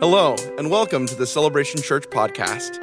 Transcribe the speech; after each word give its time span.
Hello, 0.00 0.36
and 0.58 0.70
welcome 0.70 1.06
to 1.06 1.16
the 1.16 1.26
Celebration 1.26 1.82
Church 1.82 2.08
podcast. 2.08 2.78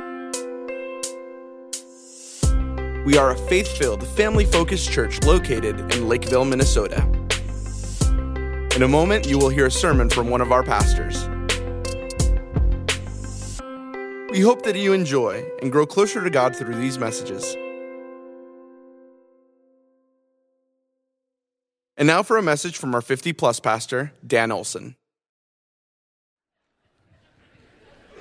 We 3.05 3.17
are 3.17 3.31
a 3.31 3.37
faith 3.47 3.69
filled, 3.77 4.05
family 4.05 4.43
focused 4.43 4.91
church 4.91 5.23
located 5.23 5.79
in 5.95 6.09
Lakeville, 6.09 6.43
Minnesota. 6.43 7.01
In 8.75 8.83
a 8.83 8.87
moment, 8.89 9.29
you 9.29 9.37
will 9.37 9.47
hear 9.47 9.67
a 9.67 9.71
sermon 9.71 10.09
from 10.09 10.29
one 10.29 10.41
of 10.41 10.51
our 10.51 10.61
pastors. 10.61 11.25
We 14.29 14.41
hope 14.41 14.63
that 14.63 14.75
you 14.75 14.91
enjoy 14.91 15.49
and 15.61 15.71
grow 15.71 15.85
closer 15.85 16.21
to 16.21 16.29
God 16.29 16.53
through 16.53 16.75
these 16.75 16.99
messages. 16.99 17.55
And 21.95 22.07
now 22.07 22.23
for 22.23 22.35
a 22.35 22.43
message 22.43 22.77
from 22.77 22.93
our 22.93 22.99
50 22.99 23.31
plus 23.31 23.61
pastor, 23.61 24.11
Dan 24.27 24.51
Olson. 24.51 24.97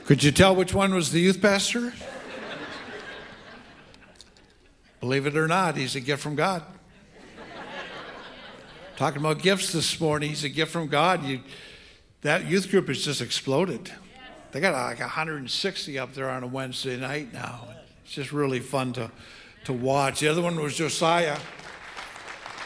Could 0.06 0.22
you 0.22 0.32
tell 0.32 0.54
which 0.54 0.74
one 0.74 0.94
was 0.94 1.12
the 1.12 1.20
youth 1.20 1.40
pastor? 1.40 1.94
Believe 5.00 5.26
it 5.26 5.34
or 5.34 5.48
not, 5.48 5.78
he's 5.78 5.96
a 5.96 6.00
gift 6.00 6.22
from 6.22 6.34
God. 6.34 6.62
Talking 8.96 9.20
about 9.20 9.40
gifts 9.40 9.72
this 9.72 9.98
morning, 9.98 10.28
he's 10.28 10.44
a 10.44 10.50
gift 10.50 10.72
from 10.72 10.88
God. 10.88 11.24
You, 11.24 11.40
that 12.20 12.44
youth 12.44 12.70
group 12.70 12.88
has 12.88 13.02
just 13.02 13.22
exploded. 13.22 13.90
They 14.52 14.60
got 14.60 14.74
like 14.74 15.00
160 15.00 15.98
up 15.98 16.12
there 16.12 16.28
on 16.28 16.42
a 16.42 16.46
Wednesday 16.46 16.98
night 16.98 17.32
now. 17.32 17.66
It's 18.04 18.12
just 18.12 18.30
really 18.30 18.60
fun 18.60 18.92
to, 18.92 19.10
to 19.64 19.72
watch. 19.72 20.20
The 20.20 20.28
other 20.28 20.42
one 20.42 20.60
was 20.60 20.76
Josiah. 20.76 21.38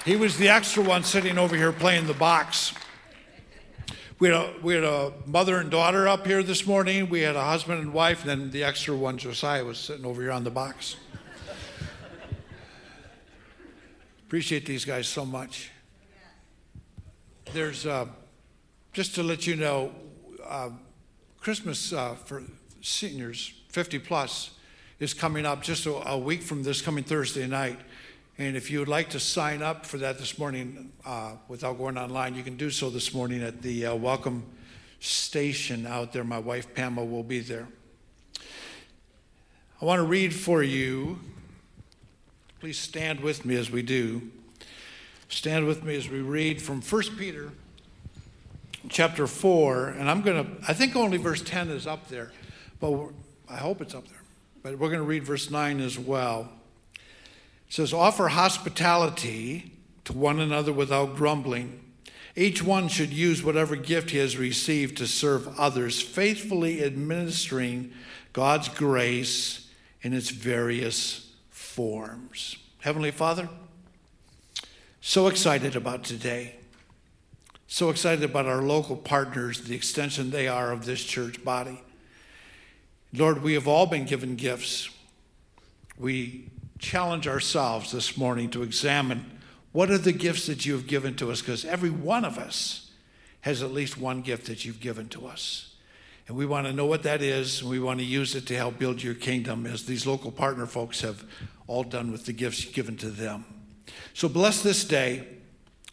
He 0.05 0.16
was 0.16 0.36
the 0.36 0.48
extra 0.48 0.83
one 0.83 1.05
sitting 1.05 1.39
over 1.39 1.55
here 1.55 1.70
playing 1.70 2.09
the 2.09 2.14
box. 2.14 2.75
We 4.20 4.30
had, 4.30 4.36
a, 4.36 4.52
we 4.64 4.74
had 4.74 4.83
a 4.83 5.12
mother 5.27 5.58
and 5.58 5.70
daughter 5.70 6.08
up 6.08 6.27
here 6.27 6.42
this 6.42 6.66
morning. 6.66 7.08
We 7.08 7.20
had 7.20 7.36
a 7.36 7.44
husband 7.44 7.78
and 7.78 7.92
wife, 7.92 8.22
and 8.22 8.28
then 8.28 8.50
the 8.50 8.64
extra 8.64 8.97
one, 8.97 9.16
Josiah, 9.16 9.64
was 9.64 9.78
sitting 9.78 10.05
over 10.05 10.20
here 10.20 10.33
on 10.33 10.42
the 10.42 10.50
box. 10.50 10.97
Appreciate 14.27 14.66
these 14.66 14.84
guys 14.84 15.06
so 15.06 15.25
much. 15.25 15.70
There's, 17.52 17.86
uh, 17.86 18.06
just 18.92 19.14
to 19.14 19.22
let 19.22 19.47
you 19.47 19.55
know, 19.55 19.92
uh, 20.44 20.70
Christmas 21.38 21.92
uh, 21.92 22.16
for 22.16 22.42
seniors, 22.80 23.53
50 23.69 24.00
plus, 24.00 24.50
is 24.98 25.14
coming 25.14 25.47
up 25.47 25.62
just 25.62 25.86
a, 25.86 26.10
a 26.10 26.19
week 26.19 26.42
from 26.42 26.64
this 26.64 26.82
coming 26.82 27.05
Thursday 27.05 27.47
night. 27.47 27.78
And 28.41 28.56
if 28.56 28.70
you 28.70 28.78
would 28.78 28.89
like 28.89 29.11
to 29.11 29.20
sign 29.20 29.62
up 29.62 29.84
for 29.84 29.98
that 29.98 30.19
this 30.19 30.39
morning 30.39 30.92
uh, 31.05 31.33
without 31.48 31.77
going 31.77 31.98
online, 31.98 32.36
you 32.36 32.44
can 32.44 32.56
do 32.56 32.70
so 32.70 32.89
this 32.89 33.12
morning 33.12 33.42
at 33.42 33.62
the 33.62 33.86
uh, 33.86 33.94
welcome 33.97 34.44
station 35.00 35.84
out 35.86 36.12
there. 36.12 36.22
My 36.22 36.39
wife 36.39 36.72
Pamela 36.72 37.05
will 37.05 37.25
be 37.25 37.41
there. 37.41 37.66
I 39.83 39.84
want 39.84 39.98
to 39.98 40.06
read 40.06 40.33
for 40.33 40.62
you. 40.62 41.19
Please 42.61 42.78
stand 42.78 43.20
with 43.20 43.44
me 43.44 43.56
as 43.56 43.72
we 43.72 43.83
do. 43.83 44.31
Stand 45.28 45.66
with 45.66 45.83
me 45.83 45.97
as 45.97 46.09
we 46.09 46.20
read 46.20 46.62
from 46.62 46.81
1 46.81 47.03
Peter 47.19 47.50
chapter 48.89 49.27
4. 49.27 49.89
And 49.89 50.09
I'm 50.09 50.22
going 50.22 50.44
to, 50.44 50.70
I 50.70 50.75
think 50.75 50.94
only 50.94 51.16
verse 51.16 51.42
10 51.42 51.70
is 51.70 51.89
up 51.89 52.09
there, 52.09 52.31
but 52.78 53.11
I 53.50 53.56
hope 53.56 53.81
it's 53.81 53.97
up 53.97 54.06
there. 54.06 54.22
But 54.62 54.78
we're 54.78 54.91
going 54.91 55.00
to 55.00 55.06
read 55.06 55.25
verse 55.25 55.50
9 55.50 55.81
as 55.81 55.98
well. 55.98 56.53
It 57.69 57.74
says, 57.74 57.92
Offer 57.92 58.28
hospitality 58.28 59.72
to 60.05 60.12
one 60.12 60.41
another 60.41 60.72
without 60.72 61.16
grumbling. 61.16 61.84
Each 62.34 62.62
one 62.62 62.88
should 62.88 63.12
use 63.12 63.42
whatever 63.42 63.77
gift 63.77 64.10
he 64.10 64.19
has 64.19 64.36
received 64.36 64.97
to 64.98 65.06
serve 65.06 65.58
others, 65.58 66.00
faithfully 66.00 66.84
administering 66.84 67.92
God's 68.33 68.69
grace 68.69 69.69
in 70.03 70.15
its 70.15 70.31
various 70.31 71.32
forms. 71.50 72.56
Heavenly 72.81 73.10
Father, 73.10 73.48
so 75.00 75.26
excited 75.26 75.75
about 75.75 76.04
today. 76.04 76.54
So 77.66 77.91
excited 77.91 78.25
about 78.25 78.47
our 78.47 78.62
local 78.62 78.97
partners, 78.97 79.62
the 79.62 79.75
extension 79.75 80.31
they 80.31 80.48
are 80.48 80.72
of 80.72 80.87
this 80.87 81.04
church 81.04 81.44
body. 81.44 81.82
Lord, 83.12 83.43
we 83.43 83.54
have 83.54 83.69
all 83.69 83.87
been 83.87 84.04
given 84.04 84.37
gifts. 84.37 84.88
We 85.98 86.48
challenge 86.78 87.27
ourselves 87.27 87.93
this 87.93 88.16
morning 88.16 88.50
to 88.50 88.62
examine 88.62 89.39
what 89.72 89.91
are 89.91 89.99
the 89.99 90.12
gifts 90.12 90.47
that 90.47 90.65
you 90.65 90.72
have 90.72 90.87
given 90.87 91.15
to 91.16 91.31
us, 91.31 91.41
because 91.41 91.65
every 91.65 91.91
one 91.91 92.25
of 92.25 92.39
us 92.39 92.91
has 93.43 93.62
at 93.62 93.72
least 93.72 93.99
one 93.99 94.22
gift 94.22 94.47
that 94.47 94.65
you've 94.65 94.81
given 94.81 95.09
to 95.09 95.27
us. 95.27 95.75
And 96.27 96.37
we 96.37 96.47
want 96.47 96.67
to 96.67 96.72
know 96.72 96.87
what 96.87 97.05
that 97.05 97.22
is, 97.22 97.61
and 97.61 97.71
we 97.71 97.81
want 97.81 98.00
to 98.00 98.05
use 98.05 98.34
it 98.34 98.47
to 98.47 98.56
help 98.56 98.78
build 98.78 99.03
your 99.03 99.15
kingdom, 99.15 99.67
as 99.67 99.87
these 99.87 100.06
local 100.06 100.31
partner 100.31 100.67
folks 100.67 101.00
have 101.00 101.25
all 101.67 101.84
done 101.84 102.12
with 102.12 102.27
the 102.27 102.33
gifts 102.33 102.65
given 102.65 102.97
to 102.99 103.11
them. 103.11 103.44
So 104.15 104.28
bless 104.28 104.62
this 104.62 104.84
day 104.84 105.27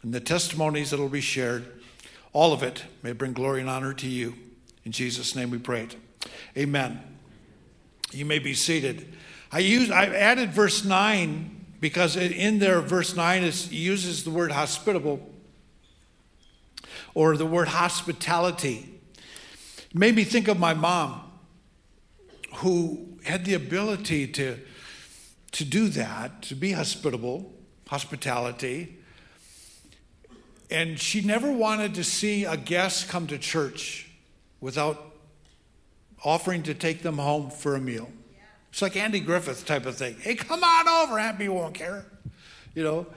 and 0.03 0.13
the 0.13 0.19
testimonies 0.19 0.91
that 0.91 0.99
will 0.99 1.09
be 1.09 1.21
shared. 1.21 1.65
All 2.33 2.53
of 2.53 2.63
it 2.63 2.83
may 3.01 3.13
bring 3.13 3.33
glory 3.33 3.61
and 3.61 3.69
honor 3.69 3.93
to 3.93 4.07
you. 4.07 4.35
In 4.83 4.91
Jesus' 4.91 5.35
name 5.35 5.51
we 5.51 5.57
pray 5.57 5.83
it. 5.83 5.95
Amen. 6.57 7.01
You 8.11 8.25
may 8.25 8.39
be 8.39 8.53
seated. 8.53 9.13
I 9.55 9.59
use 9.59 9.89
I 9.89 10.07
added 10.07 10.51
verse 10.51 10.83
9 10.83 11.77
because 11.79 12.17
in 12.17 12.59
there 12.59 12.81
verse 12.81 13.15
9 13.15 13.41
is 13.41 13.71
uses 13.71 14.25
the 14.25 14.29
word 14.29 14.51
hospitable 14.51 15.25
or 17.13 17.37
the 17.37 17.45
word 17.45 17.69
hospitality. 17.69 18.99
It 19.77 19.95
made 19.95 20.13
me 20.13 20.25
think 20.25 20.49
of 20.49 20.59
my 20.59 20.73
mom 20.73 21.31
who 22.55 23.17
had 23.23 23.45
the 23.45 23.53
ability 23.53 24.27
to 24.27 24.59
to 25.53 25.63
do 25.63 25.87
that, 25.87 26.41
to 26.41 26.55
be 26.55 26.73
hospitable, 26.73 27.53
hospitality. 27.87 28.97
And 30.69 30.99
she 30.99 31.21
never 31.21 31.49
wanted 31.49 31.95
to 31.95 32.03
see 32.03 32.43
a 32.43 32.57
guest 32.57 33.07
come 33.07 33.25
to 33.27 33.37
church 33.37 34.11
without 34.59 35.13
offering 36.25 36.61
to 36.63 36.73
take 36.73 37.03
them 37.03 37.19
home 37.19 37.49
for 37.49 37.77
a 37.77 37.79
meal. 37.79 38.09
It's 38.75 38.81
like 38.81 38.97
Andy 38.97 39.21
Griffith 39.21 39.65
type 39.65 39.85
of 39.85 39.95
thing. 39.95 40.17
Hey, 40.19 40.35
come 40.35 40.61
on 40.61 40.89
over. 40.89 41.17
Happy 41.17 41.47
won't 41.47 41.73
care. 41.73 42.05
You 42.73 42.83
know? 42.83 43.07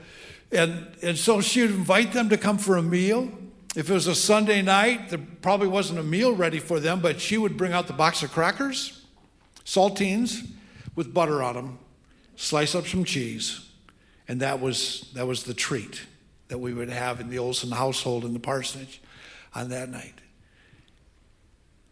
And, 0.53 0.87
and 1.01 1.17
so 1.17 1.41
she 1.41 1.63
would 1.63 1.71
invite 1.71 2.13
them 2.13 2.29
to 2.29 2.37
come 2.37 2.57
for 2.57 2.77
a 2.77 2.81
meal. 2.81 3.29
If 3.75 3.89
it 3.89 3.93
was 3.93 4.07
a 4.07 4.15
Sunday 4.15 4.61
night, 4.61 5.09
there 5.09 5.19
probably 5.41 5.67
wasn't 5.67 5.99
a 5.99 6.03
meal 6.03 6.33
ready 6.33 6.59
for 6.59 6.79
them, 6.79 7.01
but 7.01 7.19
she 7.19 7.37
would 7.37 7.57
bring 7.57 7.73
out 7.73 7.87
the 7.87 7.93
box 7.93 8.23
of 8.23 8.31
crackers, 8.31 9.05
saltines 9.65 10.49
with 10.95 11.13
butter 11.13 11.43
on 11.43 11.55
them, 11.55 11.79
slice 12.37 12.73
up 12.73 12.87
some 12.87 13.03
cheese, 13.03 13.69
and 14.29 14.39
that 14.39 14.61
was, 14.61 15.11
that 15.13 15.27
was 15.27 15.43
the 15.43 15.53
treat 15.53 16.03
that 16.47 16.59
we 16.59 16.73
would 16.73 16.89
have 16.89 17.19
in 17.19 17.29
the 17.29 17.37
Olson 17.37 17.71
household 17.71 18.23
in 18.23 18.31
the 18.31 18.39
parsonage 18.39 19.01
on 19.53 19.67
that 19.71 19.89
night. 19.89 20.21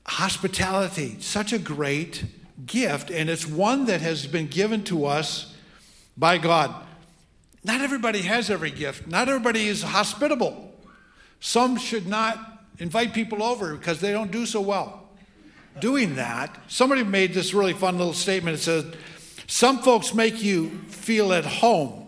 Hospitality, 0.05 1.17
such 1.19 1.51
a 1.51 1.59
great 1.59 2.23
gift, 2.65 3.11
and 3.11 3.29
it's 3.29 3.45
one 3.47 3.85
that 3.85 4.01
has 4.01 4.27
been 4.27 4.47
given 4.47 4.83
to 4.85 5.05
us 5.05 5.55
by 6.17 6.37
God. 6.37 6.73
Not 7.63 7.81
everybody 7.81 8.21
has 8.21 8.49
every 8.49 8.71
gift, 8.71 9.07
not 9.07 9.29
everybody 9.29 9.67
is 9.67 9.83
hospitable. 9.83 10.71
Some 11.39 11.77
should 11.77 12.07
not 12.07 12.63
invite 12.79 13.13
people 13.13 13.43
over 13.43 13.75
because 13.75 13.99
they 14.01 14.11
don't 14.11 14.31
do 14.31 14.45
so 14.45 14.61
well. 14.61 15.09
Doing 15.79 16.15
that, 16.15 16.57
somebody 16.67 17.03
made 17.03 17.33
this 17.33 17.53
really 17.53 17.73
fun 17.73 17.97
little 17.97 18.13
statement. 18.13 18.57
It 18.57 18.61
says, 18.61 18.85
Some 19.45 19.79
folks 19.79 20.13
make 20.13 20.41
you 20.41 20.69
feel 20.87 21.31
at 21.33 21.45
home, 21.45 22.07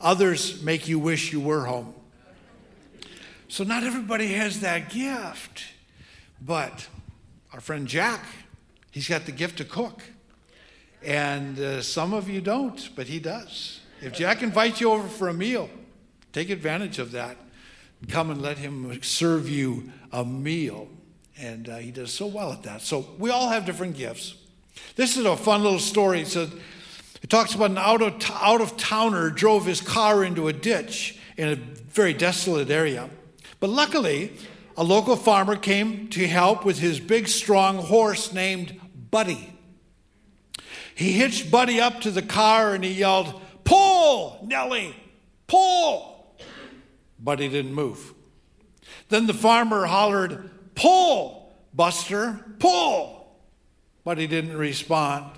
others 0.00 0.62
make 0.62 0.86
you 0.86 0.98
wish 0.98 1.32
you 1.32 1.40
were 1.40 1.64
home. 1.64 1.94
So, 3.48 3.64
not 3.64 3.82
everybody 3.82 4.28
has 4.34 4.60
that 4.60 4.90
gift. 4.90 5.64
But 6.40 6.88
our 7.52 7.60
friend 7.60 7.86
Jack 7.86 8.24
He's 8.90 9.08
got 9.08 9.26
the 9.26 9.32
gift 9.32 9.58
to 9.58 9.64
cook. 9.64 10.02
And 11.02 11.58
uh, 11.58 11.82
some 11.82 12.12
of 12.12 12.28
you 12.28 12.40
don't, 12.40 12.90
but 12.94 13.06
he 13.06 13.18
does. 13.18 13.80
If 14.02 14.12
Jack 14.12 14.42
invites 14.42 14.80
you 14.80 14.90
over 14.90 15.08
for 15.08 15.28
a 15.28 15.34
meal, 15.34 15.70
take 16.32 16.50
advantage 16.50 16.98
of 16.98 17.12
that. 17.12 17.36
Come 18.08 18.30
and 18.30 18.40
let 18.40 18.58
him 18.58 19.02
serve 19.02 19.48
you 19.48 19.92
a 20.12 20.24
meal. 20.24 20.88
And 21.38 21.68
uh, 21.68 21.76
he 21.76 21.90
does 21.90 22.12
so 22.12 22.26
well 22.26 22.52
at 22.52 22.62
that. 22.64 22.82
So 22.82 23.06
we 23.18 23.30
all 23.30 23.48
have 23.48 23.64
different 23.64 23.96
gifts. 23.96 24.34
This 24.96 25.16
is 25.16 25.24
a 25.24 25.36
fun 25.36 25.62
little 25.62 25.78
story. 25.78 26.22
It, 26.22 26.28
says, 26.28 26.50
it 27.22 27.30
talks 27.30 27.54
about 27.54 27.70
an 27.70 27.78
out 27.78 28.02
of, 28.02 28.18
t- 28.18 28.32
out 28.34 28.60
of 28.60 28.76
towner 28.76 29.30
drove 29.30 29.66
his 29.66 29.80
car 29.80 30.24
into 30.24 30.48
a 30.48 30.52
ditch 30.52 31.18
in 31.36 31.48
a 31.48 31.54
very 31.54 32.12
desolate 32.12 32.70
area. 32.70 33.08
But 33.58 33.70
luckily, 33.70 34.32
a 34.76 34.84
local 34.84 35.16
farmer 35.16 35.56
came 35.56 36.08
to 36.08 36.26
help 36.26 36.64
with 36.64 36.78
his 36.78 37.00
big, 37.00 37.28
strong 37.28 37.76
horse 37.76 38.32
named 38.32 38.79
Buddy. 39.10 39.56
He 40.94 41.12
hitched 41.12 41.50
Buddy 41.50 41.80
up 41.80 42.00
to 42.02 42.10
the 42.10 42.22
car 42.22 42.74
and 42.74 42.84
he 42.84 42.92
yelled, 42.92 43.40
Pull, 43.64 44.44
Nellie, 44.46 44.94
pull. 45.46 46.36
Buddy 47.18 47.48
didn't 47.48 47.74
move. 47.74 48.14
Then 49.08 49.26
the 49.26 49.34
farmer 49.34 49.86
hollered, 49.86 50.50
Pull, 50.74 51.52
Buster, 51.74 52.44
pull! 52.58 53.38
But 54.04 54.18
he 54.18 54.26
didn't 54.26 54.56
respond. 54.56 55.32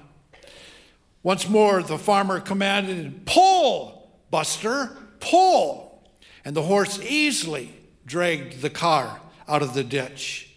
Once 1.23 1.49
more, 1.49 1.83
the 1.83 1.99
farmer 1.99 2.41
commanded, 2.41 3.27
Pull, 3.27 4.11
Buster, 4.31 4.97
pull! 5.21 6.09
And 6.45 6.57
the 6.57 6.63
horse 6.63 7.01
easily 7.01 7.75
dragged 8.07 8.61
the 8.61 8.71
car 8.71 9.21
out 9.47 9.63
of 9.63 9.75
the 9.75 9.85
ditch. 9.85 10.55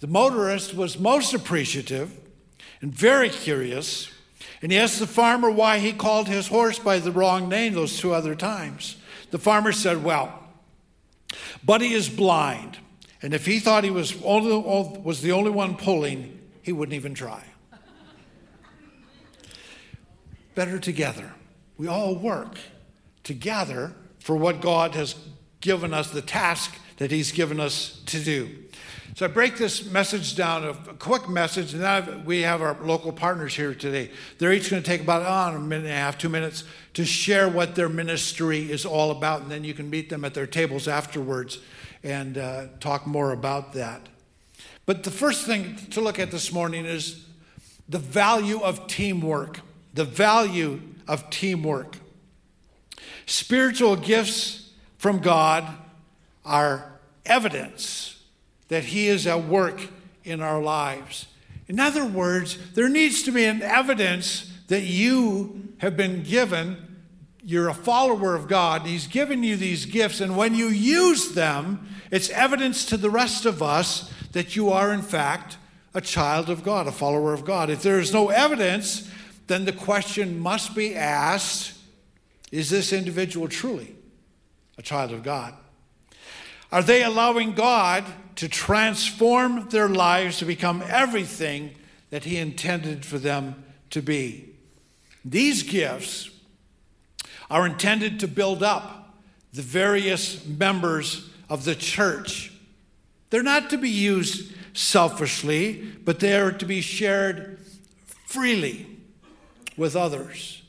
The 0.00 0.06
motorist 0.06 0.74
was 0.74 0.98
most 0.98 1.34
appreciative 1.34 2.19
and 2.80 2.94
very 2.94 3.28
curious, 3.28 4.10
and 4.62 4.72
he 4.72 4.78
asked 4.78 4.98
the 4.98 5.06
farmer 5.06 5.50
why 5.50 5.78
he 5.78 5.92
called 5.92 6.28
his 6.28 6.48
horse 6.48 6.78
by 6.78 6.98
the 6.98 7.12
wrong 7.12 7.48
name 7.48 7.74
those 7.74 7.98
two 7.98 8.12
other 8.12 8.34
times. 8.34 8.96
The 9.30 9.38
farmer 9.38 9.72
said, 9.72 10.02
Well, 10.02 10.32
Buddy 11.64 11.92
is 11.92 12.08
blind, 12.08 12.78
and 13.22 13.34
if 13.34 13.46
he 13.46 13.60
thought 13.60 13.84
he 13.84 13.90
was, 13.90 14.20
only, 14.22 14.50
oh, 14.52 14.98
was 15.02 15.22
the 15.22 15.32
only 15.32 15.50
one 15.50 15.76
pulling, 15.76 16.40
he 16.62 16.72
wouldn't 16.72 16.94
even 16.94 17.14
try. 17.14 17.44
Better 20.54 20.78
together. 20.78 21.32
We 21.78 21.86
all 21.86 22.14
work 22.14 22.58
together 23.22 23.94
for 24.18 24.36
what 24.36 24.60
God 24.60 24.94
has 24.94 25.14
given 25.60 25.94
us, 25.94 26.10
the 26.10 26.22
task 26.22 26.74
that 26.98 27.10
He's 27.10 27.32
given 27.32 27.60
us 27.60 28.02
to 28.06 28.22
do. 28.22 28.59
So 29.20 29.26
I 29.26 29.28
break 29.28 29.58
this 29.58 29.84
message 29.84 30.34
down, 30.34 30.64
a 30.64 30.72
quick 30.94 31.28
message, 31.28 31.74
and 31.74 31.82
then 31.82 32.24
we 32.24 32.40
have 32.40 32.62
our 32.62 32.74
local 32.82 33.12
partners 33.12 33.54
here 33.54 33.74
today. 33.74 34.10
They're 34.38 34.50
each 34.50 34.70
going 34.70 34.82
to 34.82 34.86
take 34.88 35.02
about 35.02 35.24
oh, 35.26 35.54
a 35.54 35.60
minute 35.60 35.84
and 35.84 35.92
a 35.92 35.94
half, 35.94 36.16
two 36.16 36.30
minutes 36.30 36.64
to 36.94 37.04
share 37.04 37.46
what 37.46 37.74
their 37.74 37.90
ministry 37.90 38.72
is 38.72 38.86
all 38.86 39.10
about, 39.10 39.42
and 39.42 39.50
then 39.50 39.62
you 39.62 39.74
can 39.74 39.90
meet 39.90 40.08
them 40.08 40.24
at 40.24 40.32
their 40.32 40.46
tables 40.46 40.88
afterwards 40.88 41.58
and 42.02 42.38
uh, 42.38 42.68
talk 42.80 43.06
more 43.06 43.32
about 43.32 43.74
that. 43.74 44.08
But 44.86 45.02
the 45.02 45.10
first 45.10 45.44
thing 45.44 45.76
to 45.90 46.00
look 46.00 46.18
at 46.18 46.30
this 46.30 46.50
morning 46.50 46.86
is 46.86 47.26
the 47.90 47.98
value 47.98 48.62
of 48.62 48.86
teamwork. 48.86 49.60
The 49.92 50.06
value 50.06 50.80
of 51.06 51.28
teamwork. 51.28 51.98
Spiritual 53.26 53.96
gifts 53.96 54.70
from 54.96 55.18
God 55.18 55.68
are 56.42 56.90
evidence 57.26 58.16
that 58.70 58.84
He 58.84 59.08
is 59.08 59.26
at 59.26 59.44
work 59.44 59.88
in 60.24 60.40
our 60.40 60.62
lives. 60.62 61.26
In 61.68 61.78
other 61.78 62.04
words, 62.04 62.58
there 62.72 62.88
needs 62.88 63.22
to 63.24 63.32
be 63.32 63.44
an 63.44 63.62
evidence 63.62 64.50
that 64.68 64.82
you 64.82 65.74
have 65.78 65.96
been 65.96 66.22
given. 66.22 66.98
You're 67.42 67.68
a 67.68 67.74
follower 67.74 68.34
of 68.34 68.48
God. 68.48 68.82
He's 68.82 69.06
given 69.06 69.42
you 69.42 69.56
these 69.56 69.86
gifts, 69.86 70.20
and 70.20 70.36
when 70.36 70.54
you 70.54 70.68
use 70.68 71.34
them, 71.34 71.86
it's 72.10 72.30
evidence 72.30 72.86
to 72.86 72.96
the 72.96 73.10
rest 73.10 73.44
of 73.44 73.62
us 73.62 74.12
that 74.32 74.56
you 74.56 74.70
are, 74.70 74.92
in 74.92 75.02
fact, 75.02 75.58
a 75.92 76.00
child 76.00 76.48
of 76.48 76.62
God, 76.62 76.86
a 76.86 76.92
follower 76.92 77.34
of 77.34 77.44
God. 77.44 77.70
If 77.70 77.82
there 77.82 77.98
is 77.98 78.12
no 78.12 78.28
evidence, 78.28 79.10
then 79.46 79.64
the 79.64 79.72
question 79.72 80.38
must 80.38 80.74
be 80.74 80.94
asked 80.94 81.74
is 82.52 82.70
this 82.70 82.92
individual 82.92 83.48
truly 83.48 83.94
a 84.76 84.82
child 84.82 85.12
of 85.12 85.22
God? 85.22 85.54
Are 86.72 86.82
they 86.82 87.02
allowing 87.02 87.52
God 87.52 88.04
to 88.40 88.48
transform 88.48 89.68
their 89.68 89.86
lives 89.86 90.38
to 90.38 90.46
become 90.46 90.82
everything 90.88 91.74
that 92.08 92.24
He 92.24 92.38
intended 92.38 93.04
for 93.04 93.18
them 93.18 93.62
to 93.90 94.00
be? 94.00 94.48
These 95.22 95.62
gifts 95.62 96.30
are 97.50 97.66
intended 97.66 98.18
to 98.20 98.26
build 98.26 98.62
up 98.62 99.14
the 99.52 99.60
various 99.60 100.46
members 100.46 101.28
of 101.50 101.66
the 101.66 101.74
church. 101.74 102.50
They're 103.28 103.42
not 103.42 103.68
to 103.70 103.76
be 103.76 103.90
used 103.90 104.54
selfishly, 104.72 105.92
but 106.02 106.18
they 106.18 106.34
are 106.38 106.50
to 106.50 106.64
be 106.64 106.80
shared 106.80 107.58
freely 108.24 108.86
with 109.76 109.94
others. 109.94 110.62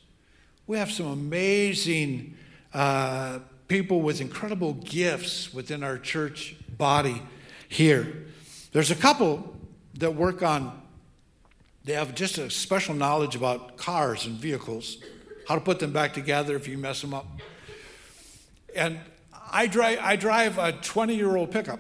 We 0.67 0.77
have 0.77 0.91
some 0.91 1.05
amazing 1.05 2.35
uh, 2.73 3.39
people 3.69 4.01
with 4.01 4.19
incredible 4.19 4.73
gifts 4.73 5.53
within 5.53 5.83
our 5.83 5.97
church 5.97 6.57
body 6.77 7.21
here. 7.71 8.25
There's 8.73 8.91
a 8.91 8.95
couple 8.95 9.55
that 9.95 10.13
work 10.13 10.43
on, 10.43 10.81
they 11.85 11.93
have 11.93 12.13
just 12.13 12.37
a 12.37 12.49
special 12.49 12.93
knowledge 12.93 13.35
about 13.35 13.77
cars 13.77 14.25
and 14.25 14.35
vehicles, 14.35 14.97
how 15.47 15.55
to 15.55 15.61
put 15.61 15.79
them 15.79 15.93
back 15.93 16.13
together 16.13 16.55
if 16.55 16.67
you 16.67 16.77
mess 16.77 17.01
them 17.01 17.13
up. 17.13 17.25
And 18.75 18.99
I 19.51 19.67
drive, 19.67 19.99
I 20.01 20.15
drive 20.17 20.57
a 20.57 20.73
20 20.73 21.15
year 21.15 21.35
old 21.35 21.51
pickup. 21.51 21.79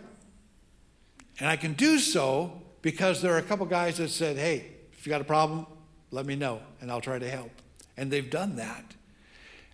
And 1.39 1.49
I 1.49 1.55
can 1.55 1.73
do 1.73 1.99
so 1.99 2.61
because 2.81 3.21
there 3.21 3.33
are 3.33 3.39
a 3.39 3.43
couple 3.43 3.65
guys 3.65 3.97
that 3.97 4.09
said, 4.09 4.37
hey, 4.37 4.67
if 4.93 5.05
you 5.05 5.09
got 5.09 5.21
a 5.21 5.25
problem, 5.25 5.65
let 6.11 6.25
me 6.25 6.35
know 6.35 6.61
and 6.79 6.91
I'll 6.91 7.01
try 7.01 7.19
to 7.19 7.29
help. 7.29 7.51
And 7.97 8.11
they've 8.11 8.29
done 8.29 8.55
that. 8.57 8.95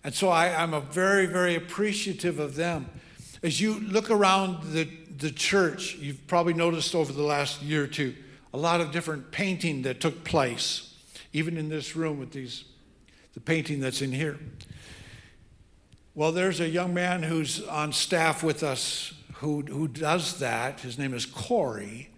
And 0.02 0.14
so 0.14 0.28
I, 0.28 0.46
am 0.46 0.74
a 0.74 0.80
very, 0.80 1.26
very 1.26 1.54
appreciative 1.54 2.38
of 2.38 2.56
them. 2.56 2.88
As 3.42 3.60
you 3.60 3.78
look 3.80 4.10
around 4.10 4.72
the, 4.72 4.88
the 5.18 5.30
church, 5.30 5.96
you've 5.96 6.26
probably 6.26 6.54
noticed 6.54 6.94
over 6.94 7.12
the 7.12 7.22
last 7.22 7.62
year 7.62 7.84
or 7.84 7.86
two 7.86 8.14
a 8.54 8.58
lot 8.58 8.80
of 8.80 8.92
different 8.92 9.30
painting 9.30 9.82
that 9.82 10.00
took 10.00 10.24
place, 10.24 10.94
even 11.32 11.56
in 11.56 11.68
this 11.68 11.94
room 11.96 12.18
with 12.18 12.32
these, 12.32 12.64
the 13.34 13.40
painting 13.40 13.80
that's 13.80 14.00
in 14.00 14.12
here. 14.12 14.38
Well, 16.14 16.32
there's 16.32 16.60
a 16.60 16.68
young 16.68 16.94
man 16.94 17.22
who's 17.22 17.62
on 17.66 17.92
staff 17.92 18.42
with 18.42 18.62
us 18.62 19.12
who, 19.34 19.62
who 19.62 19.86
does 19.86 20.38
that. 20.40 20.80
His 20.80 20.98
name 20.98 21.14
is 21.14 21.26
Corey. 21.26 22.10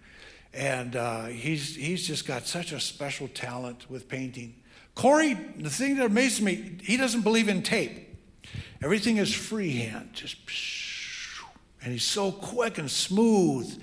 And 0.53 0.95
uh, 0.95 1.25
he's, 1.25 1.75
he's 1.75 2.05
just 2.05 2.25
got 2.27 2.47
such 2.47 2.71
a 2.71 2.79
special 2.79 3.27
talent 3.27 3.89
with 3.89 4.09
painting. 4.09 4.55
Corey, 4.95 5.33
the 5.33 5.69
thing 5.69 5.97
that 5.97 6.07
amazes 6.07 6.41
me, 6.41 6.77
he 6.81 6.97
doesn't 6.97 7.21
believe 7.21 7.47
in 7.47 7.63
tape. 7.63 8.17
Everything 8.81 9.17
is 9.17 9.33
freehand, 9.33 10.09
just 10.13 10.45
and 11.83 11.91
he's 11.91 12.05
so 12.05 12.31
quick 12.31 12.77
and 12.77 12.89
smooth 12.89 13.81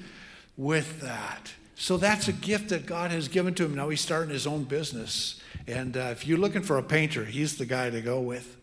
with 0.57 1.01
that. 1.01 1.53
So 1.75 1.97
that's 1.97 2.29
a 2.29 2.33
gift 2.33 2.71
that 2.71 2.87
God 2.87 3.11
has 3.11 3.29
given 3.29 3.55
to 3.55 3.65
him. 3.65 3.75
Now 3.75 3.89
he's 3.89 4.01
starting 4.01 4.31
his 4.31 4.47
own 4.47 4.65
business. 4.65 5.41
And 5.67 5.97
uh, 5.97 6.09
if 6.13 6.27
you're 6.27 6.39
looking 6.39 6.63
for 6.63 6.79
a 6.79 6.83
painter, 6.83 7.25
he's 7.25 7.57
the 7.57 7.67
guy 7.67 7.91
to 7.91 8.01
go 8.01 8.21
with. 8.21 8.57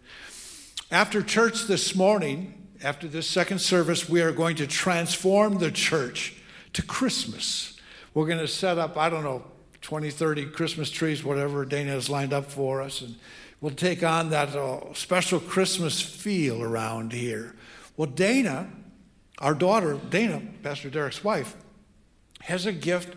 After 0.92 1.22
church 1.22 1.64
this 1.64 1.96
morning, 1.96 2.68
after 2.84 3.08
this 3.08 3.28
second 3.28 3.60
service, 3.60 4.10
we 4.10 4.22
are 4.22 4.32
going 4.32 4.58
to 4.58 4.68
transform 4.68 5.60
the 5.60 5.72
church 5.72 6.36
to 6.74 6.82
Christmas. 6.82 7.80
We're 8.13 8.27
going 8.27 8.39
to 8.39 8.48
set 8.48 8.77
up, 8.77 8.98
I 8.98 9.10
don't 9.10 9.24
know, 9.24 9.44
20, 9.82 10.10
30 10.10 10.48
Christmas 10.48 10.89
trees, 10.89 11.24
whatever 11.24 11.63
Dana 11.63 11.92
has 11.92 12.10
lined 12.10 12.34
up 12.34 12.51
for 12.51 12.82
us. 12.82 13.01
And 13.01 13.15
we'll 13.62 13.75
take 13.75 14.04
on 14.04 14.30
that 14.32 14.56
uh, 14.56 14.94
special 14.94 15.39
Christmas 15.39 16.01
feel 16.01 16.62
around 16.62 17.13
here. 17.13 17.56
Well, 17.96 18.10
Dana, 18.10 18.68
our 19.39 19.54
daughter, 19.54 20.00
Dana, 20.10 20.42
Pastor 20.63 20.89
Derek's 20.89 21.24
wife, 21.24 21.56
has 22.42 22.65
a 22.65 22.72
gift 22.72 23.15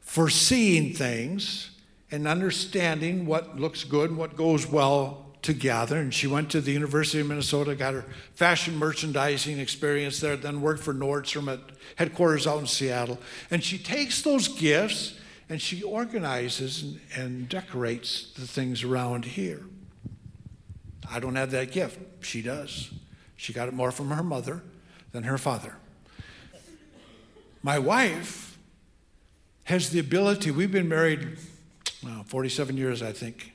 for 0.00 0.28
seeing 0.28 0.92
things 0.94 1.70
and 2.10 2.26
understanding 2.26 3.26
what 3.26 3.58
looks 3.58 3.84
good 3.84 4.10
and 4.10 4.18
what 4.18 4.36
goes 4.36 4.66
well 4.66 5.26
together. 5.40 5.96
And 5.96 6.12
she 6.12 6.26
went 6.26 6.50
to 6.50 6.60
the 6.60 6.72
University 6.72 7.20
of 7.20 7.28
Minnesota, 7.28 7.74
got 7.74 7.94
her 7.94 8.04
fashion 8.34 8.76
merchandising 8.76 9.58
experience 9.58 10.20
there, 10.20 10.36
then 10.36 10.60
worked 10.60 10.82
for 10.82 10.94
Nordstrom 10.94 11.52
at 11.52 11.60
headquarters 11.96 12.46
out 12.46 12.60
in 12.60 12.66
Seattle. 12.66 13.18
And 13.50 13.62
she 13.62 13.78
takes 13.78 14.22
those 14.22 14.48
gifts 14.48 15.18
and 15.48 15.60
she 15.60 15.82
organizes 15.82 16.82
and, 16.82 17.00
and 17.16 17.48
decorates 17.48 18.32
the 18.32 18.46
things 18.46 18.84
around 18.84 19.24
here. 19.24 19.62
I 21.10 21.20
don't 21.20 21.34
have 21.34 21.50
that 21.50 21.72
gift. 21.72 21.98
She 22.24 22.42
does. 22.42 22.90
She 23.36 23.52
got 23.52 23.68
it 23.68 23.74
more 23.74 23.90
from 23.90 24.10
her 24.10 24.22
mother 24.22 24.62
than 25.12 25.24
her 25.24 25.38
father. 25.38 25.76
My 27.62 27.78
wife 27.78 28.58
has 29.64 29.90
the 29.90 30.00
ability, 30.00 30.50
we've 30.50 30.72
been 30.72 30.88
married 30.88 31.38
well, 32.02 32.24
47 32.24 32.76
years, 32.76 33.02
I 33.02 33.12
think. 33.12 33.52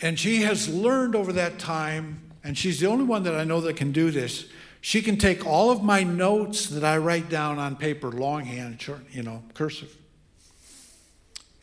And 0.00 0.18
she 0.18 0.42
has 0.42 0.68
learned 0.68 1.16
over 1.16 1.32
that 1.32 1.58
time, 1.58 2.20
and 2.44 2.56
she's 2.56 2.80
the 2.80 2.86
only 2.86 3.04
one 3.04 3.24
that 3.24 3.34
I 3.34 3.44
know 3.44 3.60
that 3.62 3.76
can 3.76 3.92
do 3.92 4.10
this. 4.10 4.46
She 4.80 5.02
can 5.02 5.16
take 5.16 5.44
all 5.44 5.70
of 5.70 5.82
my 5.82 6.04
notes 6.04 6.66
that 6.66 6.84
I 6.84 6.98
write 6.98 7.28
down 7.28 7.58
on 7.58 7.74
paper, 7.76 8.12
longhand, 8.12 8.86
you 9.10 9.22
know, 9.22 9.42
cursive, 9.54 9.96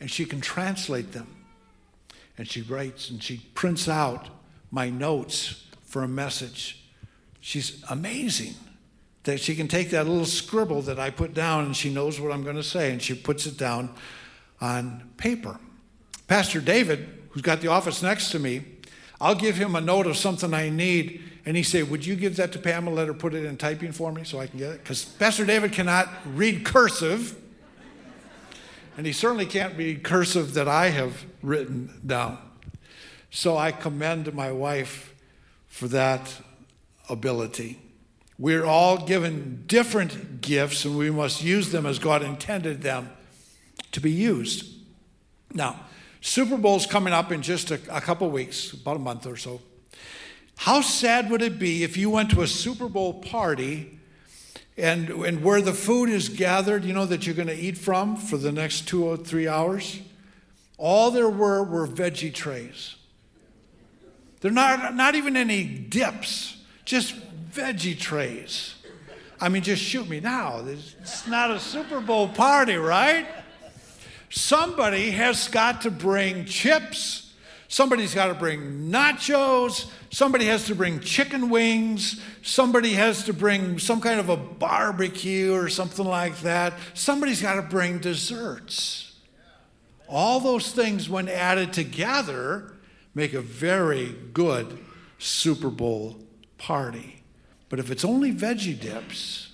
and 0.00 0.10
she 0.10 0.26
can 0.26 0.40
translate 0.40 1.12
them. 1.12 1.28
And 2.36 2.48
she 2.48 2.62
writes 2.62 3.10
and 3.10 3.22
she 3.22 3.38
prints 3.54 3.88
out 3.88 4.28
my 4.70 4.90
notes 4.90 5.64
for 5.84 6.02
a 6.02 6.08
message. 6.08 6.84
She's 7.40 7.82
amazing 7.88 8.54
that 9.24 9.40
she 9.40 9.56
can 9.56 9.68
take 9.68 9.90
that 9.90 10.06
little 10.06 10.26
scribble 10.26 10.82
that 10.82 10.98
I 10.98 11.10
put 11.10 11.34
down 11.34 11.64
and 11.64 11.76
she 11.76 11.92
knows 11.92 12.20
what 12.20 12.30
I'm 12.30 12.44
going 12.44 12.56
to 12.56 12.62
say 12.62 12.92
and 12.92 13.02
she 13.02 13.14
puts 13.14 13.46
it 13.46 13.56
down 13.56 13.94
on 14.60 15.10
paper. 15.16 15.58
Pastor 16.28 16.60
David, 16.60 17.08
who's 17.30 17.42
got 17.42 17.60
the 17.60 17.68
office 17.68 18.02
next 18.02 18.30
to 18.30 18.38
me, 18.38 18.62
I'll 19.20 19.34
give 19.34 19.56
him 19.56 19.74
a 19.74 19.80
note 19.80 20.06
of 20.06 20.16
something 20.16 20.52
I 20.52 20.68
need 20.68 21.22
and 21.46 21.56
he 21.56 21.62
say, 21.62 21.82
"Would 21.82 22.06
you 22.06 22.16
give 22.16 22.36
that 22.36 22.52
to 22.52 22.58
Pamela? 22.58 22.94
Let 22.94 23.06
her 23.06 23.14
put 23.14 23.34
it 23.34 23.44
in 23.44 23.56
typing 23.56 23.92
for 23.92 24.12
me 24.12 24.24
so 24.24 24.40
I 24.40 24.46
can 24.46 24.58
get 24.58 24.70
it." 24.72 24.82
Because 24.82 25.04
Pastor 25.04 25.44
David 25.44 25.72
cannot 25.72 26.08
read 26.34 26.64
cursive, 26.64 27.36
And 28.96 29.06
he 29.06 29.12
certainly 29.12 29.46
can't 29.46 29.76
read 29.76 30.04
cursive 30.04 30.54
that 30.54 30.68
I 30.68 30.90
have 30.90 31.24
written 31.42 32.00
down. 32.06 32.38
So 33.30 33.56
I 33.56 33.72
commend 33.72 34.32
my 34.32 34.52
wife 34.52 35.12
for 35.66 35.88
that 35.88 36.40
ability. 37.08 37.80
We're 38.38 38.64
all 38.64 39.06
given 39.06 39.64
different 39.66 40.40
gifts, 40.40 40.84
and 40.84 40.98
we 40.98 41.10
must 41.10 41.42
use 41.42 41.70
them 41.70 41.86
as 41.86 41.98
God 41.98 42.22
intended 42.22 42.82
them 42.82 43.10
to 43.92 44.00
be 44.00 44.10
used. 44.10 44.72
Now, 45.52 45.80
Super 46.20 46.56
Bowl's 46.56 46.86
coming 46.86 47.12
up 47.12 47.30
in 47.30 47.42
just 47.42 47.70
a, 47.70 47.78
a 47.90 48.00
couple 48.00 48.28
weeks, 48.30 48.72
about 48.72 48.96
a 48.96 49.00
month 49.00 49.26
or 49.26 49.36
so. 49.36 49.60
How 50.56 50.80
sad 50.80 51.30
would 51.30 51.42
it 51.42 51.58
be 51.58 51.84
if 51.84 51.96
you 51.96 52.10
went 52.10 52.30
to 52.30 52.42
a 52.42 52.46
Super 52.46 52.88
Bowl 52.88 53.14
party 53.14 53.98
and, 54.76 55.08
and 55.10 55.44
where 55.44 55.60
the 55.60 55.72
food 55.72 56.08
is 56.08 56.28
gathered, 56.28 56.84
you 56.84 56.92
know, 56.92 57.06
that 57.06 57.26
you're 57.26 57.36
going 57.36 57.48
to 57.48 57.56
eat 57.56 57.78
from 57.78 58.16
for 58.16 58.36
the 58.36 58.50
next 58.50 58.88
two 58.88 59.04
or 59.04 59.16
three 59.16 59.46
hours? 59.46 60.00
All 60.76 61.10
there 61.10 61.28
were 61.28 61.62
were 61.62 61.86
veggie 61.86 62.34
trays. 62.34 62.96
There 64.40 64.50
are 64.50 64.54
not, 64.54 64.94
not 64.94 65.14
even 65.14 65.36
any 65.36 65.64
dips, 65.64 66.56
just 66.84 67.14
veggie 67.50 67.98
trays. 67.98 68.74
I 69.40 69.48
mean, 69.48 69.62
just 69.62 69.82
shoot 69.82 70.08
me 70.08 70.20
now. 70.20 70.64
It's 70.66 71.26
not 71.26 71.50
a 71.50 71.58
Super 71.58 72.00
Bowl 72.00 72.28
party, 72.28 72.76
right? 72.76 73.26
Somebody 74.30 75.10
has 75.10 75.48
got 75.48 75.82
to 75.82 75.90
bring 75.90 76.44
chips. 76.44 77.32
Somebody's 77.68 78.14
got 78.14 78.26
to 78.28 78.34
bring 78.34 78.90
nachos. 78.90 79.90
Somebody 80.10 80.46
has 80.46 80.66
to 80.66 80.74
bring 80.74 81.00
chicken 81.00 81.50
wings. 81.50 82.20
Somebody 82.42 82.92
has 82.94 83.24
to 83.24 83.32
bring 83.32 83.78
some 83.78 84.00
kind 84.00 84.20
of 84.20 84.28
a 84.28 84.36
barbecue 84.36 85.52
or 85.52 85.68
something 85.68 86.04
like 86.04 86.38
that. 86.40 86.74
Somebody's 86.94 87.42
got 87.42 87.54
to 87.54 87.62
bring 87.62 87.98
desserts. 87.98 89.12
All 90.08 90.38
those 90.38 90.70
things, 90.72 91.08
when 91.08 91.28
added 91.28 91.72
together, 91.72 92.74
make 93.14 93.32
a 93.32 93.40
very 93.40 94.14
good 94.32 94.78
Super 95.18 95.70
Bowl 95.70 96.16
party. 96.58 97.22
But 97.68 97.78
if 97.78 97.90
it's 97.90 98.04
only 98.04 98.32
veggie 98.32 98.78
dips, 98.78 99.52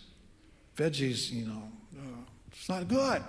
veggies, 0.77 1.31
you 1.31 1.47
know, 1.47 1.63
uh, 1.97 2.23
it's 2.53 2.69
not 2.69 2.89
good. 2.89 3.23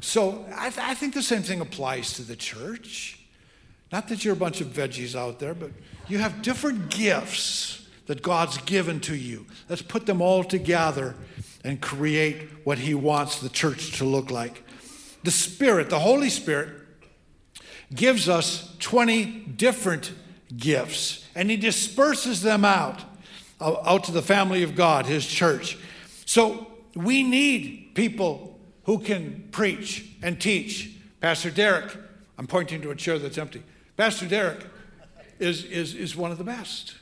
So 0.00 0.44
I, 0.54 0.70
th- 0.70 0.84
I 0.84 0.94
think 0.94 1.14
the 1.14 1.22
same 1.22 1.42
thing 1.42 1.60
applies 1.60 2.14
to 2.14 2.22
the 2.22 2.36
church. 2.36 3.20
Not 3.92 4.08
that 4.08 4.24
you're 4.24 4.34
a 4.34 4.36
bunch 4.36 4.60
of 4.60 4.68
veggies 4.68 5.14
out 5.14 5.38
there, 5.38 5.54
but 5.54 5.70
you 6.08 6.18
have 6.18 6.42
different 6.42 6.90
gifts 6.90 7.86
that 8.06 8.22
God's 8.22 8.58
given 8.58 9.00
to 9.00 9.14
you. 9.14 9.46
Let's 9.68 9.82
put 9.82 10.06
them 10.06 10.20
all 10.20 10.42
together 10.42 11.14
and 11.64 11.80
create 11.80 12.48
what 12.64 12.78
He 12.78 12.94
wants 12.94 13.40
the 13.40 13.48
church 13.48 13.98
to 13.98 14.04
look 14.04 14.30
like. 14.30 14.64
The 15.22 15.30
Spirit, 15.30 15.88
the 15.88 16.00
Holy 16.00 16.30
Spirit, 16.30 16.70
gives 17.94 18.28
us 18.28 18.74
20 18.80 19.24
different 19.56 20.12
gifts, 20.56 21.21
and 21.34 21.50
He 21.50 21.56
disperses 21.56 22.42
them 22.42 22.64
out, 22.64 23.02
out 23.60 24.04
to 24.04 24.12
the 24.12 24.22
family 24.22 24.62
of 24.62 24.74
God, 24.74 25.06
His 25.06 25.26
church. 25.26 25.78
So 26.26 26.66
we 26.94 27.22
need 27.22 27.92
people 27.94 28.58
who 28.84 28.98
can 28.98 29.48
preach 29.52 30.10
and 30.22 30.40
teach. 30.40 30.90
Pastor 31.20 31.50
Derek, 31.50 31.96
I'm 32.38 32.46
pointing 32.46 32.82
to 32.82 32.90
a 32.90 32.96
chair 32.96 33.18
that's 33.18 33.38
empty. 33.38 33.62
Pastor 33.96 34.26
Derek 34.26 34.66
is, 35.38 35.64
is, 35.64 35.94
is 35.94 36.16
one 36.16 36.32
of 36.32 36.38
the 36.38 36.44
best. 36.44 36.94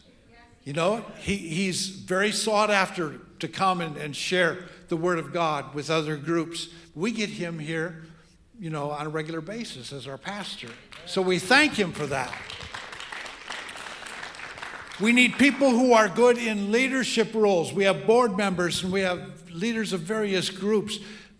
You 0.64 0.75
know, 0.75 1.04
he, 1.18 1.37
he's 1.37 1.88
very 1.88 2.32
sought 2.32 2.70
after 2.70 3.18
to 3.38 3.49
come 3.49 3.80
and, 3.80 3.96
and 3.96 4.14
share 4.14 4.58
the 4.88 4.96
Word 4.96 5.18
of 5.18 5.32
God 5.32 5.75
with 5.75 5.90
other 5.90 6.16
groups. 6.16 6.68
We 6.94 7.12
get 7.12 7.30
him 7.30 7.58
here, 7.58 8.04
you 8.58 8.68
know, 8.68 8.90
on 8.90 9.06
a 9.06 9.08
regular 9.08 9.40
basis 9.40 9.92
as 9.92 10.06
our 10.06 10.18
pastor. 10.18 10.68
So 11.06 11.22
we 11.22 11.38
thank 11.38 11.72
him 11.72 11.92
for 11.92 12.06
that. 12.06 12.32
We 15.00 15.12
need 15.12 15.38
people 15.38 15.71
who 15.71 15.95
are 15.95 16.09
good 16.09 16.37
in 16.37 16.71
leadership 16.71 17.35
roles. 17.35 17.73
We 17.73 17.85
have 17.85 18.07
board 18.07 18.37
members 18.37 18.83
and 18.83 18.92
we 18.92 19.00
have 19.00 19.50
leaders 19.50 19.95
of 19.95 20.00
various 20.00 20.50
groups. 20.50 20.99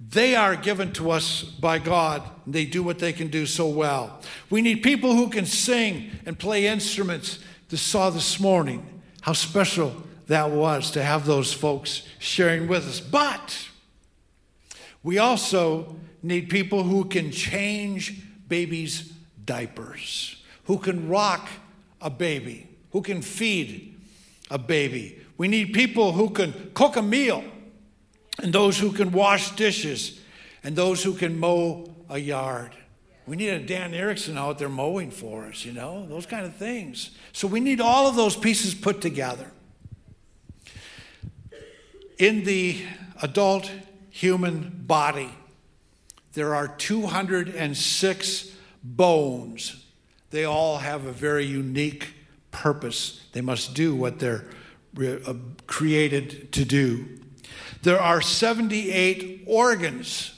They 0.09 0.35
are 0.35 0.57
given 0.57 0.93
to 0.95 1.11
us 1.11 1.43
by 1.43 1.79
God. 1.79 2.23
They 2.47 2.64
do 2.64 2.83
what 2.83 2.99
they 2.99 3.12
can 3.12 3.29
do 3.29 3.45
so 3.45 3.69
well. 3.69 4.21
We 4.49 4.62
need 4.62 4.83
people 4.83 5.14
who 5.14 5.29
can 5.29 5.45
sing 5.45 6.11
and 6.25 6.38
play 6.38 6.67
instruments. 6.67 7.38
You 7.69 7.76
saw 7.76 8.09
this 8.09 8.40
morning 8.40 9.02
how 9.21 9.35
special 9.35 9.95
that 10.29 10.50
was 10.50 10.90
to 10.93 11.02
have 11.02 11.26
those 11.26 11.52
folks 11.52 12.02
sharing 12.19 12.67
with 12.67 12.88
us. 12.88 12.99
But 12.99 13.69
we 15.02 15.19
also 15.19 15.97
need 16.23 16.49
people 16.49 16.83
who 16.85 17.05
can 17.05 17.31
change 17.31 18.23
babies' 18.49 19.12
diapers, 19.45 20.43
who 20.64 20.79
can 20.79 21.09
rock 21.09 21.49
a 22.00 22.09
baby, 22.09 22.69
who 22.92 23.02
can 23.02 23.23
feed 23.23 24.00
a 24.50 24.59
baby. 24.59 25.18
We 25.37 25.49
need 25.49 25.73
people 25.73 26.12
who 26.12 26.30
can 26.30 26.70
cook 26.75 26.97
a 26.97 27.02
meal 27.02 27.44
and 28.42 28.52
those 28.52 28.78
who 28.78 28.92
can 28.92 29.12
wash 29.12 29.54
dishes, 29.56 30.18
and 30.64 30.75
those 30.76 31.02
who 31.02 31.14
can 31.14 31.38
mow 31.38 31.94
a 32.09 32.18
yard. 32.18 32.75
We 33.26 33.37
need 33.37 33.50
a 33.50 33.61
Dan 33.61 33.94
Erickson 33.94 34.38
out 34.38 34.59
there 34.59 34.68
mowing 34.68 35.11
for 35.11 35.47
us, 35.47 35.64
you 35.64 35.73
know, 35.73 36.06
those 36.06 36.26
kind 36.26 36.47
of 36.47 36.54
things. 36.56 37.11
So 37.32 37.47
we 37.47 37.61
need 37.61 37.80
all 37.80 38.06
of 38.06 38.16
those 38.16 38.37
pieces 38.37 38.75
put 38.75 39.00
together. 39.00 39.50
In 42.18 42.44
the 42.44 42.82
adult 43.23 43.70
human 44.11 44.85
body, 44.87 45.30
there 46.32 46.54
are 46.54 46.68
206 46.68 48.52
bones. 48.82 49.85
They 50.30 50.44
all 50.44 50.78
have 50.78 51.04
a 51.06 51.12
very 51.12 51.44
unique 51.44 52.09
purpose. 52.50 53.26
They 53.33 53.40
must 53.40 53.75
do 53.75 53.95
what 53.95 54.19
they're 54.19 54.45
uh, 54.99 55.35
created 55.66 56.52
to 56.52 56.64
do. 56.64 57.21
There 57.83 58.00
are 58.00 58.21
78 58.21 59.45
organs 59.47 60.35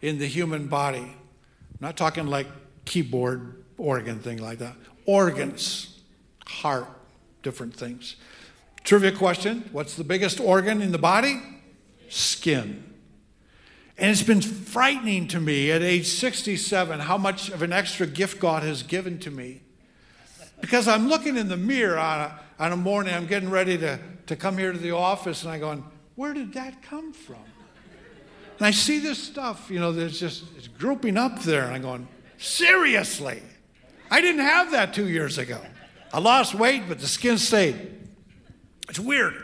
in 0.00 0.18
the 0.18 0.26
human 0.26 0.68
body. 0.68 0.98
I'm 0.98 1.78
not 1.80 1.96
talking 1.96 2.26
like 2.26 2.46
keyboard 2.84 3.64
organ 3.76 4.20
thing 4.20 4.38
like 4.38 4.58
that. 4.58 4.76
Organs, 5.06 6.00
heart, 6.46 6.88
different 7.42 7.74
things. 7.74 8.16
Trivia 8.84 9.12
question 9.12 9.68
What's 9.72 9.96
the 9.96 10.04
biggest 10.04 10.40
organ 10.40 10.80
in 10.82 10.92
the 10.92 10.98
body? 10.98 11.40
Skin. 12.08 12.94
And 13.96 14.10
it's 14.10 14.22
been 14.22 14.40
frightening 14.40 15.28
to 15.28 15.40
me 15.40 15.70
at 15.70 15.82
age 15.82 16.06
67 16.06 17.00
how 17.00 17.16
much 17.16 17.48
of 17.50 17.62
an 17.62 17.72
extra 17.72 18.06
gift 18.06 18.40
God 18.40 18.62
has 18.62 18.82
given 18.82 19.18
to 19.20 19.30
me. 19.30 19.62
Because 20.64 20.88
I'm 20.88 21.08
looking 21.08 21.36
in 21.36 21.48
the 21.48 21.58
mirror 21.58 21.98
on 21.98 22.20
a, 22.22 22.40
on 22.58 22.72
a 22.72 22.76
morning, 22.76 23.12
I'm 23.12 23.26
getting 23.26 23.50
ready 23.50 23.76
to, 23.76 23.98
to 24.28 24.34
come 24.34 24.56
here 24.56 24.72
to 24.72 24.78
the 24.78 24.92
office, 24.92 25.42
and 25.42 25.52
I'm 25.52 25.60
going, 25.60 25.84
where 26.14 26.32
did 26.32 26.54
that 26.54 26.80
come 26.80 27.12
from? 27.12 27.44
And 28.56 28.66
I 28.66 28.70
see 28.70 28.98
this 28.98 29.22
stuff, 29.22 29.70
you 29.70 29.78
know, 29.78 29.92
that's 29.92 30.18
just 30.18 30.44
it's 30.56 30.68
grouping 30.68 31.18
up 31.18 31.42
there, 31.42 31.64
and 31.64 31.74
I'm 31.74 31.82
going, 31.82 32.08
seriously? 32.38 33.42
I 34.10 34.22
didn't 34.22 34.40
have 34.40 34.70
that 34.70 34.94
two 34.94 35.06
years 35.06 35.36
ago. 35.36 35.60
I 36.14 36.18
lost 36.18 36.54
weight, 36.54 36.84
but 36.88 36.98
the 36.98 37.08
skin 37.08 37.36
stayed. 37.36 38.08
It's 38.88 38.98
weird. 38.98 39.34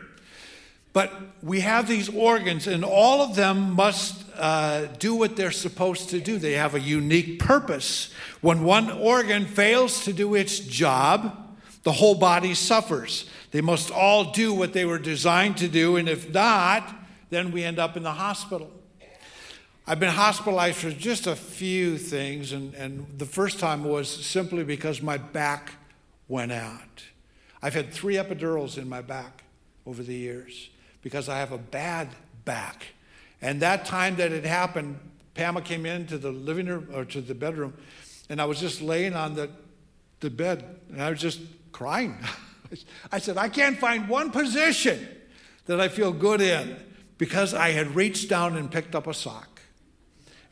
But 0.93 1.13
we 1.43 1.61
have 1.61 1.87
these 1.87 2.09
organs, 2.09 2.67
and 2.67 2.85
all 2.85 3.23
of 3.23 3.37
them 3.37 3.73
must 3.73 4.25
uh, 4.37 4.87
do 4.99 5.15
what 5.15 5.37
they're 5.37 5.53
supposed 5.53 6.11
to 6.11 6.21
do. 6.21 6.39
They 6.39 6.55
have 6.55 6.75
a 6.75 6.81
unique 6.81 7.39
purpose. 7.39 8.13
When 8.41 8.65
one 8.65 8.91
organ 8.91 9.47
fails 9.47 10.05
to 10.05 10.13
do 10.13 10.35
its 10.35 10.59
job, 10.59 11.37
the 11.85 11.93
whole 11.93 12.17
body 12.17 12.55
suffers. 12.55 13.31
They 13.53 13.61
must 13.61 13.91
all 13.91 14.33
do 14.33 14.53
what 14.53 14.73
they 14.73 14.85
were 14.85 14.99
designed 14.99 15.59
to 15.59 15.69
do, 15.69 15.97
and 15.97 16.09
if 16.09 16.33
not, 16.33 16.93
then 17.31 17.53
we 17.53 17.63
end 17.63 17.79
up 17.79 17.97
in 17.97 18.03
the 18.03 18.13
hospital. 18.13 18.71
I've 19.87 20.01
been 20.01 20.11
hospitalized 20.11 20.77
for 20.77 20.91
just 20.91 21.27
a 21.27 21.37
few 21.37 21.99
things, 21.99 22.53
and, 22.53 22.75
and 22.75 23.07
the 23.17 23.27
first 23.27 23.61
time 23.61 23.85
was 23.85 24.09
simply 24.09 24.65
because 24.65 25.03
my 25.03 25.19
back 25.19 25.73
went 26.29 26.53
out. 26.53 27.05
I've 27.63 27.75
had 27.75 27.93
three 27.93 28.15
epidurals 28.15 28.77
in 28.77 28.89
my 28.89 29.03
back 29.03 29.45
over 29.87 30.03
the 30.03 30.15
years 30.15 30.71
because 31.03 31.29
I 31.29 31.39
have 31.39 31.53
a 31.53 31.59
bad 31.59 32.09
back. 32.45 32.87
And 33.43 33.61
that 33.63 33.85
time 33.85 34.17
that 34.17 34.33
it 34.33 34.45
happened, 34.45 34.99
Pamela 35.35 35.65
came 35.65 35.87
into 35.87 36.19
the 36.19 36.31
living 36.31 36.67
room 36.67 36.89
or 36.93 37.05
to 37.07 37.21
the 37.21 37.35
bedroom, 37.35 37.75
and 38.29 38.41
I 38.41 38.45
was 38.45 38.61
just 38.61 38.83
laying 38.83 39.15
on 39.15 39.35
the, 39.35 39.51
the 40.21 40.31
bed, 40.31 40.65
and 40.91 41.03
I 41.03 41.11
was 41.11 41.21
just 41.21 41.41
crying. 41.73 42.17
I 43.13 43.19
said, 43.19 43.37
I 43.37 43.49
can't 43.49 43.79
find 43.79 44.09
one 44.09 44.31
position 44.31 45.09
that 45.67 45.81
I 45.81 45.89
feel 45.89 46.13
good 46.13 46.41
in 46.41 46.77
because 47.19 47.55
I 47.55 47.71
had 47.71 47.95
reached 47.95 48.29
down 48.29 48.57
and 48.57 48.71
picked 48.71 48.95
up 48.95 49.07
a 49.07 49.15
sock. 49.15 49.61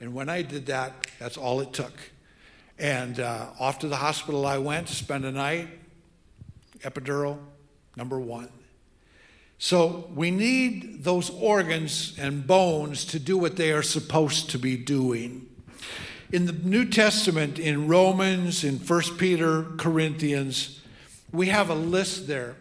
And 0.00 0.14
when 0.14 0.28
I 0.28 0.43
did 0.43 0.67
that, 0.67 1.07
that's 1.19 1.37
all 1.37 1.61
it 1.61 1.73
took. 1.73 1.93
And 2.78 3.19
uh, 3.19 3.47
off 3.59 3.81
to 3.81 3.88
the 3.88 3.97
hospital 3.97 4.47
I 4.47 4.59
went 4.59 4.87
to 4.88 4.95
spend 4.95 5.25
a 5.25 5.33
night, 5.33 5.69
epidural, 6.81 7.38
number 7.97 8.21
one. 8.21 8.49
So 9.59 10.09
we 10.15 10.31
need 10.31 11.03
those 11.03 11.31
organs 11.31 12.17
and 12.19 12.47
bones 12.47 13.05
to 13.07 13.19
do 13.19 13.37
what 13.37 13.57
they 13.57 13.73
are 13.73 13.83
supposed 13.83 14.50
to 14.50 14.59
be 14.59 14.77
doing. 14.77 15.47
in 16.31 16.45
the 16.45 16.53
New 16.53 16.85
Testament, 16.85 17.59
in 17.59 17.88
Romans, 17.88 18.62
in 18.62 18.77
1 18.77 19.03
Peter, 19.17 19.65
Corinthians, 19.79 20.83
we 21.33 21.49
have 21.49 21.71
a 21.71 21.75
list 21.75 22.29
there 22.29 22.57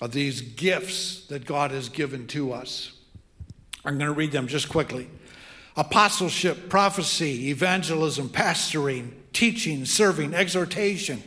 of 0.00 0.12
these 0.12 0.40
gifts 0.40 1.26
that 1.26 1.44
God 1.44 1.72
has 1.72 1.88
given 1.88 2.26
to 2.28 2.52
us. 2.52 2.92
I'm 3.84 3.98
going 3.98 4.06
to 4.06 4.14
read 4.14 4.32
them 4.32 4.46
just 4.46 4.68
quickly 4.68 5.08
apostleship, 5.76 6.68
prophecy, 6.68 7.50
evangelism, 7.50 8.28
pastoring, 8.28 9.12
teaching, 9.32 9.84
serving, 9.84 10.34
exhortation, 10.34 11.22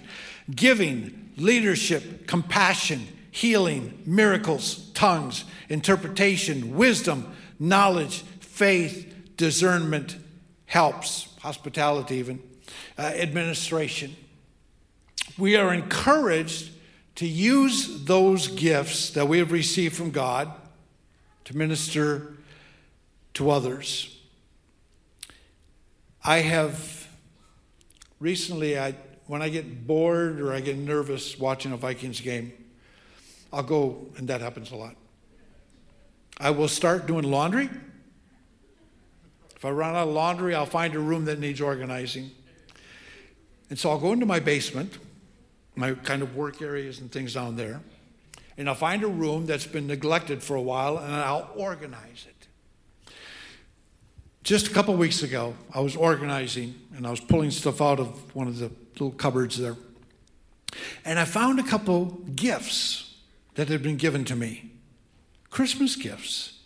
giving, 0.53 1.31
leadership, 1.37 2.27
compassion, 2.27 3.07
healing, 3.31 4.01
miracles, 4.05 4.89
tongues, 4.93 5.45
interpretation, 5.69 6.75
wisdom, 6.75 7.33
knowledge, 7.59 8.21
faith, 8.39 9.13
discernment, 9.37 10.17
helps, 10.65 11.29
hospitality, 11.39 12.17
even, 12.17 12.41
uh, 12.97 13.01
administration. 13.01 14.15
We 15.37 15.55
are 15.55 15.73
encouraged 15.73 16.71
to 17.15 17.25
use 17.27 18.03
those 18.03 18.47
gifts 18.47 19.11
that 19.11 19.27
we 19.27 19.39
have 19.39 19.51
received 19.51 19.95
from 19.95 20.11
God 20.11 20.51
to 21.45 21.57
minister 21.57 22.33
to 23.33 23.49
others. 23.49 24.17
I 26.23 26.39
have 26.39 27.07
recently, 28.19 28.77
I, 28.77 28.95
when 29.27 29.41
I 29.41 29.49
get 29.49 29.87
bored 29.87 30.39
or 30.39 30.53
I 30.53 30.59
get 30.59 30.77
nervous 30.77 31.39
watching 31.39 31.71
a 31.71 31.77
Vikings 31.77 32.21
game, 32.21 32.53
I'll 33.53 33.63
go, 33.63 34.07
and 34.17 34.27
that 34.27 34.41
happens 34.41 34.71
a 34.71 34.75
lot. 34.75 34.95
I 36.37 36.49
will 36.51 36.67
start 36.67 37.05
doing 37.05 37.25
laundry. 37.29 37.69
If 39.55 39.65
I 39.65 39.69
run 39.69 39.95
out 39.95 40.07
of 40.07 40.13
laundry, 40.13 40.55
I'll 40.55 40.65
find 40.65 40.95
a 40.95 40.99
room 40.99 41.25
that 41.25 41.39
needs 41.39 41.61
organizing. 41.61 42.31
And 43.69 43.77
so 43.77 43.89
I'll 43.91 43.99
go 43.99 44.11
into 44.11 44.25
my 44.25 44.39
basement, 44.39 44.97
my 45.75 45.93
kind 45.93 46.21
of 46.21 46.35
work 46.35 46.61
areas 46.61 46.99
and 46.99 47.11
things 47.11 47.35
down 47.35 47.55
there, 47.57 47.81
and 48.57 48.67
I'll 48.67 48.75
find 48.75 49.03
a 49.03 49.07
room 49.07 49.45
that's 49.45 49.65
been 49.65 49.87
neglected 49.87 50.43
for 50.43 50.55
a 50.55 50.61
while 50.61 50.97
and 50.97 51.13
I'll 51.13 51.49
organize 51.55 52.27
it. 52.27 53.13
Just 54.43 54.67
a 54.67 54.71
couple 54.71 54.95
weeks 54.95 55.23
ago, 55.23 55.55
I 55.73 55.79
was 55.79 55.95
organizing 55.95 56.75
and 56.95 57.05
I 57.05 57.11
was 57.11 57.19
pulling 57.19 57.51
stuff 57.51 57.81
out 57.81 57.99
of 57.99 58.35
one 58.35 58.47
of 58.47 58.57
the 58.57 58.71
little 58.93 59.11
cupboards 59.11 59.57
there. 59.57 59.75
And 61.05 61.19
I 61.19 61.25
found 61.25 61.59
a 61.59 61.63
couple 61.63 62.05
gifts 62.35 63.10
that 63.55 63.69
had 63.69 63.83
been 63.83 63.97
given 63.97 64.25
to 64.25 64.35
me 64.35 64.71
Christmas 65.49 65.95
gifts. 65.95 66.59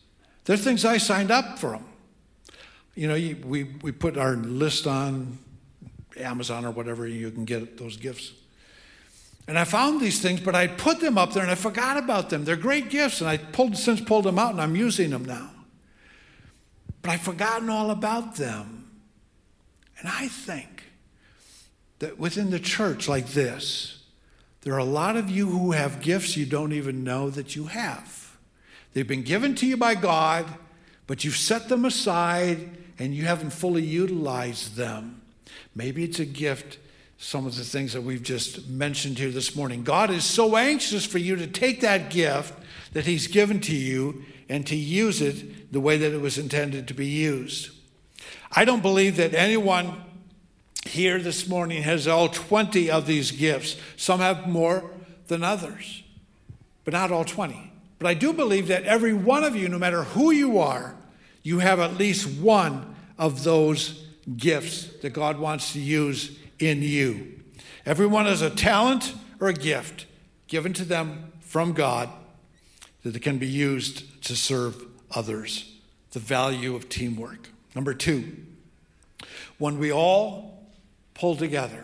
They're 0.45 0.57
things 0.57 0.85
I 0.85 0.97
signed 0.97 1.31
up 1.31 1.57
for 1.57 1.71
them. 1.71 1.85
You 2.93 3.07
know, 3.07 3.15
we, 3.45 3.63
we 3.63 3.91
put 3.91 4.17
our 4.17 4.35
list 4.35 4.87
on 4.87 5.39
Amazon 6.17 6.65
or 6.65 6.71
whatever, 6.71 7.07
you 7.07 7.31
can 7.31 7.45
get 7.45 7.77
those 7.77 7.97
gifts. 7.97 8.31
And 9.47 9.59
I 9.59 9.63
found 9.63 10.01
these 10.01 10.21
things, 10.21 10.39
but 10.39 10.55
I 10.55 10.67
put 10.67 10.99
them 10.99 11.17
up 11.17 11.33
there 11.33 11.43
and 11.43 11.51
I 11.51 11.55
forgot 11.55 11.97
about 11.97 12.29
them. 12.29 12.45
They're 12.45 12.55
great 12.55 12.89
gifts, 12.89 13.21
and 13.21 13.29
I 13.29 13.37
pulled, 13.37 13.77
since 13.77 14.01
pulled 14.01 14.25
them 14.25 14.39
out 14.39 14.51
and 14.51 14.61
I'm 14.61 14.75
using 14.75 15.11
them 15.11 15.25
now. 15.25 15.51
But 17.01 17.11
I've 17.11 17.21
forgotten 17.21 17.69
all 17.69 17.91
about 17.91 18.35
them. 18.35 18.89
And 19.99 20.09
I 20.09 20.27
think 20.27 20.83
that 21.99 22.17
within 22.17 22.49
the 22.49 22.59
church 22.59 23.07
like 23.07 23.27
this, 23.27 23.94
there 24.65 24.73
are 24.73 24.79
a 24.79 24.83
lot 24.83 25.15
of 25.15 25.29
you 25.29 25.45
who 25.45 25.73
have 25.73 26.01
gifts 26.01 26.35
you 26.35 26.47
don't 26.47 26.73
even 26.73 27.03
know 27.03 27.29
that 27.29 27.55
you 27.55 27.67
have. 27.67 28.35
They've 28.93 29.07
been 29.07 29.21
given 29.21 29.53
to 29.55 29.67
you 29.67 29.77
by 29.77 29.93
God, 29.93 30.47
but 31.05 31.23
you've 31.23 31.37
set 31.37 31.69
them 31.69 31.85
aside 31.85 32.75
and 32.97 33.13
you 33.13 33.25
haven't 33.25 33.51
fully 33.51 33.83
utilized 33.83 34.75
them. 34.75 35.21
Maybe 35.75 36.03
it's 36.03 36.17
a 36.19 36.25
gift, 36.25 36.79
some 37.19 37.45
of 37.45 37.55
the 37.55 37.63
things 37.63 37.93
that 37.93 38.01
we've 38.01 38.23
just 38.23 38.67
mentioned 38.67 39.19
here 39.19 39.29
this 39.29 39.55
morning. 39.55 39.83
God 39.83 40.09
is 40.09 40.23
so 40.23 40.57
anxious 40.57 41.05
for 41.05 41.19
you 41.19 41.35
to 41.35 41.45
take 41.45 41.81
that 41.81 42.09
gift 42.09 42.51
that 42.93 43.05
He's 43.05 43.27
given 43.27 43.59
to 43.61 43.75
you 43.75 44.25
and 44.49 44.65
to 44.65 44.75
use 44.75 45.21
it 45.21 45.71
the 45.71 45.79
way 45.79 45.97
that 45.97 46.11
it 46.11 46.21
was 46.21 46.39
intended 46.39 46.87
to 46.87 46.95
be 46.95 47.05
used. 47.05 47.69
I 48.51 48.65
don't 48.65 48.81
believe 48.81 49.17
that 49.17 49.35
anyone 49.35 50.01
here 50.85 51.19
this 51.19 51.47
morning 51.47 51.83
has 51.83 52.07
all 52.07 52.29
20 52.29 52.89
of 52.89 53.07
these 53.07 53.31
gifts. 53.31 53.75
Some 53.97 54.19
have 54.19 54.47
more 54.47 54.91
than 55.27 55.43
others, 55.43 56.03
but 56.83 56.93
not 56.93 57.11
all 57.11 57.25
20. 57.25 57.71
But 57.99 58.07
I 58.07 58.13
do 58.13 58.33
believe 58.33 58.67
that 58.67 58.83
every 58.83 59.13
one 59.13 59.43
of 59.43 59.55
you, 59.55 59.67
no 59.67 59.79
matter 59.79 60.03
who 60.03 60.31
you 60.31 60.59
are, 60.59 60.95
you 61.43 61.59
have 61.59 61.79
at 61.79 61.97
least 61.97 62.39
one 62.39 62.95
of 63.17 63.43
those 63.43 64.05
gifts 64.37 64.87
that 65.01 65.11
God 65.11 65.39
wants 65.39 65.73
to 65.73 65.79
use 65.79 66.37
in 66.59 66.81
you. 66.81 67.39
Everyone 67.85 68.25
has 68.25 68.41
a 68.41 68.49
talent 68.49 69.13
or 69.39 69.47
a 69.47 69.53
gift 69.53 70.05
given 70.47 70.73
to 70.73 70.85
them 70.85 71.31
from 71.41 71.73
God 71.73 72.09
that 73.03 73.21
can 73.21 73.37
be 73.37 73.47
used 73.47 74.23
to 74.23 74.35
serve 74.35 74.83
others. 75.11 75.71
The 76.11 76.19
value 76.19 76.75
of 76.75 76.89
teamwork. 76.89 77.49
Number 77.75 77.93
two, 77.93 78.35
when 79.57 79.77
we 79.77 79.91
all 79.91 80.54
pull 81.15 81.35
together, 81.35 81.83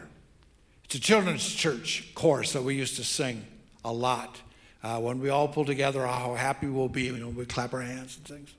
it's 0.86 0.96
a 0.96 1.00
children's 1.00 1.48
church 1.52 2.12
chorus 2.13 2.54
that 2.54 2.62
we 2.62 2.76
used 2.76 2.98
to 2.98 3.04
sing 3.04 3.46
a 3.84 3.91
lot. 3.91 4.39
Uh, 4.84 5.00
when 5.00 5.20
we 5.20 5.30
all 5.30 5.48
pull 5.48 5.65
together, 5.65 6.06
how 6.06 6.36
happy 6.36 6.67
we'll 6.67 6.89
be. 6.89 7.10
Know, 7.12 7.30
we 7.30 7.46
clap 7.46 7.74
our 7.74 7.82
hands 7.82 8.17
and 8.17 8.26
things. 8.26 8.54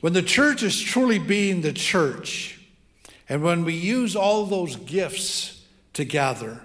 When 0.00 0.12
the 0.12 0.22
church 0.22 0.62
is 0.62 0.80
truly 0.80 1.18
being 1.18 1.60
the 1.60 1.72
church, 1.72 2.60
and 3.28 3.42
when 3.42 3.64
we 3.64 3.74
use 3.74 4.16
all 4.16 4.46
those 4.46 4.76
gifts 4.76 5.64
together, 5.92 6.60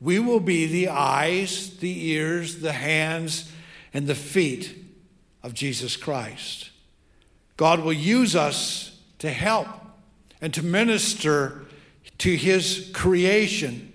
we 0.00 0.18
will 0.18 0.40
be 0.40 0.66
the 0.66 0.88
eyes, 0.88 1.76
the 1.78 2.10
ears, 2.10 2.60
the 2.60 2.72
hands, 2.72 3.50
and 3.92 4.06
the 4.06 4.14
feet 4.14 4.76
of 5.42 5.54
Jesus 5.54 5.96
Christ. 5.96 6.70
God 7.56 7.80
will 7.80 7.92
use 7.92 8.36
us 8.36 8.98
to 9.18 9.30
help 9.30 9.68
and 10.40 10.54
to 10.54 10.62
minister 10.62 11.66
to 12.18 12.36
his 12.36 12.90
creation 12.92 13.92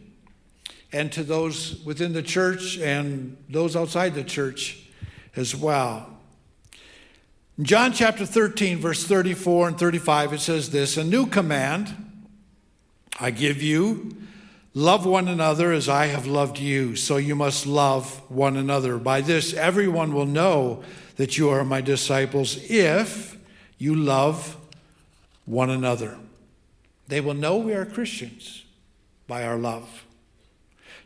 and 0.92 1.12
to 1.12 1.24
those 1.24 1.84
within 1.84 2.14
the 2.14 2.22
church 2.22 2.78
and 2.78 3.38
those 3.50 3.76
outside 3.76 4.14
the 4.14 4.24
church 4.24 4.88
as 5.36 5.56
well. 5.56 6.10
In 7.58 7.66
John 7.66 7.94
chapter 7.94 8.26
13, 8.26 8.80
verse 8.80 9.04
34 9.04 9.70
and 9.70 9.78
35, 9.78 10.34
it 10.34 10.40
says 10.40 10.70
this 10.72 10.98
A 10.98 11.04
new 11.04 11.26
command 11.26 11.96
I 13.20 13.32
give 13.32 13.62
you 13.62 14.16
love 14.74 15.06
one 15.06 15.28
another 15.28 15.72
as 15.72 15.88
I 15.88 16.08
have 16.08 16.26
loved 16.26 16.58
you, 16.58 16.96
so 16.96 17.18
you 17.18 17.36
must 17.36 17.68
love 17.68 18.22
one 18.30 18.58
another. 18.58 18.98
By 18.98 19.22
this, 19.22 19.54
everyone 19.54 20.14
will 20.14 20.26
know 20.26 20.84
that 21.18 21.38
you 21.38 21.50
are 21.50 21.64
my 21.64 21.82
disciples 21.82 22.58
if 22.70 23.38
you 23.78 23.96
love 23.96 24.58
one 25.46 25.70
another. 25.70 26.18
They 27.08 27.22
will 27.22 27.34
know 27.34 27.58
we 27.58 27.74
are 27.74 27.86
Christians 27.86 28.64
by 29.28 29.44
our 29.44 29.58
love. 29.58 30.06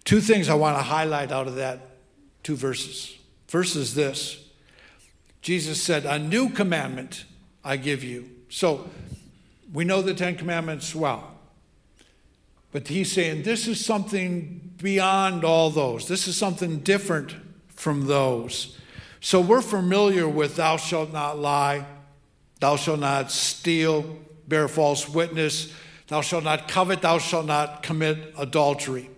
Two 0.04 0.22
things 0.22 0.50
I 0.50 0.56
want 0.56 0.78
to 0.78 0.84
highlight 0.84 1.32
out 1.32 1.48
of 1.48 1.56
that 1.56 1.82
two 2.44 2.56
verses. 2.56 3.18
First 3.48 3.76
is 3.76 3.94
this 3.94 4.44
Jesus 5.42 5.82
said, 5.82 6.06
A 6.06 6.20
new 6.20 6.50
commandment 6.50 7.26
I 7.64 7.78
give 7.78 8.04
you. 8.04 8.30
So 8.50 8.90
we 9.74 9.86
know 9.86 10.02
the 10.02 10.14
Ten 10.14 10.36
Commandments 10.36 10.96
well. 10.96 11.34
But 12.72 12.88
he's 12.88 13.12
saying 13.12 13.44
this 13.44 13.68
is 13.68 13.86
something 13.86 14.74
beyond 14.78 15.44
all 15.44 15.70
those. 15.70 16.08
This 16.08 16.28
is 16.28 16.38
something 16.38 16.80
different 16.80 17.36
from 17.70 18.08
those. 18.08 18.78
So 19.20 19.42
we're 19.42 19.62
familiar 19.62 20.28
with 20.28 20.56
thou 20.56 20.78
shalt 20.78 21.12
not 21.12 21.38
lie, 21.38 21.86
thou 22.60 22.76
shalt 22.76 23.00
not 23.00 23.32
steal, 23.32 24.20
bear 24.48 24.68
false 24.68 25.10
witness, 25.10 25.74
thou 26.08 26.22
shalt 26.22 26.44
not 26.44 26.68
covet, 26.68 27.02
thou 27.02 27.18
shalt 27.18 27.46
not 27.46 27.84
commit 27.84 28.34
adultery. 28.38 29.10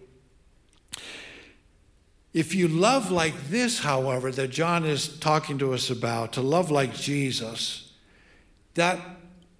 If 2.34 2.54
you 2.54 2.68
love 2.68 3.10
like 3.10 3.50
this, 3.50 3.80
however, 3.80 4.32
that 4.32 4.50
John 4.50 4.86
is 4.86 5.08
talking 5.20 5.58
to 5.60 5.74
us 5.74 5.90
about, 5.90 6.34
to 6.34 6.42
love 6.42 6.70
like 6.70 6.94
Jesus, 6.94 7.92
that 8.76 9.00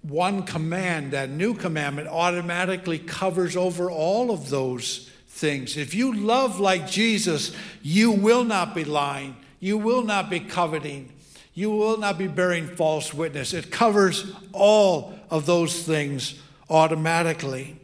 one 0.02 0.44
command, 0.44 1.12
that 1.12 1.30
new 1.30 1.54
commandment, 1.54 2.08
automatically 2.08 2.98
covers 2.98 3.56
over 3.56 3.90
all 3.90 4.30
of 4.30 4.50
those 4.50 5.10
things. 5.28 5.76
If 5.76 5.94
you 5.94 6.14
love 6.14 6.60
like 6.60 6.88
Jesus, 6.88 7.54
you 7.82 8.12
will 8.12 8.44
not 8.44 8.74
be 8.74 8.84
lying, 8.84 9.36
you 9.58 9.76
will 9.76 10.02
not 10.02 10.30
be 10.30 10.40
coveting, 10.40 11.12
you 11.54 11.70
will 11.70 11.98
not 11.98 12.18
be 12.18 12.28
bearing 12.28 12.66
false 12.66 13.12
witness. 13.12 13.52
It 13.52 13.70
covers 13.70 14.32
all 14.52 15.14
of 15.28 15.44
those 15.44 15.82
things 15.82 16.40
automatically. 16.70 17.76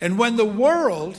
And 0.00 0.18
when 0.18 0.36
the 0.36 0.44
world, 0.44 1.18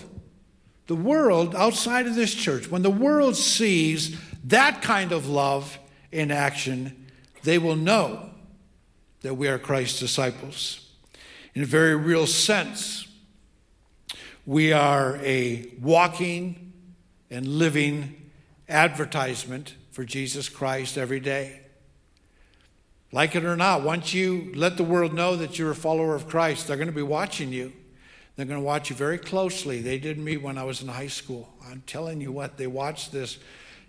the 0.88 0.95
world 0.95 1.56
outside 1.56 2.06
of 2.08 2.15
this 2.15 2.34
church, 2.34 2.69
when 2.69 2.84
the 2.84 2.89
world 2.89 3.36
sees 3.36 4.17
that 4.45 4.82
kind 4.82 5.12
of 5.12 5.27
love 5.27 5.79
in 6.12 6.32
action, 6.32 7.08
they 7.43 7.58
will 7.58 7.75
know 7.75 8.29
that 9.21 9.36
we 9.36 9.47
are 9.47 9.58
Christ's 9.58 9.99
disciples. 9.99 10.79
in 11.56 11.62
a 11.62 11.65
very 11.65 11.95
real 11.95 12.25
sense. 12.25 13.08
We 14.45 14.73
are 14.73 15.17
a 15.17 15.71
walking 15.82 16.73
and 17.29 17.47
living 17.47 18.32
advertisement 18.67 19.75
for 19.91 20.03
Jesus 20.03 20.49
Christ 20.49 20.97
every 20.97 21.19
day. 21.19 21.62
Like 23.13 23.36
it 23.36 23.45
or 23.45 23.56
not, 23.56 23.84
once 23.84 24.12
you 24.12 24.52
let 24.56 24.76
the 24.76 24.84
world 24.84 25.13
know 25.13 25.36
that 25.36 25.60
you're 25.60 25.69
a 25.69 25.76
follower 25.76 26.15
of 26.15 26.28
Christ, 26.28 26.67
they're 26.67 26.78
going 26.78 26.88
to 26.88 26.91
be 26.91 27.04
watching 27.04 27.54
you. 27.54 27.71
They're 28.36 28.47
going 28.47 28.60
to 28.60 28.65
watch 28.65 28.89
you 28.89 28.95
very 28.95 29.19
closely. 29.19 29.82
They 29.82 29.99
did 29.99 30.17
me 30.17 30.36
when 30.36 30.58
I 30.58 30.63
was 30.63 30.82
in 30.82 30.88
high 30.88 31.08
school. 31.08 31.47
I'm 31.69 31.84
telling 31.86 32.21
you 32.21 32.32
what, 32.32 32.58
they 32.58 32.65
watched 32.65 33.12
this 33.12 33.38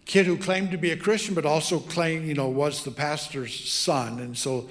kid 0.05 0.27
who 0.27 0.37
claimed 0.37 0.73
to 0.73 0.77
be 0.77 0.91
a 0.91 0.97
Christian, 0.99 1.35
but 1.35 1.47
also 1.47 1.79
claimed, 1.79 2.29
you 2.29 2.35
know, 2.35 2.51
was 2.51 2.85
the 2.85 2.91
pastor's 2.91 3.59
son. 3.67 4.21
And 4.21 4.37
so 4.37 4.69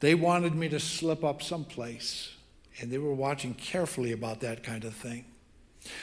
they 0.00 0.14
wanted 0.14 0.54
me 0.54 0.70
to 0.70 0.80
slip 0.80 1.22
up 1.22 1.42
someplace. 1.42 2.30
And 2.80 2.90
they 2.90 2.96
were 2.96 3.12
watching 3.12 3.52
carefully 3.52 4.12
about 4.12 4.40
that 4.40 4.62
kind 4.62 4.84
of 4.84 4.94
thing. 4.94 5.26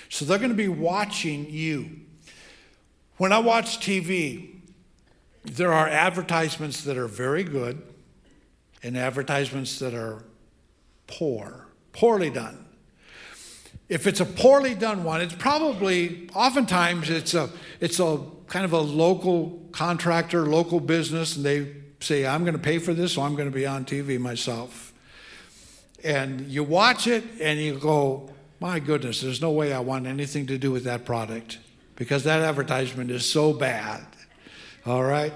So 0.10 0.25
they're 0.25 0.38
going 0.38 0.52
to 0.52 0.56
be 0.56 0.67
watching 0.67 1.49
you. 1.49 2.02
When 3.17 3.34
I 3.34 3.39
watch 3.39 3.80
TV, 3.80 4.58
there 5.55 5.73
are 5.73 5.88
advertisements 5.88 6.83
that 6.83 6.97
are 6.97 7.07
very 7.07 7.43
good 7.43 7.81
and 8.83 8.97
advertisements 8.97 9.79
that 9.79 9.93
are 9.93 10.23
poor, 11.07 11.67
poorly 11.91 12.29
done. 12.29 12.65
If 13.88 14.05
it's 14.05 14.19
a 14.19 14.25
poorly 14.25 14.75
done 14.75 15.03
one, 15.03 15.21
it's 15.21 15.33
probably 15.33 16.29
oftentimes 16.35 17.09
it's 17.09 17.33
a 17.33 17.49
it's 17.79 17.99
a 17.99 18.21
kind 18.47 18.65
of 18.65 18.73
a 18.73 18.79
local 18.79 19.67
contractor, 19.71 20.45
local 20.45 20.79
business, 20.79 21.35
and 21.35 21.45
they 21.45 21.75
say, 21.99 22.25
I'm 22.25 22.43
going 22.43 22.53
to 22.53 22.59
pay 22.59 22.79
for 22.79 22.93
this, 22.93 23.13
so 23.13 23.21
I'm 23.21 23.35
going 23.35 23.49
to 23.49 23.55
be 23.55 23.65
on 23.65 23.85
TV 23.85 24.19
myself. 24.19 24.93
And 26.03 26.41
you 26.41 26.63
watch 26.63 27.07
it 27.07 27.23
and 27.41 27.59
you 27.59 27.77
go, 27.77 28.29
my 28.59 28.79
goodness, 28.79 29.21
there's 29.21 29.41
no 29.41 29.51
way 29.51 29.73
I 29.73 29.79
want 29.79 30.07
anything 30.07 30.47
to 30.47 30.57
do 30.57 30.71
with 30.71 30.85
that 30.85 31.05
product 31.05 31.59
because 31.95 32.23
that 32.23 32.41
advertisement 32.41 33.12
is 33.12 33.29
so 33.29 33.53
bad. 33.53 34.05
All 34.89 35.04
right? 35.04 35.34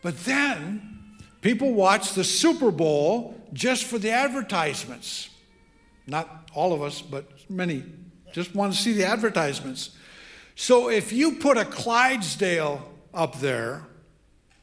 But 0.00 0.24
then 0.24 1.16
people 1.40 1.74
watch 1.74 2.12
the 2.12 2.22
Super 2.22 2.70
Bowl 2.70 3.40
just 3.52 3.84
for 3.84 3.98
the 3.98 4.10
advertisements. 4.10 5.28
Not 6.06 6.50
all 6.54 6.72
of 6.72 6.80
us, 6.80 7.02
but 7.02 7.26
many 7.50 7.82
just 8.32 8.54
want 8.54 8.72
to 8.72 8.78
see 8.78 8.92
the 8.92 9.06
advertisements. 9.06 9.90
So 10.54 10.88
if 10.88 11.12
you 11.12 11.32
put 11.32 11.56
a 11.56 11.64
Clydesdale 11.64 12.82
up 13.12 13.40
there, 13.40 13.86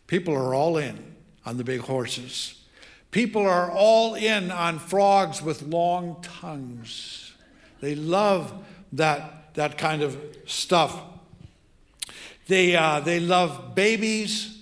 people 0.07 0.35
are 0.35 0.53
all 0.53 0.77
in 0.77 1.15
on 1.45 1.57
the 1.57 1.63
big 1.63 1.81
horses. 1.81 2.63
People 3.11 3.45
are 3.45 3.69
all 3.71 4.15
in 4.15 4.51
on 4.51 4.79
frogs 4.79 5.41
with 5.41 5.63
long 5.63 6.21
tongues. 6.21 7.33
They 7.81 7.95
love 7.95 8.53
that, 8.93 9.53
that 9.55 9.77
kind 9.77 10.01
of 10.01 10.17
stuff. 10.45 11.01
They, 12.51 12.75
uh, 12.75 12.99
they 12.99 13.21
love 13.21 13.75
babies 13.75 14.61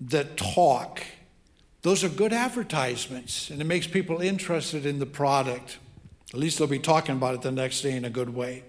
that 0.00 0.38
talk. 0.38 1.02
Those 1.82 2.02
are 2.02 2.08
good 2.08 2.32
advertisements, 2.32 3.50
and 3.50 3.60
it 3.60 3.66
makes 3.66 3.86
people 3.86 4.22
interested 4.22 4.86
in 4.86 4.98
the 4.98 5.04
product. 5.04 5.76
At 6.32 6.40
least 6.40 6.56
they'll 6.56 6.66
be 6.66 6.78
talking 6.78 7.16
about 7.16 7.34
it 7.34 7.42
the 7.42 7.52
next 7.52 7.82
day 7.82 7.94
in 7.94 8.06
a 8.06 8.08
good 8.08 8.34
way. 8.34 8.62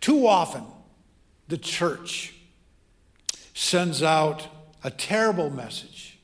Too 0.00 0.24
often, 0.24 0.62
the 1.48 1.58
church 1.58 2.36
sends 3.54 4.04
out 4.04 4.46
a 4.84 4.90
terrible 4.92 5.50
message 5.50 6.20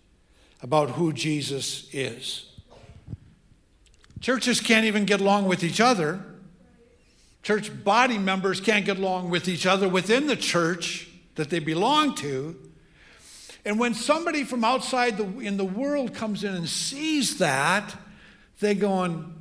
about 0.62 0.90
who 0.90 1.12
Jesus 1.12 1.92
is. 1.92 2.48
Churches 4.20 4.60
can't 4.60 4.84
even 4.84 5.04
get 5.04 5.20
along 5.20 5.46
with 5.46 5.64
each 5.64 5.80
other. 5.80 6.24
Church 7.42 7.72
body 7.82 8.18
members 8.18 8.60
can't 8.60 8.84
get 8.84 8.98
along 8.98 9.30
with 9.30 9.48
each 9.48 9.66
other 9.66 9.88
within 9.88 10.28
the 10.28 10.36
church 10.36 11.08
that 11.40 11.48
they 11.48 11.58
belong 11.58 12.14
to. 12.16 12.54
And 13.64 13.78
when 13.78 13.94
somebody 13.94 14.44
from 14.44 14.62
outside 14.62 15.16
the, 15.16 15.24
in 15.40 15.56
the 15.56 15.64
world 15.64 16.14
comes 16.14 16.44
in 16.44 16.54
and 16.54 16.68
sees 16.68 17.38
that, 17.38 17.96
they're 18.60 18.74
going, 18.74 19.34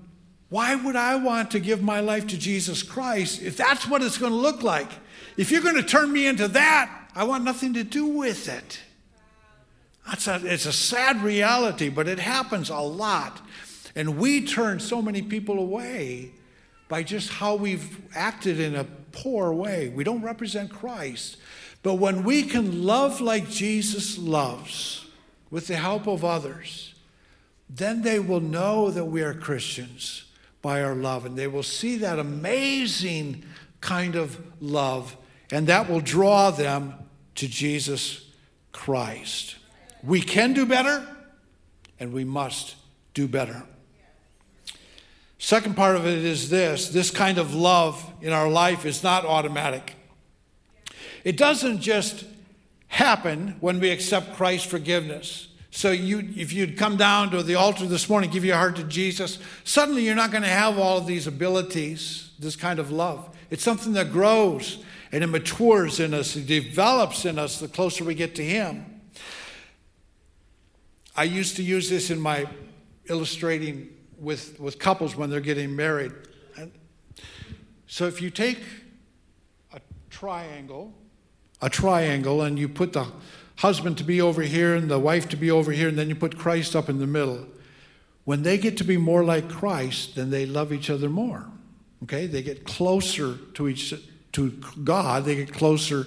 why 0.47 0.75
would 0.75 0.95
I 0.95 1.17
want 1.17 1.51
to 1.51 1.59
give 1.59 1.83
my 1.83 1.99
life 1.99 2.27
to 2.27 2.37
Jesus 2.37 2.83
Christ 2.83 3.41
if 3.41 3.57
that's 3.57 3.85
what 3.85 4.01
it's 4.01 4.17
going 4.17 4.31
to 4.31 4.37
look 4.37 4.63
like? 4.63 4.89
If 5.35 5.51
you're 5.51 5.61
going 5.61 5.75
to 5.75 5.83
turn 5.83 6.11
me 6.11 6.25
into 6.25 6.47
that, 6.47 7.09
I 7.13 7.25
want 7.25 7.43
nothing 7.43 7.73
to 7.73 7.83
do 7.83 8.05
with 8.05 8.47
it. 8.47 8.79
That's 10.07 10.27
a, 10.27 10.41
it's 10.45 10.65
a 10.65 10.73
sad 10.73 11.21
reality, 11.21 11.89
but 11.89 12.07
it 12.07 12.19
happens 12.19 12.69
a 12.69 12.79
lot. 12.79 13.41
And 13.93 14.17
we 14.17 14.45
turn 14.45 14.79
so 14.79 15.01
many 15.01 15.21
people 15.21 15.59
away 15.59 16.31
by 16.87 17.03
just 17.03 17.29
how 17.29 17.55
we've 17.55 18.01
acted 18.15 18.59
in 18.59 18.75
a 18.75 18.85
poor 19.11 19.51
way. 19.53 19.89
We 19.89 20.03
don't 20.03 20.21
represent 20.21 20.71
Christ. 20.71 21.37
But 21.81 21.95
when 21.95 22.23
we 22.23 22.43
can 22.43 22.83
love 22.83 23.21
like 23.21 23.49
Jesus 23.49 24.17
loves, 24.17 25.05
with 25.49 25.67
the 25.67 25.77
help 25.77 26.07
of 26.07 26.23
others, 26.23 26.93
then 27.69 28.01
they 28.01 28.19
will 28.19 28.41
know 28.41 28.91
that 28.91 29.05
we 29.05 29.21
are 29.21 29.33
Christians 29.33 30.25
by 30.61 30.81
our 30.81 30.95
love. 30.95 31.25
And 31.25 31.37
they 31.37 31.47
will 31.47 31.63
see 31.63 31.97
that 31.97 32.19
amazing 32.19 33.43
kind 33.81 34.15
of 34.15 34.39
love 34.61 35.15
and 35.51 35.67
that 35.67 35.89
will 35.89 36.01
draw 36.01 36.51
them 36.51 36.93
to 37.35 37.47
Jesus 37.47 38.25
Christ. 38.71 39.55
We 40.03 40.21
can 40.21 40.53
do 40.53 40.65
better, 40.65 41.05
and 41.99 42.13
we 42.13 42.23
must 42.23 42.75
do 43.13 43.27
better. 43.27 43.63
Second 45.39 45.75
part 45.75 45.95
of 45.95 46.05
it 46.05 46.23
is 46.23 46.49
this 46.49 46.89
this 46.89 47.11
kind 47.11 47.37
of 47.37 47.55
love 47.55 48.05
in 48.21 48.31
our 48.31 48.49
life 48.49 48.85
is 48.85 49.03
not 49.03 49.25
automatic. 49.25 49.95
It 51.29 51.37
doesn't 51.37 51.81
just 51.81 52.25
happen 52.87 53.55
when 53.59 53.79
we 53.79 53.91
accept 53.91 54.33
Christ's 54.33 54.65
forgiveness. 54.65 55.49
So 55.69 55.91
you, 55.91 56.27
if 56.35 56.51
you'd 56.51 56.75
come 56.75 56.97
down 56.97 57.29
to 57.29 57.43
the 57.43 57.53
altar 57.53 57.85
this 57.85 58.09
morning, 58.09 58.31
give 58.31 58.43
your 58.43 58.55
heart 58.55 58.77
to 58.77 58.83
Jesus, 58.83 59.37
suddenly 59.63 60.03
you're 60.03 60.15
not 60.15 60.31
going 60.31 60.41
to 60.41 60.49
have 60.49 60.79
all 60.79 60.97
of 60.97 61.05
these 61.05 61.27
abilities, 61.27 62.31
this 62.39 62.55
kind 62.55 62.79
of 62.79 62.89
love. 62.89 63.37
It's 63.51 63.61
something 63.61 63.93
that 63.93 64.11
grows 64.11 64.83
and 65.11 65.23
it 65.23 65.27
matures 65.27 65.99
in 65.99 66.15
us, 66.15 66.35
it 66.35 66.47
develops 66.47 67.25
in 67.25 67.37
us 67.37 67.59
the 67.59 67.67
closer 67.67 68.03
we 68.03 68.15
get 68.15 68.33
to 68.33 68.43
Him. 68.43 68.83
I 71.15 71.25
used 71.25 71.57
to 71.57 71.63
use 71.63 71.91
this 71.91 72.09
in 72.09 72.19
my 72.19 72.47
illustrating 73.07 73.87
with, 74.17 74.59
with 74.59 74.79
couples 74.79 75.15
when 75.15 75.29
they're 75.29 75.41
getting 75.41 75.75
married. 75.75 76.11
So 77.85 78.07
if 78.07 78.19
you 78.19 78.31
take 78.31 78.63
a 79.71 79.79
triangle, 80.09 80.95
a 81.61 81.69
triangle, 81.69 82.41
and 82.41 82.57
you 82.57 82.69
put 82.69 82.93
the 82.93 83.07
husband 83.57 83.97
to 83.97 84.03
be 84.03 84.21
over 84.21 84.41
here 84.41 84.75
and 84.75 84.89
the 84.89 84.99
wife 84.99 85.27
to 85.29 85.37
be 85.37 85.51
over 85.51 85.71
here, 85.71 85.89
and 85.89 85.97
then 85.97 86.09
you 86.09 86.15
put 86.15 86.37
Christ 86.37 86.75
up 86.75 86.89
in 86.89 86.99
the 86.99 87.07
middle, 87.07 87.45
when 88.23 88.43
they 88.43 88.57
get 88.57 88.77
to 88.77 88.83
be 88.83 88.97
more 88.97 89.23
like 89.23 89.49
Christ, 89.49 90.15
then 90.15 90.29
they 90.29 90.45
love 90.45 90.71
each 90.71 90.89
other 90.89 91.09
more. 91.09 91.45
Okay? 92.03 92.27
They 92.27 92.41
get 92.41 92.63
closer 92.63 93.37
to 93.55 93.67
each 93.67 93.93
to 94.31 94.51
God, 94.83 95.25
they 95.25 95.35
get 95.35 95.51
closer 95.51 96.05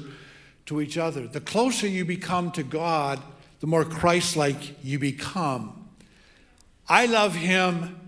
to 0.66 0.80
each 0.80 0.96
other. 0.96 1.26
The 1.26 1.40
closer 1.40 1.88
you 1.88 2.04
become 2.04 2.52
to 2.52 2.62
God, 2.62 3.20
the 3.60 3.66
more 3.66 3.84
Christ 3.84 4.36
like 4.36 4.82
you 4.84 4.98
become. 4.98 5.88
I 6.88 7.06
love 7.06 7.34
Him 7.34 7.98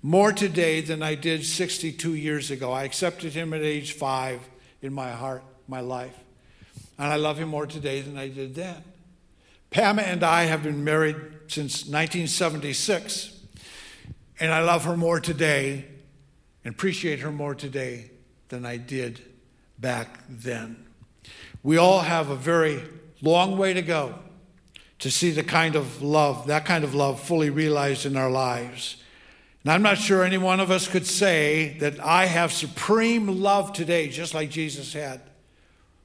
more 0.00 0.32
today 0.32 0.80
than 0.80 1.02
I 1.02 1.16
did 1.16 1.44
62 1.44 2.14
years 2.14 2.50
ago. 2.50 2.72
I 2.72 2.84
accepted 2.84 3.32
Him 3.32 3.52
at 3.52 3.62
age 3.62 3.92
five 3.92 4.40
in 4.80 4.92
my 4.92 5.10
heart, 5.10 5.42
my 5.66 5.80
life. 5.80 6.16
And 6.98 7.12
I 7.12 7.16
love 7.16 7.38
Him 7.38 7.48
more 7.48 7.66
today 7.66 8.00
than 8.00 8.16
I 8.16 8.28
did 8.28 8.54
then. 8.54 8.82
Pam 9.70 9.98
and 9.98 10.22
I 10.22 10.44
have 10.44 10.62
been 10.62 10.84
married 10.84 11.16
since 11.48 11.86
1976, 11.86 13.40
and 14.38 14.52
I 14.52 14.62
love 14.62 14.84
her 14.84 14.96
more 14.96 15.18
today 15.18 15.86
and 16.64 16.74
appreciate 16.74 17.20
her 17.20 17.32
more 17.32 17.54
today 17.54 18.10
than 18.48 18.64
I 18.64 18.76
did 18.76 19.20
back 19.78 20.20
then. 20.28 20.86
We 21.62 21.76
all 21.76 22.00
have 22.00 22.30
a 22.30 22.36
very 22.36 22.82
long 23.20 23.58
way 23.58 23.74
to 23.74 23.82
go 23.82 24.14
to 25.00 25.10
see 25.10 25.30
the 25.30 25.42
kind 25.42 25.76
of 25.76 26.02
love, 26.02 26.46
that 26.46 26.64
kind 26.64 26.84
of 26.84 26.94
love 26.94 27.20
fully 27.20 27.50
realized 27.50 28.06
in 28.06 28.16
our 28.16 28.30
lives. 28.30 28.96
And 29.64 29.72
I'm 29.72 29.82
not 29.82 29.98
sure 29.98 30.22
any 30.22 30.38
one 30.38 30.60
of 30.60 30.70
us 30.70 30.86
could 30.86 31.06
say 31.06 31.76
that 31.80 31.98
I 31.98 32.26
have 32.26 32.52
supreme 32.52 33.42
love 33.42 33.72
today, 33.72 34.08
just 34.08 34.34
like 34.34 34.50
Jesus 34.50 34.92
had. 34.92 35.20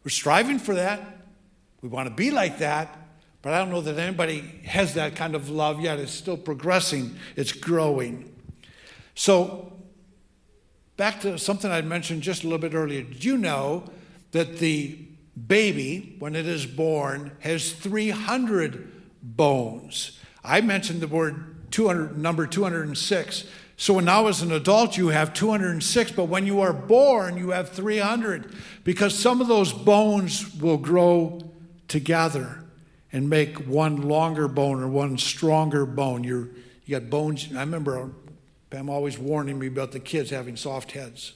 We're 0.09 0.13
striving 0.13 0.57
for 0.57 0.73
that. 0.73 1.19
We 1.83 1.89
want 1.89 2.09
to 2.09 2.15
be 2.15 2.31
like 2.31 2.57
that. 2.57 2.97
But 3.43 3.53
I 3.53 3.59
don't 3.59 3.69
know 3.69 3.81
that 3.81 3.99
anybody 3.99 4.39
has 4.65 4.95
that 4.95 5.15
kind 5.15 5.35
of 5.35 5.51
love 5.51 5.81
yet. 5.81 5.99
It's 5.99 6.11
still 6.11 6.35
progressing, 6.35 7.15
it's 7.35 7.51
growing. 7.51 8.33
So 9.13 9.71
back 10.97 11.21
to 11.21 11.37
something 11.37 11.69
I 11.69 11.83
mentioned 11.83 12.23
just 12.23 12.43
a 12.43 12.47
little 12.47 12.57
bit 12.57 12.73
earlier. 12.73 13.03
Did 13.03 13.23
you 13.23 13.37
know 13.37 13.83
that 14.31 14.57
the 14.57 14.97
baby, 15.45 16.15
when 16.17 16.35
it 16.35 16.47
is 16.47 16.65
born, 16.65 17.33
has 17.41 17.71
300 17.71 18.91
bones? 19.21 20.19
I 20.43 20.61
mentioned 20.61 21.01
the 21.01 21.07
word 21.07 21.69
200, 21.69 22.17
number 22.17 22.47
206. 22.47 23.45
So 23.79 24.01
now, 24.01 24.27
as 24.27 24.41
an 24.41 24.51
adult, 24.51 24.97
you 24.97 25.07
have 25.07 25.33
206, 25.33 26.11
but 26.11 26.25
when 26.25 26.45
you 26.45 26.59
are 26.59 26.73
born, 26.73 27.37
you 27.37 27.51
have 27.51 27.69
300 27.69 28.53
because 28.83 29.17
some 29.17 29.39
of 29.39 29.47
those 29.47 29.71
bones 29.71 30.53
will 30.55 30.75
grow 30.75 31.39
together 31.87 32.61
and 33.13 33.29
make 33.29 33.55
one 33.59 34.01
longer 34.01 34.49
bone 34.49 34.83
or 34.83 34.89
one 34.89 35.17
stronger 35.17 35.85
bone. 35.85 36.25
You're, 36.25 36.49
you 36.85 36.99
got 36.99 37.09
bones. 37.09 37.47
I 37.55 37.61
remember 37.61 38.11
Pam 38.69 38.89
always 38.89 39.17
warning 39.17 39.57
me 39.57 39.67
about 39.67 39.93
the 39.93 40.01
kids 40.01 40.29
having 40.29 40.57
soft 40.57 40.91
heads. 40.91 41.31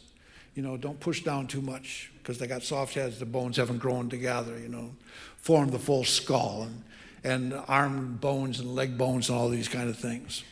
You 0.53 0.63
know, 0.63 0.75
don't 0.75 0.99
push 0.99 1.23
down 1.23 1.47
too 1.47 1.62
much 1.62 2.12
because 2.17 2.39
they 2.39 2.47
got 2.47 2.62
soft 2.62 2.93
heads, 2.93 3.19
the 3.19 3.25
bones 3.25 3.56
haven't 3.56 3.77
grown 3.77 4.10
together, 4.10 4.60
you 4.60 4.67
know, 4.67 4.91
form 5.38 5.69
the 5.69 5.79
full 5.79 6.03
skull 6.03 6.63
and, 6.63 6.84
and 7.23 7.63
arm 7.69 8.17
bones 8.17 8.60
and 8.60 8.75
leg 8.75 8.97
bones 8.97 9.29
and 9.29 9.38
all 9.38 9.47
these 9.47 9.69
kind 9.69 9.89
of 9.89 9.97
things. 9.97 10.43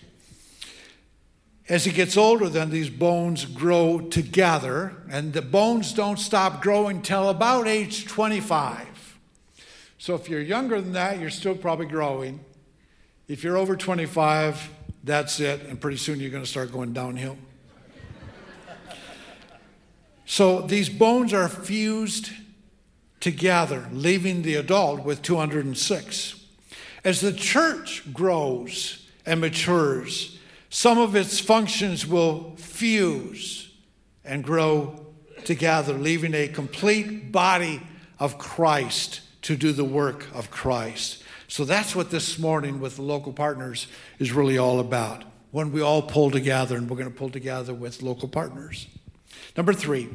As 1.71 1.86
he 1.86 1.93
gets 1.93 2.17
older, 2.17 2.49
then 2.49 2.69
these 2.69 2.89
bones 2.89 3.45
grow 3.45 4.01
together, 4.01 4.91
and 5.10 5.31
the 5.31 5.41
bones 5.41 5.93
don't 5.93 6.19
stop 6.19 6.62
growing 6.62 7.01
till 7.01 7.29
about 7.29 7.65
age 7.65 8.05
25. 8.07 9.17
So 9.97 10.13
if 10.15 10.27
you're 10.27 10.41
younger 10.41 10.81
than 10.81 10.91
that, 10.91 11.21
you're 11.21 11.29
still 11.29 11.55
probably 11.55 11.86
growing. 11.86 12.43
If 13.29 13.41
you're 13.45 13.55
over 13.55 13.77
25, 13.77 14.69
that's 15.05 15.39
it, 15.39 15.62
and 15.62 15.79
pretty 15.79 15.95
soon 15.95 16.19
you're 16.19 16.29
going 16.29 16.43
to 16.43 16.49
start 16.49 16.73
going 16.73 16.91
downhill. 16.91 17.38
so 20.25 20.60
these 20.60 20.89
bones 20.89 21.31
are 21.31 21.47
fused 21.47 22.31
together, 23.21 23.88
leaving 23.93 24.41
the 24.41 24.55
adult 24.55 25.05
with 25.05 25.21
206. 25.21 26.36
As 27.05 27.21
the 27.21 27.31
church 27.31 28.12
grows 28.12 29.07
and 29.25 29.39
matures, 29.39 30.38
some 30.71 30.97
of 30.97 31.17
its 31.17 31.38
functions 31.38 32.07
will 32.07 32.55
fuse 32.55 33.69
and 34.23 34.41
grow 34.41 35.05
together, 35.43 35.93
leaving 35.93 36.34
a 36.34 36.47
complete 36.47 37.29
body 37.29 37.81
of 38.19 38.38
Christ 38.38 39.19
to 39.41 39.57
do 39.57 39.73
the 39.73 39.84
work 39.84 40.27
of 40.34 40.49
Christ. 40.49 41.23
So 41.49 41.65
that's 41.65 41.93
what 41.93 42.10
this 42.10 42.39
morning 42.39 42.79
with 42.79 42.95
the 42.95 43.01
local 43.01 43.34
partners 43.34 43.88
is 44.17 44.31
really 44.31 44.57
all 44.57 44.79
about. 44.79 45.25
When 45.51 45.73
we 45.73 45.81
all 45.81 46.01
pull 46.01 46.31
together, 46.31 46.77
and 46.77 46.89
we're 46.89 46.95
going 46.95 47.12
to 47.12 47.17
pull 47.17 47.29
together 47.29 47.73
with 47.73 48.01
local 48.01 48.29
partners. 48.29 48.88
Number 49.57 49.73
three, 49.73 50.07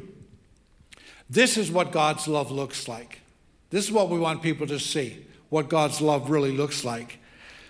this 1.29 1.57
is 1.57 1.69
what 1.69 1.91
God's 1.91 2.27
love 2.27 2.49
looks 2.49 2.87
like. 2.87 3.21
This 3.69 3.85
is 3.85 3.91
what 3.91 4.09
we 4.09 4.17
want 4.17 4.41
people 4.41 4.65
to 4.65 4.79
see, 4.79 5.23
what 5.49 5.69
God's 5.69 6.01
love 6.01 6.31
really 6.31 6.51
looks 6.51 6.83
like. 6.83 7.19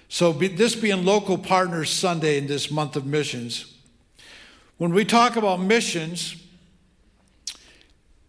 So, 0.09 0.31
be, 0.31 0.47
this 0.47 0.75
being 0.75 1.03
Local 1.03 1.37
Partners 1.37 1.89
Sunday 1.89 2.37
in 2.37 2.47
this 2.47 2.71
month 2.71 2.95
of 2.95 3.05
missions, 3.05 3.73
when 4.77 4.93
we 4.93 5.03
talk 5.03 5.35
about 5.35 5.59
missions, 5.59 6.35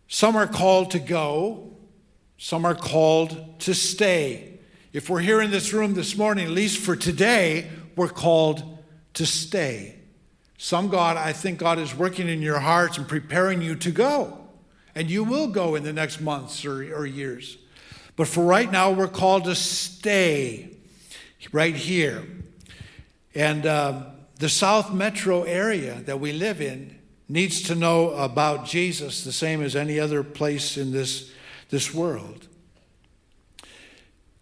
some 0.09 0.35
are 0.35 0.47
called 0.47 0.91
to 0.93 0.99
go, 0.99 1.73
some 2.37 2.65
are 2.65 2.75
called 2.75 3.61
to 3.61 3.75
stay. 3.75 4.59
If 4.93 5.09
we're 5.11 5.21
here 5.21 5.41
in 5.41 5.51
this 5.51 5.73
room 5.73 5.95
this 5.95 6.17
morning, 6.17 6.47
at 6.47 6.51
least 6.51 6.79
for 6.79 6.97
today, 6.97 7.71
we're 7.95 8.09
called 8.09 8.79
to 9.15 9.27
stay. 9.27 9.97
Some 10.57 10.89
God, 10.89 11.17
I 11.17 11.33
think 11.33 11.59
God 11.59 11.79
is 11.79 11.95
working 11.95 12.29
in 12.29 12.43
your 12.43 12.59
hearts 12.59 12.99
and 12.99 13.07
preparing 13.07 13.63
you 13.63 13.77
to 13.77 13.91
go. 13.93 14.47
And 14.95 15.09
you 15.09 15.23
will 15.23 15.47
go 15.47 15.77
in 15.77 15.85
the 15.85 15.93
next 15.93 16.21
months 16.21 16.65
or, 16.65 16.95
or 16.95 17.07
years. 17.07 17.59
But 18.17 18.27
for 18.27 18.43
right 18.43 18.71
now, 18.71 18.91
we're 18.91 19.07
called 19.07 19.45
to 19.45 19.55
stay 19.55 20.78
right 21.53 21.75
here. 21.75 22.25
And 23.35 23.67
uh, 23.67 24.03
the 24.39 24.49
South 24.49 24.93
Metro 24.93 25.43
area 25.43 26.03
that 26.07 26.21
we 26.21 26.33
live 26.33 26.61
in 26.61 26.99
needs 27.29 27.63
to 27.63 27.75
know 27.75 28.11
about 28.11 28.65
Jesus 28.65 29.25
the 29.25 29.33
same 29.33 29.63
as 29.63 29.77
any 29.77 30.01
other 30.01 30.23
place 30.23 30.77
in 30.77 30.93
this, 30.93 31.31
this 31.71 31.93
world. 31.93 32.47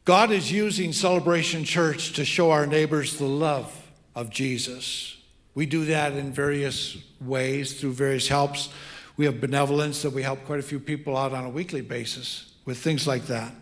God 0.05 0.31
is 0.31 0.53
using 0.53 0.93
Celebration 0.93 1.65
Church 1.65 2.13
to 2.13 2.25
show 2.25 2.53
our 2.53 2.67
neighbors 2.67 3.19
the 3.19 3.27
love 3.27 3.91
of 4.15 4.31
Jesus. 4.31 5.17
We 5.55 5.67
do 5.67 5.87
that 5.87 6.13
in 6.13 6.33
various 6.33 6.97
ways 7.21 7.81
through 7.81 7.95
various 7.95 8.29
helps. 8.29 8.69
We 9.17 9.25
have 9.25 9.41
benevolence 9.41 10.03
that 10.03 10.11
we 10.11 10.23
help 10.23 10.45
quite 10.45 10.61
a 10.61 10.63
few 10.63 10.79
people 10.79 11.17
out 11.17 11.33
on 11.33 11.45
a 11.45 11.51
weekly 11.51 11.81
basis 11.81 12.53
with 12.65 12.79
things 12.79 13.07
like 13.07 13.27
that. 13.27 13.53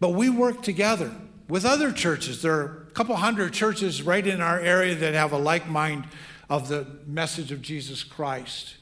But 0.00 0.10
we 0.14 0.28
work 0.28 0.62
together 0.62 1.12
with 1.50 1.64
other 1.64 1.92
churches. 1.92 2.40
There 2.42 2.54
are 2.54 2.86
a 2.88 2.92
couple 2.92 3.16
hundred 3.16 3.52
churches 3.52 4.02
right 4.02 4.26
in 4.26 4.40
our 4.40 4.60
area 4.60 4.94
that 4.94 5.14
have 5.14 5.32
a 5.32 5.38
like 5.38 5.68
mind 5.68 6.04
of 6.48 6.68
the 6.68 6.86
message 7.06 7.52
of 7.52 7.60
Jesus 7.60 8.04
Christ. 8.04 8.76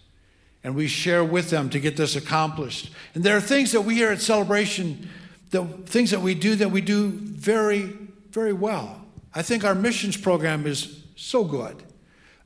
And 0.63 0.75
we 0.75 0.87
share 0.87 1.25
with 1.25 1.51
them 1.51 1.71
to 1.71 1.81
get 1.81 1.97
this 1.97 2.15
accomplished. 2.15 2.93
And 3.15 3.25
there 3.25 3.37
are 3.37 3.41
things 3.41 3.73
that 3.73 3.81
we 3.81 3.95
here 3.95 4.11
at 4.11 4.21
Celebration, 4.21 5.09
the 5.51 5.65
things 5.65 6.11
that 6.11 6.21
we 6.21 6.35
do 6.35 6.57
that 6.57 6.71
we 6.71 6.83
do 6.83 7.09
very, 7.11 7.97
very 8.31 8.53
well. 8.53 9.01
I 9.35 9.43
think 9.43 9.65
our 9.65 9.75
missions 9.75 10.17
program 10.17 10.67
is 10.67 11.05
so 11.17 11.45
good. 11.45 11.83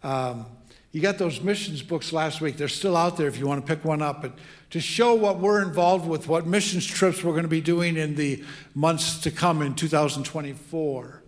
Um, 0.02 0.46
you 0.92 1.00
got 1.00 1.16
those 1.16 1.40
missions 1.40 1.82
books 1.82 2.12
last 2.12 2.42
week. 2.42 2.58
They're 2.58 2.68
still 2.68 2.96
out 2.96 3.16
there 3.16 3.26
if 3.26 3.38
you 3.38 3.46
want 3.46 3.66
to 3.66 3.74
pick 3.74 3.82
one 3.82 4.02
up. 4.02 4.20
But 4.20 4.34
to 4.70 4.80
show 4.80 5.14
what 5.14 5.38
we're 5.38 5.62
involved 5.62 6.06
with, 6.06 6.28
what 6.28 6.46
missions 6.46 6.86
trips 6.86 7.24
we're 7.24 7.32
going 7.32 7.44
to 7.44 7.48
be 7.48 7.62
doing 7.62 7.96
in 7.96 8.14
the 8.14 8.44
months 8.74 9.18
to 9.20 9.30
come 9.30 9.62
in 9.62 9.74
2024. 9.74 11.22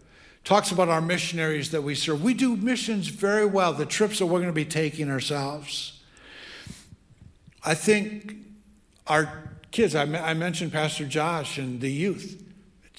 Talks 0.44 0.70
about 0.70 0.90
our 0.90 1.00
missionaries 1.00 1.70
that 1.70 1.83
we 1.83 1.94
serve. 1.94 2.22
We 2.22 2.35
do 2.35 2.57
missions 2.57 3.09
very 3.09 3.46
well, 3.46 3.72
the 3.72 3.87
trips 3.87 4.18
that 4.18 4.27
we're 4.27 4.40
going 4.40 4.48
to 4.48 4.53
be 4.53 4.66
taking 4.66 5.11
ourselves. 5.11 6.03
I 7.64 7.74
think 7.74 8.37
our 9.07 9.50
kids, 9.70 9.94
I, 9.94 10.05
mentioned 10.35 10.72
Pastor 10.72 11.07
Josh 11.07 11.57
and 11.57 11.81
the 11.81 11.90
youth, 11.90 12.44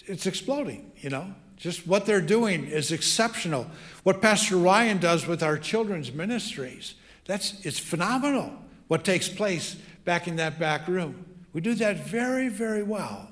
it's 0.08 0.26
exploding, 0.26 0.92
you 0.98 1.12
know. 1.12 1.36
Just 1.58 1.88
what 1.88 2.06
they're 2.06 2.22
doing 2.22 2.66
is 2.66 2.92
exceptional. 2.92 3.68
What 4.04 4.22
Pastor 4.22 4.58
Ryan 4.58 4.98
does 4.98 5.26
with 5.26 5.42
our 5.42 5.58
children's 5.58 6.12
ministries, 6.12 6.96
that's 7.26 7.66
it's 7.66 7.80
phenomenal 7.80 8.52
what 8.88 9.04
takes 9.04 9.28
place 9.28 9.76
back 10.04 10.28
in 10.28 10.36
that 10.36 10.60
back 10.60 10.88
room. 10.88 11.26
We 11.54 11.62
do 11.62 11.74
that 11.76 12.06
very, 12.06 12.50
very 12.50 12.84
well. 12.84 13.30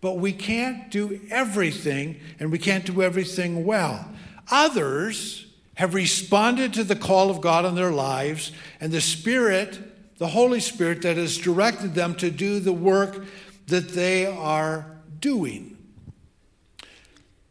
But 0.00 0.18
we 0.18 0.32
can't 0.32 0.90
do 0.90 1.20
everything, 1.30 2.20
and 2.38 2.50
we 2.50 2.58
can't 2.58 2.84
do 2.84 3.02
everything 3.02 3.64
well. 3.64 4.08
Others 4.50 5.46
have 5.74 5.94
responded 5.94 6.72
to 6.74 6.84
the 6.84 6.96
call 6.96 7.30
of 7.30 7.40
God 7.40 7.64
in 7.64 7.74
their 7.74 7.90
lives, 7.90 8.52
and 8.80 8.92
the 8.92 9.00
Spirit, 9.00 9.78
the 10.18 10.28
Holy 10.28 10.60
Spirit, 10.60 11.02
that 11.02 11.16
has 11.16 11.36
directed 11.36 11.94
them 11.94 12.14
to 12.16 12.30
do 12.30 12.60
the 12.60 12.72
work 12.72 13.24
that 13.66 13.90
they 13.90 14.26
are 14.26 14.86
doing. 15.20 15.75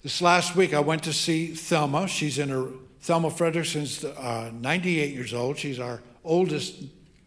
This 0.06 0.22
last 0.22 0.56
week, 0.56 0.76
I 0.76 0.82
went 0.82 1.02
to 1.06 1.13
see 1.13 1.48
Thelma. 1.48 2.08
She's 2.08 2.38
in 2.38 2.50
her, 2.50 2.68
Thelma 3.02 3.32
Frederickson's 3.32 4.06
uh, 4.06 4.52
98 4.54 5.12
years 5.12 5.34
old. 5.34 5.58
She's 5.58 5.80
our 5.80 6.00
oldest 6.24 6.76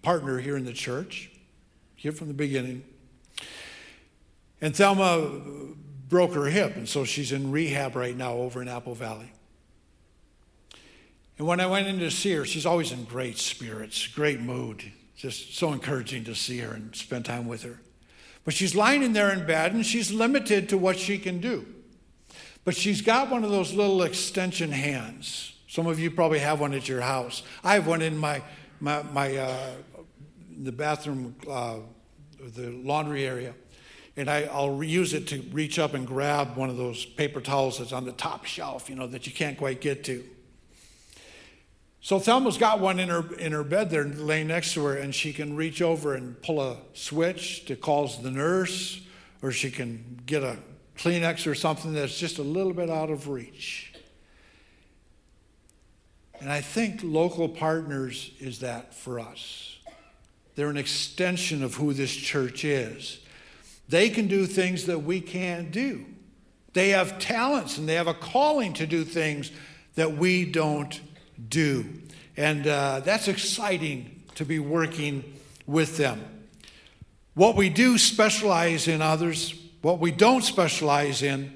partner 0.01 0.39
here 0.39 0.57
in 0.57 0.65
the 0.65 0.73
church, 0.73 1.29
here 1.97 2.13
from 2.13 2.29
the 2.29 2.35
beginning. 2.35 2.85
And 4.61 4.77
Thelma 4.77 5.29
broke 6.09 6.35
her 6.35 6.45
hip, 6.45 6.77
and 6.77 6.89
so 6.89 7.05
she's 7.05 7.33
in 7.33 7.51
rehab 7.51 7.97
right 7.97 8.17
now 8.17 8.35
over 8.35 8.63
in 8.63 8.69
Apple 8.69 8.95
Valley. 8.95 9.33
And 11.37 11.49
when 11.49 11.59
I 11.59 11.67
went 11.67 11.89
in 11.89 11.99
to 11.99 12.13
see 12.13 12.31
her, 12.35 12.45
she's 12.45 12.65
always 12.65 12.93
in 12.93 13.03
great 13.07 13.39
spirits, 13.39 14.07
great 14.07 14.41
mood. 14.41 14.85
Just 15.17 15.57
so 15.57 15.73
encouraging 15.73 16.23
to 16.27 16.35
see 16.37 16.59
her 16.59 16.75
and 16.75 16.95
spend 16.95 17.25
time 17.25 17.49
with 17.49 17.65
her. 17.65 17.81
But 18.45 18.55
she's 18.55 18.77
lying 18.77 19.03
in 19.03 19.15
there 19.15 19.33
in 19.33 19.49
bed, 19.49 19.75
and 19.75 19.85
she's 19.85 20.13
limited 20.13 20.69
to 20.69 20.79
what 20.79 20.97
she 20.97 21.19
can 21.19 21.41
do. 21.41 21.67
But 22.65 22.77
she's 22.77 23.01
got 23.01 23.31
one 23.31 23.45
of 23.45 23.51
those 23.51 23.73
little 23.73 24.03
extension 24.03 24.71
hands. 24.71 25.55
Some 25.69 25.87
of 25.87 25.99
you 25.99 26.11
probably 26.11 26.39
have 26.39 26.61
one 26.61 26.75
at 26.75 26.89
your 26.89 27.01
house. 27.01 27.43
I 27.63 27.75
have 27.75 27.87
one 27.87 28.03
in 28.03 28.17
my 28.17 28.43
my, 28.81 29.03
my 29.03 29.37
uh, 29.37 29.71
the 30.63 30.73
bathroom, 30.73 31.35
uh, 31.49 31.79
the 32.41 32.71
laundry 32.71 33.27
area, 33.27 33.55
and 34.17 34.31
I, 34.31 34.43
I'll 34.45 34.83
use 34.83 35.15
it 35.15 35.27
to 35.29 35.41
reach 35.53 35.79
up 35.79 35.95
and 35.95 36.07
grab 36.07 36.57
one 36.57 36.71
of 36.71 36.77
those 36.77 37.05
paper 37.05 37.41
towels 37.41 37.79
that's 37.79 37.93
on 37.93 38.05
the 38.05 38.13
top 38.13 38.45
shelf, 38.45 38.89
you 38.89 38.97
know, 38.97 39.07
that 39.07 39.27
you 39.27 39.33
can't 39.33 39.59
quite 39.59 39.81
get 39.81 40.05
to. 40.05 40.25
So 42.01 42.19
Thelma's 42.19 42.59
got 42.59 42.81
one 42.81 43.01
in 43.01 43.09
her 43.09 43.35
in 43.35 43.53
her 43.53 43.65
bed 43.65 43.91
there, 43.91 44.05
laying 44.05 44.49
next 44.49 44.75
to 44.75 44.85
her, 44.85 44.97
and 44.97 45.15
she 45.15 45.33
can 45.33 45.57
reach 45.57 45.83
over 45.83 46.15
and 46.15 46.41
pull 46.43 46.61
a 46.61 46.77
switch 46.95 47.65
to 47.67 47.77
call 47.77 48.07
the 48.09 48.31
nurse, 48.31 49.01
or 49.43 49.51
she 49.51 49.71
can 49.71 50.21
get 50.25 50.43
a 50.43 50.57
Kleenex 50.99 51.47
or 51.47 51.55
something 51.55 51.93
that's 51.93 52.19
just 52.19 52.39
a 52.39 52.43
little 52.43 52.73
bit 52.73 52.91
out 52.91 53.09
of 53.09 53.29
reach. 53.29 53.95
And 56.41 56.51
I 56.51 56.61
think 56.61 57.01
local 57.03 57.49
partners 57.49 58.33
is 58.41 58.61
that 58.61 58.95
for 58.95 59.19
us. 59.19 59.79
They're 60.55 60.71
an 60.71 60.77
extension 60.77 61.63
of 61.63 61.75
who 61.75 61.93
this 61.93 62.15
church 62.15 62.65
is. 62.65 63.21
They 63.89 64.11
can 64.11 64.27
do 64.27 64.45
things 64.45 64.87
that 64.87 65.01
we 65.05 65.21
can't 65.21 65.71
do. 65.71 66.05
They 66.73 66.91
have 66.91 67.19
talents 67.19 67.79
and 67.79 67.89
they 67.89 67.95
have 67.95 68.09
a 68.09 68.15
calling 68.15 68.73
to 68.75 68.87
do 68.87 69.05
things 69.05 69.51
that 69.95 70.17
we 70.17 70.45
don't 70.45 71.01
do. 71.49 71.87
And 72.37 72.67
uh, 72.67 73.01
that's 73.01 73.29
exciting 73.29 74.23
to 74.35 74.45
be 74.45 74.59
working 74.59 75.25
with 75.67 75.97
them. 75.97 76.25
What 77.35 77.57
we 77.57 77.69
do 77.69 77.99
specialize 77.99 78.89
in 78.89 79.01
others, 79.01 79.55
what 79.83 79.99
we 79.99 80.11
don't 80.11 80.43
specialize 80.43 81.23
in, 81.23 81.55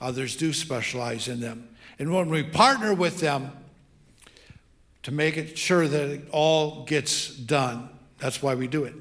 others 0.00 0.36
do 0.36 0.52
specialize 0.52 1.28
in 1.28 1.40
them. 1.40 1.68
And 1.98 2.14
when 2.14 2.28
we 2.28 2.42
partner 2.42 2.94
with 2.94 3.20
them 3.20 3.52
to 5.02 5.12
make 5.12 5.36
it 5.36 5.56
sure 5.56 5.88
that 5.88 6.08
it 6.08 6.28
all 6.30 6.84
gets 6.84 7.28
done, 7.28 7.88
that's 8.18 8.42
why 8.42 8.54
we 8.54 8.66
do 8.66 8.84
it. 8.84 8.94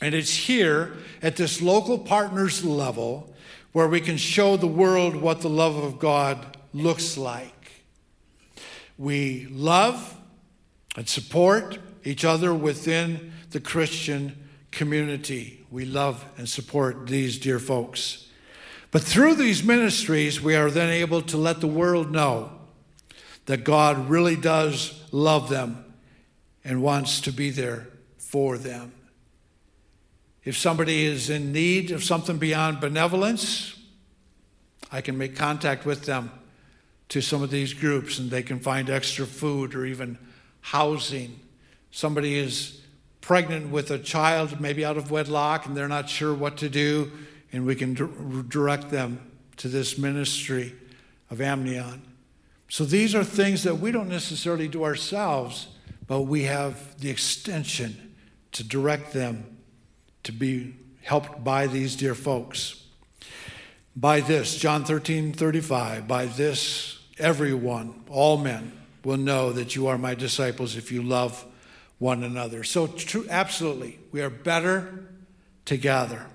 And 0.00 0.14
it's 0.14 0.34
here 0.34 0.92
at 1.22 1.36
this 1.36 1.62
local 1.62 1.98
partners 1.98 2.64
level 2.64 3.32
where 3.72 3.88
we 3.88 4.00
can 4.00 4.16
show 4.16 4.56
the 4.56 4.66
world 4.66 5.16
what 5.16 5.40
the 5.40 5.48
love 5.48 5.76
of 5.76 5.98
God 5.98 6.56
looks 6.72 7.16
like. 7.16 7.72
We 8.98 9.48
love 9.50 10.16
and 10.96 11.08
support 11.08 11.78
each 12.04 12.24
other 12.24 12.54
within 12.54 13.32
the 13.50 13.60
Christian 13.60 14.48
community. 14.70 15.63
We 15.74 15.84
love 15.84 16.24
and 16.38 16.48
support 16.48 17.08
these 17.08 17.36
dear 17.36 17.58
folks. 17.58 18.28
But 18.92 19.02
through 19.02 19.34
these 19.34 19.64
ministries, 19.64 20.40
we 20.40 20.54
are 20.54 20.70
then 20.70 20.88
able 20.88 21.20
to 21.22 21.36
let 21.36 21.60
the 21.60 21.66
world 21.66 22.12
know 22.12 22.52
that 23.46 23.64
God 23.64 24.08
really 24.08 24.36
does 24.36 25.02
love 25.10 25.48
them 25.48 25.84
and 26.62 26.80
wants 26.80 27.20
to 27.22 27.32
be 27.32 27.50
there 27.50 27.88
for 28.18 28.56
them. 28.56 28.92
If 30.44 30.56
somebody 30.56 31.06
is 31.06 31.28
in 31.28 31.50
need 31.50 31.90
of 31.90 32.04
something 32.04 32.38
beyond 32.38 32.78
benevolence, 32.78 33.76
I 34.92 35.00
can 35.00 35.18
make 35.18 35.34
contact 35.34 35.84
with 35.84 36.04
them 36.04 36.30
to 37.08 37.20
some 37.20 37.42
of 37.42 37.50
these 37.50 37.74
groups 37.74 38.20
and 38.20 38.30
they 38.30 38.44
can 38.44 38.60
find 38.60 38.88
extra 38.88 39.26
food 39.26 39.74
or 39.74 39.84
even 39.84 40.18
housing. 40.60 41.40
Somebody 41.90 42.38
is 42.38 42.80
pregnant 43.24 43.70
with 43.70 43.90
a 43.90 43.98
child, 43.98 44.60
maybe 44.60 44.84
out 44.84 44.98
of 44.98 45.10
wedlock, 45.10 45.64
and 45.64 45.74
they're 45.74 45.88
not 45.88 46.10
sure 46.10 46.34
what 46.34 46.58
to 46.58 46.68
do, 46.68 47.10
and 47.54 47.64
we 47.64 47.74
can 47.74 47.94
direct 48.50 48.90
them 48.90 49.18
to 49.56 49.66
this 49.66 49.96
ministry 49.96 50.74
of 51.30 51.40
Amnion. 51.40 52.02
So 52.68 52.84
these 52.84 53.14
are 53.14 53.24
things 53.24 53.62
that 53.62 53.76
we 53.76 53.92
don't 53.92 54.10
necessarily 54.10 54.68
do 54.68 54.84
ourselves, 54.84 55.68
but 56.06 56.22
we 56.22 56.42
have 56.42 57.00
the 57.00 57.08
extension 57.08 58.14
to 58.52 58.62
direct 58.62 59.14
them 59.14 59.56
to 60.24 60.30
be 60.30 60.74
helped 61.00 61.42
by 61.42 61.66
these 61.66 61.96
dear 61.96 62.14
folks. 62.14 62.84
By 63.96 64.20
this, 64.20 64.58
John 64.58 64.84
13, 64.84 65.32
35, 65.32 66.06
by 66.06 66.26
this, 66.26 66.98
everyone, 67.18 68.04
all 68.06 68.36
men, 68.36 68.72
will 69.02 69.16
know 69.16 69.50
that 69.52 69.74
you 69.74 69.86
are 69.86 69.96
my 69.96 70.14
disciples 70.14 70.76
if 70.76 70.92
you 70.92 71.02
love 71.02 71.46
one 72.04 72.22
another. 72.22 72.62
So, 72.64 72.94
absolutely, 73.30 73.98
we 74.12 74.20
are 74.20 74.28
better 74.28 75.06
together. 75.64 76.26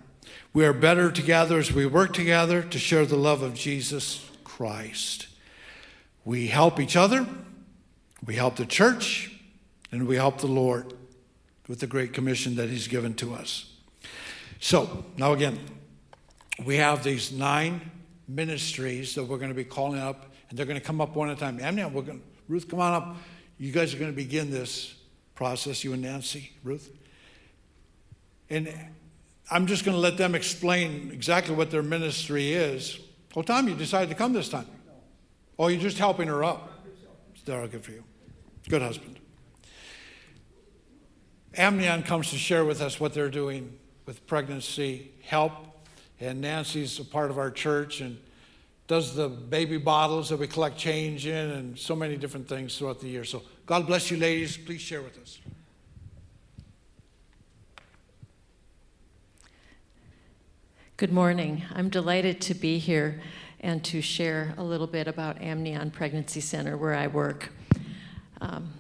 We 0.52 0.66
are 0.66 0.74
better 0.74 1.12
together 1.12 1.60
as 1.60 1.72
we 1.72 1.86
work 1.86 2.12
together 2.12 2.64
to 2.64 2.80
share 2.80 3.06
the 3.06 3.16
love 3.16 3.44
of 3.44 3.54
Jesus 3.54 4.28
Christ. 4.44 5.28
We 6.26 6.48
help 6.48 6.80
each 6.80 6.96
other, 6.96 7.28
we 8.26 8.34
help 8.34 8.56
the 8.56 8.66
church, 8.66 9.32
and 9.92 10.08
we 10.08 10.16
help 10.16 10.40
the 10.40 10.48
Lord 10.48 10.92
with 11.68 11.82
the 11.82 11.88
great 11.88 12.14
commission 12.14 12.56
that 12.56 12.72
He's 12.72 12.88
given 12.88 13.14
to 13.18 13.36
us. 13.36 13.72
So, 14.60 15.06
now 15.18 15.34
again, 15.34 15.60
we 16.66 16.78
have 16.78 17.04
these 17.04 17.32
nine 17.32 17.92
ministries 18.28 19.14
that 19.14 19.24
we're 19.24 19.38
going 19.38 19.50
to 19.50 19.56
be 19.56 19.66
calling 19.66 20.00
up, 20.00 20.34
and 20.50 20.58
they're 20.58 20.66
going 20.66 20.80
to 20.80 20.86
come 20.86 21.00
up 21.00 21.16
one 21.16 21.30
at 21.30 21.38
a 21.38 21.40
time. 21.40 21.60
And 21.62 21.94
we're 21.94 22.02
going, 22.02 22.24
Ruth, 22.48 22.68
come 22.68 22.80
on 22.80 22.94
up. 22.94 23.18
You 23.60 23.72
guys 23.72 23.94
are 23.94 24.00
going 24.00 24.12
to 24.12 24.16
begin 24.16 24.50
this 24.50 24.96
process, 25.40 25.86
you 25.86 25.94
and 25.94 26.02
Nancy, 26.02 26.52
Ruth. 26.66 26.94
And 28.50 28.70
I'm 29.50 29.68
just 29.68 29.86
going 29.86 29.96
to 29.96 30.02
let 30.02 30.18
them 30.18 30.36
explain 30.36 31.12
exactly 31.14 31.56
what 31.56 31.72
their 31.72 31.82
ministry 31.82 32.52
is. 32.52 33.00
Oh, 33.38 33.42
Tom, 33.42 33.70
you 33.70 33.74
decided 33.74 34.10
to 34.10 34.16
come 34.16 34.34
this 34.34 34.50
time. 34.50 34.68
Oh, 35.58 35.70
you're 35.70 35.80
just 35.80 35.98
helping 35.98 36.28
her 36.28 36.44
up. 36.44 36.84
They're 37.46 37.66
good 37.68 37.86
for 37.86 37.92
you. 37.92 38.04
Good 38.68 38.82
husband. 38.82 39.18
Amnion 41.56 42.04
comes 42.04 42.32
to 42.32 42.38
share 42.38 42.66
with 42.66 42.82
us 42.82 43.00
what 43.00 43.14
they're 43.14 43.30
doing 43.30 43.80
with 44.06 44.28
pregnancy 44.28 45.10
help. 45.24 45.54
And 46.20 46.42
Nancy's 46.42 47.00
a 47.00 47.06
part 47.06 47.32
of 47.32 47.38
our 47.38 47.50
church 47.50 48.02
and 48.02 48.20
does 48.88 49.16
the 49.16 49.30
baby 49.30 49.78
bottles 49.78 50.28
that 50.30 50.38
we 50.38 50.48
collect 50.48 50.78
change 50.78 51.28
in 51.28 51.52
and 51.52 51.80
so 51.80 51.96
many 51.96 52.18
different 52.18 52.50
things 52.50 52.78
throughout 52.78 53.00
the 53.00 53.08
year. 53.08 53.24
So 53.24 53.42
God 53.70 53.86
bless 53.86 54.10
you, 54.10 54.18
ladies. 54.18 54.58
Please 54.58 54.82
share 54.82 55.04
with 55.04 55.16
us. 55.20 55.38
Good 60.98 61.14
morning. 61.14 61.66
I'm 61.76 61.90
delighted 61.90 62.42
to 62.42 62.56
be 62.56 62.80
here 62.80 63.22
and 63.60 63.84
to 63.84 64.02
share 64.02 64.56
a 64.58 64.64
little 64.64 64.88
bit 64.88 65.08
about 65.08 65.40
Amnion 65.40 65.92
Pregnancy 65.92 66.42
Center 66.42 66.78
where 66.78 66.96
I 66.96 67.06
work. 67.06 67.52
Um, 68.42 68.74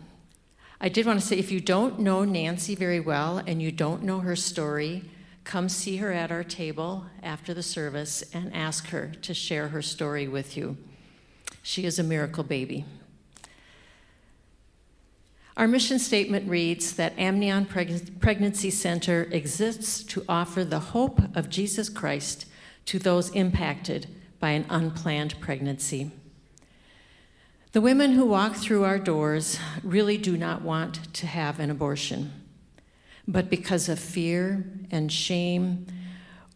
I 0.81 0.89
did 0.89 1.05
want 1.05 1.19
to 1.19 1.25
say 1.27 1.37
if 1.37 1.51
you 1.51 1.59
don't 1.59 1.99
know 1.99 2.23
Nancy 2.23 2.73
very 2.73 2.99
well 2.99 3.43
and 3.45 3.61
you 3.61 3.71
don't 3.71 4.01
know 4.01 4.21
her 4.21 4.35
story, 4.35 5.03
come 5.43 5.69
see 5.69 5.97
her 5.97 6.11
at 6.11 6.31
our 6.31 6.43
table 6.43 7.05
after 7.21 7.53
the 7.53 7.61
service 7.61 8.23
and 8.33 8.51
ask 8.55 8.87
her 8.87 9.11
to 9.21 9.35
share 9.35 9.67
her 9.67 9.83
story 9.83 10.27
with 10.27 10.57
you. 10.57 10.77
She 11.61 11.85
is 11.85 11.99
a 11.99 12.03
miracle 12.03 12.43
baby. 12.43 12.85
Our 15.59 15.67
mission 15.67 15.99
statement 15.99 16.49
reads 16.49 16.93
that 16.93 17.19
Amnion 17.19 17.65
Preg- 17.65 18.19
Pregnancy 18.21 18.71
Center 18.71 19.27
exists 19.29 20.03
to 20.05 20.23
offer 20.27 20.63
the 20.63 20.79
hope 20.79 21.19
of 21.35 21.49
Jesus 21.49 21.89
Christ 21.89 22.45
to 22.85 22.97
those 22.97 23.29
impacted 23.31 24.07
by 24.39 24.51
an 24.51 24.65
unplanned 24.69 25.39
pregnancy. 25.41 26.11
The 27.73 27.81
women 27.81 28.13
who 28.13 28.25
walk 28.25 28.55
through 28.55 28.85
our 28.85 28.97
doors 28.97 29.59
really 29.83 30.17
do 30.17 30.37
not 30.37 30.61
want 30.61 31.13
to 31.13 31.27
have 31.27 31.59
an 31.59 31.69
abortion 31.69 32.33
but 33.29 33.47
because 33.47 33.87
of 33.87 33.99
fear 33.99 34.65
and 34.89 35.11
shame 35.11 35.85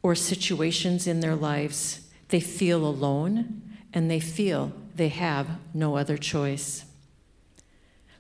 or 0.02 0.16
situations 0.16 1.06
in 1.06 1.20
their 1.20 1.36
lives, 1.36 2.02
they 2.30 2.40
feel 2.40 2.84
alone 2.84 3.62
and 3.94 4.10
they 4.10 4.20
feel 4.20 4.74
they 4.96 5.10
have 5.10 5.48
no 5.74 5.98
other 5.98 6.18
choice. 6.18 6.86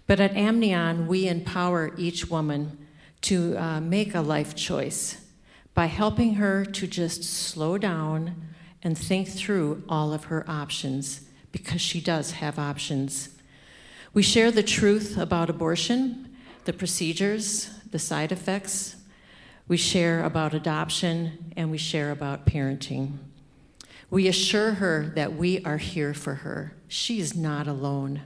But 0.05 0.19
at 0.19 0.35
Amnion, 0.35 1.07
we 1.07 1.27
empower 1.27 1.93
each 1.97 2.29
woman 2.29 2.77
to 3.21 3.57
uh, 3.57 3.79
make 3.79 4.13
a 4.13 4.21
life 4.21 4.55
choice 4.55 5.21
by 5.73 5.85
helping 5.85 6.35
her 6.35 6.65
to 6.65 6.87
just 6.87 7.23
slow 7.23 7.77
down 7.77 8.35
and 8.83 8.97
think 8.97 9.29
through 9.29 9.83
all 9.87 10.13
of 10.13 10.25
her 10.25 10.43
options 10.47 11.21
because 11.51 11.81
she 11.81 12.01
does 12.01 12.31
have 12.33 12.59
options. 12.59 13.29
We 14.13 14.21
share 14.21 14.51
the 14.51 14.61
truth 14.63 15.17
about 15.17 15.49
abortion, 15.49 16.35
the 16.65 16.73
procedures, 16.73 17.69
the 17.91 17.99
side 17.99 18.31
effects. 18.31 18.97
We 19.67 19.77
share 19.77 20.23
about 20.23 20.53
adoption 20.53 21.53
and 21.55 21.71
we 21.71 21.77
share 21.77 22.11
about 22.11 22.45
parenting. 22.45 23.17
We 24.09 24.27
assure 24.27 24.73
her 24.73 25.11
that 25.15 25.33
we 25.33 25.63
are 25.63 25.77
here 25.77 26.13
for 26.13 26.35
her. 26.35 26.75
She 26.87 27.19
is 27.19 27.35
not 27.35 27.67
alone. 27.67 28.21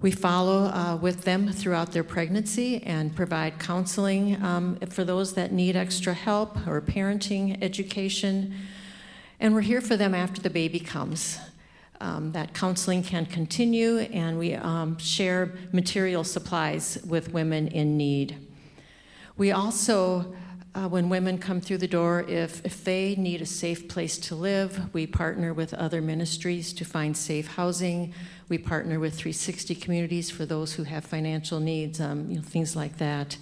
We 0.00 0.10
follow 0.10 0.64
uh, 0.64 0.98
with 1.00 1.22
them 1.22 1.50
throughout 1.50 1.92
their 1.92 2.04
pregnancy 2.04 2.82
and 2.82 3.16
provide 3.16 3.58
counseling 3.58 4.42
um, 4.42 4.76
for 4.90 5.04
those 5.04 5.32
that 5.34 5.52
need 5.52 5.74
extra 5.74 6.12
help 6.12 6.66
or 6.66 6.80
parenting 6.82 7.62
education. 7.62 8.54
And 9.40 9.54
we're 9.54 9.62
here 9.62 9.80
for 9.80 9.96
them 9.96 10.14
after 10.14 10.40
the 10.42 10.50
baby 10.50 10.80
comes 10.80 11.38
um, 12.00 12.32
that 12.32 12.54
counseling 12.54 13.02
can 13.02 13.26
continue, 13.26 13.98
and 13.98 14.38
we 14.38 14.54
um, 14.54 14.98
share 14.98 15.52
material 15.72 16.24
supplies 16.24 16.98
with 17.06 17.32
women 17.32 17.68
in 17.68 17.96
need. 17.96 18.36
We 19.36 19.52
also, 19.52 20.34
uh, 20.74 20.88
when 20.88 21.08
women 21.08 21.38
come 21.38 21.60
through 21.60 21.78
the 21.78 21.88
door, 21.88 22.24
if, 22.28 22.64
if 22.64 22.84
they 22.84 23.14
need 23.16 23.42
a 23.42 23.46
safe 23.46 23.88
place 23.88 24.18
to 24.18 24.34
live, 24.34 24.92
we 24.94 25.06
partner 25.06 25.52
with 25.54 25.74
other 25.74 26.02
ministries 26.02 26.72
to 26.74 26.84
find 26.84 27.16
safe 27.16 27.48
housing. 27.48 28.12
We 28.48 28.58
partner 28.58 29.00
with 29.00 29.14
360 29.14 29.74
communities 29.74 30.30
for 30.30 30.46
those 30.46 30.74
who 30.74 30.84
have 30.84 31.04
financial 31.04 31.60
needs, 31.60 32.00
um, 32.00 32.30
you 32.30 32.36
know, 32.36 32.42
things 32.42 32.76
like 32.76 32.98
that. 32.98 33.36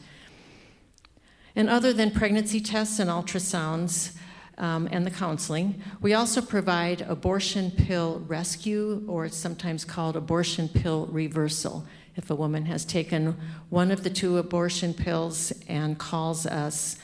And 1.57 1.69
other 1.69 1.93
than 1.93 2.11
pregnancy 2.11 2.61
tests 2.61 2.99
and 2.99 3.11
ultrasounds, 3.11 4.17
um, 4.59 4.89
and 4.91 5.05
the 5.05 5.11
counseling. 5.11 5.83
We 6.01 6.15
also 6.15 6.41
provide 6.41 7.03
abortion 7.03 7.71
pill 7.71 8.23
rescue, 8.27 9.05
or 9.09 9.25
it's 9.25 9.37
sometimes 9.37 9.85
called 9.85 10.17
abortion 10.17 10.69
pill 10.69 11.07
reversal. 11.07 11.87
If 12.17 12.31
a 12.31 12.35
woman 12.35 12.67
has 12.67 12.85
taken 12.85 13.37
one 13.71 13.91
of 13.91 14.05
the 14.05 14.11
two 14.11 14.39
abortion 14.39 14.95
pills 14.95 15.53
and 15.69 15.99
calls 15.99 16.47
us, 16.47 16.97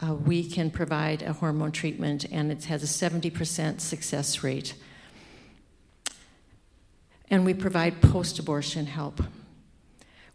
uh, 0.00 0.14
we 0.14 0.48
can 0.48 0.70
provide 0.70 1.22
a 1.22 1.32
hormone 1.32 1.72
treatment, 1.72 2.24
and 2.30 2.52
it 2.52 2.64
has 2.64 2.82
a 2.82 2.86
70% 2.86 3.80
success 3.80 4.42
rate. 4.44 4.74
And 7.32 7.46
we 7.46 7.54
provide 7.54 8.02
post 8.02 8.38
abortion 8.38 8.84
help. 8.84 9.22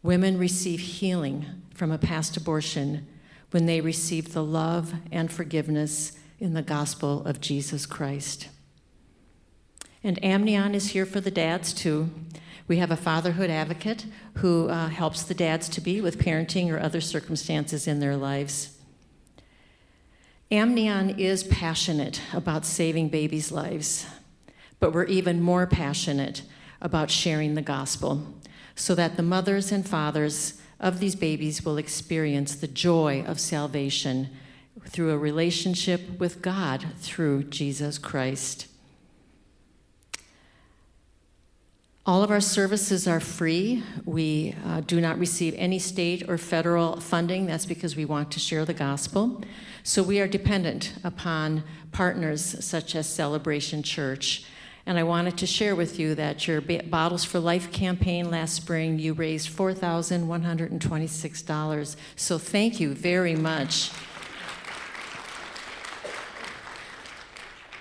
Women 0.01 0.39
receive 0.39 0.79
healing 0.79 1.45
from 1.75 1.91
a 1.91 1.97
past 1.99 2.35
abortion 2.35 3.07
when 3.51 3.67
they 3.67 3.81
receive 3.81 4.33
the 4.33 4.43
love 4.43 4.95
and 5.11 5.31
forgiveness 5.31 6.17
in 6.39 6.55
the 6.55 6.63
gospel 6.63 7.23
of 7.23 7.39
Jesus 7.39 7.85
Christ. 7.85 8.49
And 10.03 10.21
Amnion 10.25 10.73
is 10.73 10.89
here 10.89 11.05
for 11.05 11.21
the 11.21 11.29
dads 11.29 11.71
too. 11.71 12.09
We 12.67 12.77
have 12.77 12.89
a 12.89 12.97
fatherhood 12.97 13.51
advocate 13.51 14.07
who 14.37 14.67
uh, 14.67 14.87
helps 14.87 15.21
the 15.21 15.35
dads 15.35 15.69
to 15.69 15.81
be 15.81 16.01
with 16.01 16.17
parenting 16.17 16.71
or 16.71 16.79
other 16.79 16.99
circumstances 16.99 17.87
in 17.87 17.99
their 17.99 18.17
lives. 18.17 18.75
Amnion 20.49 21.11
is 21.11 21.43
passionate 21.43 22.21
about 22.33 22.65
saving 22.65 23.09
babies' 23.09 23.51
lives, 23.51 24.07
but 24.79 24.93
we're 24.93 25.05
even 25.05 25.41
more 25.41 25.67
passionate 25.67 26.41
about 26.81 27.11
sharing 27.11 27.55
the 27.55 27.61
gospel 27.61 28.33
so 28.75 28.93
that 28.95 29.17
the 29.17 29.23
mothers 29.23 29.71
and 29.71 29.87
fathers 29.87 30.61
of 30.79 30.99
these 30.99 31.15
babies 31.15 31.65
will 31.65 31.77
experience 31.77 32.55
the 32.55 32.67
joy 32.67 33.23
of 33.25 33.39
salvation 33.39 34.29
through 34.85 35.11
a 35.11 35.17
relationship 35.17 36.19
with 36.19 36.41
God 36.41 36.85
through 36.99 37.43
Jesus 37.45 37.97
Christ. 37.97 38.67
All 42.05 42.23
of 42.23 42.31
our 42.31 42.39
services 42.39 43.05
are 43.05 43.19
free. 43.19 43.83
We 44.05 44.55
uh, 44.65 44.79
do 44.79 45.01
not 45.01 45.19
receive 45.19 45.53
any 45.57 45.77
state 45.77 46.29
or 46.29 46.37
federal 46.37 47.01
funding. 47.01 47.47
That's 47.47 47.65
because 47.65 47.97
we 47.97 48.05
want 48.05 48.31
to 48.31 48.39
share 48.39 48.63
the 48.63 48.73
gospel. 48.73 49.43
So 49.83 50.03
we 50.03 50.21
are 50.21 50.27
dependent 50.27 50.93
upon 51.03 51.63
partners 51.91 52.63
such 52.63 52.95
as 52.95 53.09
Celebration 53.09 53.83
Church. 53.83 54.45
And 54.87 54.97
I 54.97 55.03
wanted 55.03 55.37
to 55.39 55.45
share 55.45 55.75
with 55.75 55.99
you 55.99 56.15
that 56.15 56.47
your 56.47 56.61
Bottles 56.61 57.25
for 57.25 57.41
Life 57.41 57.73
campaign 57.73 58.31
last 58.31 58.55
spring, 58.55 58.99
you 58.99 59.11
raised 59.11 59.49
$4,126. 59.49 61.95
So 62.15 62.37
thank 62.37 62.79
you 62.79 62.93
very 62.93 63.35
much. 63.35 63.91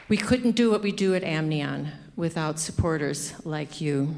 We 0.08 0.16
couldn't 0.16 0.56
do 0.56 0.72
what 0.72 0.82
we 0.82 0.90
do 0.90 1.14
at 1.14 1.22
Amnion 1.22 1.92
without 2.16 2.58
supporters 2.58 3.34
like 3.46 3.80
you. 3.80 4.16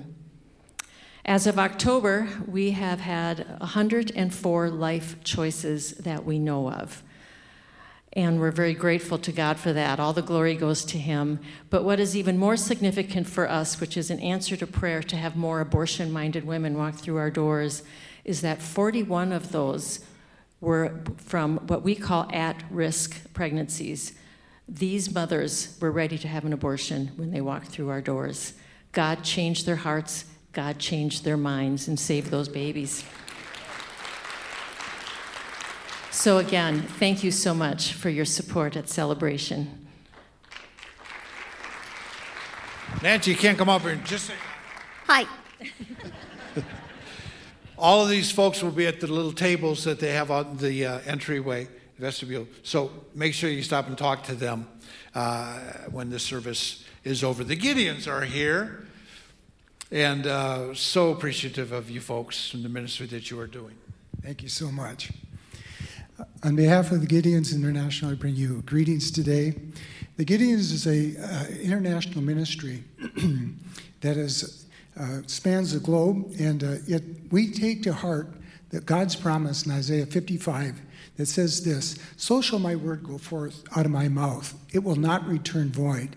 As 1.26 1.46
of 1.46 1.58
October, 1.58 2.26
we 2.46 2.70
have 2.70 3.00
had 3.00 3.60
104 3.60 4.70
life 4.70 5.22
choices 5.22 5.92
that 5.92 6.24
we 6.24 6.38
know 6.38 6.70
of. 6.70 7.02
And 8.14 8.40
we're 8.40 8.50
very 8.50 8.74
grateful 8.74 9.18
to 9.18 9.32
God 9.32 9.58
for 9.58 9.72
that. 9.72 10.00
All 10.00 10.12
the 10.12 10.22
glory 10.22 10.54
goes 10.54 10.84
to 10.86 10.98
Him. 10.98 11.40
But 11.70 11.84
what 11.84 12.00
is 12.00 12.16
even 12.16 12.38
more 12.38 12.56
significant 12.56 13.26
for 13.26 13.48
us, 13.48 13.80
which 13.80 13.96
is 13.96 14.10
an 14.10 14.20
answer 14.20 14.56
to 14.56 14.66
prayer 14.66 15.02
to 15.02 15.16
have 15.16 15.36
more 15.36 15.60
abortion 15.60 16.10
minded 16.10 16.44
women 16.44 16.76
walk 16.76 16.94
through 16.94 17.18
our 17.18 17.30
doors, 17.30 17.82
is 18.24 18.40
that 18.40 18.62
41 18.62 19.32
of 19.32 19.52
those 19.52 20.00
were 20.60 21.00
from 21.16 21.58
what 21.66 21.82
we 21.82 21.94
call 21.94 22.28
at 22.32 22.64
risk 22.70 23.32
pregnancies. 23.32 24.14
These 24.68 25.14
mothers 25.14 25.78
were 25.80 25.92
ready 25.92 26.18
to 26.18 26.28
have 26.28 26.44
an 26.44 26.52
abortion 26.52 27.12
when 27.16 27.30
they 27.30 27.40
walked 27.40 27.68
through 27.68 27.90
our 27.90 28.00
doors. 28.00 28.54
God 28.92 29.22
changed 29.22 29.66
their 29.66 29.76
hearts, 29.76 30.24
God 30.52 30.78
changed 30.78 31.24
their 31.24 31.36
minds, 31.36 31.88
and 31.88 31.98
saved 31.98 32.30
those 32.30 32.48
babies. 32.48 33.04
So, 36.10 36.38
again, 36.38 36.82
thank 36.82 37.22
you 37.22 37.30
so 37.30 37.54
much 37.54 37.92
for 37.92 38.08
your 38.08 38.24
support 38.24 38.76
at 38.76 38.88
Celebration. 38.88 39.86
Nancy, 43.02 43.30
you 43.30 43.36
can't 43.36 43.56
come 43.56 43.68
up 43.68 43.82
here 43.82 43.92
and 43.92 44.04
just 44.04 44.26
say 44.26 44.34
hi. 45.06 45.26
All 47.78 48.02
of 48.02 48.08
these 48.08 48.30
folks 48.30 48.62
will 48.62 48.72
be 48.72 48.86
at 48.86 49.00
the 49.00 49.06
little 49.06 49.32
tables 49.32 49.84
that 49.84 50.00
they 50.00 50.12
have 50.12 50.30
on 50.30 50.56
the 50.56 50.84
uh, 50.84 51.00
entryway 51.06 51.68
vestibule. 51.98 52.48
So 52.62 52.90
make 53.14 53.34
sure 53.34 53.50
you 53.50 53.62
stop 53.62 53.86
and 53.86 53.96
talk 53.96 54.24
to 54.24 54.34
them 54.34 54.66
uh, 55.14 55.58
when 55.90 56.10
the 56.10 56.18
service 56.18 56.84
is 57.04 57.22
over. 57.22 57.44
The 57.44 57.56
Gideons 57.56 58.08
are 58.08 58.24
here, 58.24 58.86
and 59.92 60.26
uh, 60.26 60.74
so 60.74 61.12
appreciative 61.12 61.70
of 61.70 61.90
you 61.90 62.00
folks 62.00 62.54
and 62.54 62.64
the 62.64 62.68
ministry 62.68 63.06
that 63.08 63.30
you 63.30 63.38
are 63.38 63.46
doing. 63.46 63.76
Thank 64.22 64.42
you 64.42 64.48
so 64.48 64.72
much. 64.72 65.12
On 66.42 66.56
behalf 66.56 66.90
of 66.90 67.00
the 67.00 67.06
Gideons 67.06 67.54
International, 67.54 68.10
I 68.10 68.14
bring 68.14 68.34
you 68.34 68.62
greetings 68.62 69.10
today. 69.10 69.54
The 70.16 70.24
Gideons 70.24 70.72
is 70.72 70.86
a 70.86 71.16
uh, 71.22 71.46
international 71.62 72.22
ministry 72.22 72.82
that 74.00 74.16
is, 74.16 74.66
uh, 74.98 75.20
spans 75.26 75.72
the 75.72 75.78
globe, 75.78 76.32
and 76.40 76.64
uh, 76.64 76.98
we 77.30 77.52
take 77.52 77.84
to 77.84 77.92
heart 77.92 78.30
that 78.70 78.84
God's 78.84 79.14
promise 79.14 79.64
in 79.64 79.70
Isaiah 79.70 80.06
55 80.06 80.80
that 81.18 81.26
says 81.26 81.64
this 81.64 81.98
So 82.16 82.40
shall 82.42 82.58
my 82.58 82.74
word 82.74 83.04
go 83.04 83.18
forth 83.18 83.62
out 83.76 83.86
of 83.86 83.92
my 83.92 84.08
mouth. 84.08 84.54
It 84.72 84.80
will 84.80 84.96
not 84.96 85.24
return 85.26 85.70
void. 85.70 86.16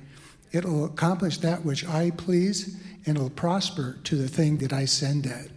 It 0.52 0.66
will 0.66 0.86
accomplish 0.86 1.38
that 1.40 1.64
which 1.64 1.88
I 1.88 2.10
please, 2.12 2.76
and 3.06 3.18
it 3.18 3.22
will 3.22 3.30
prosper 3.30 4.00
to 4.06 4.16
the 4.16 4.28
thing 4.28 4.58
that 4.58 4.74
I 4.74 4.86
send 4.86 5.28
it. 5.28 5.52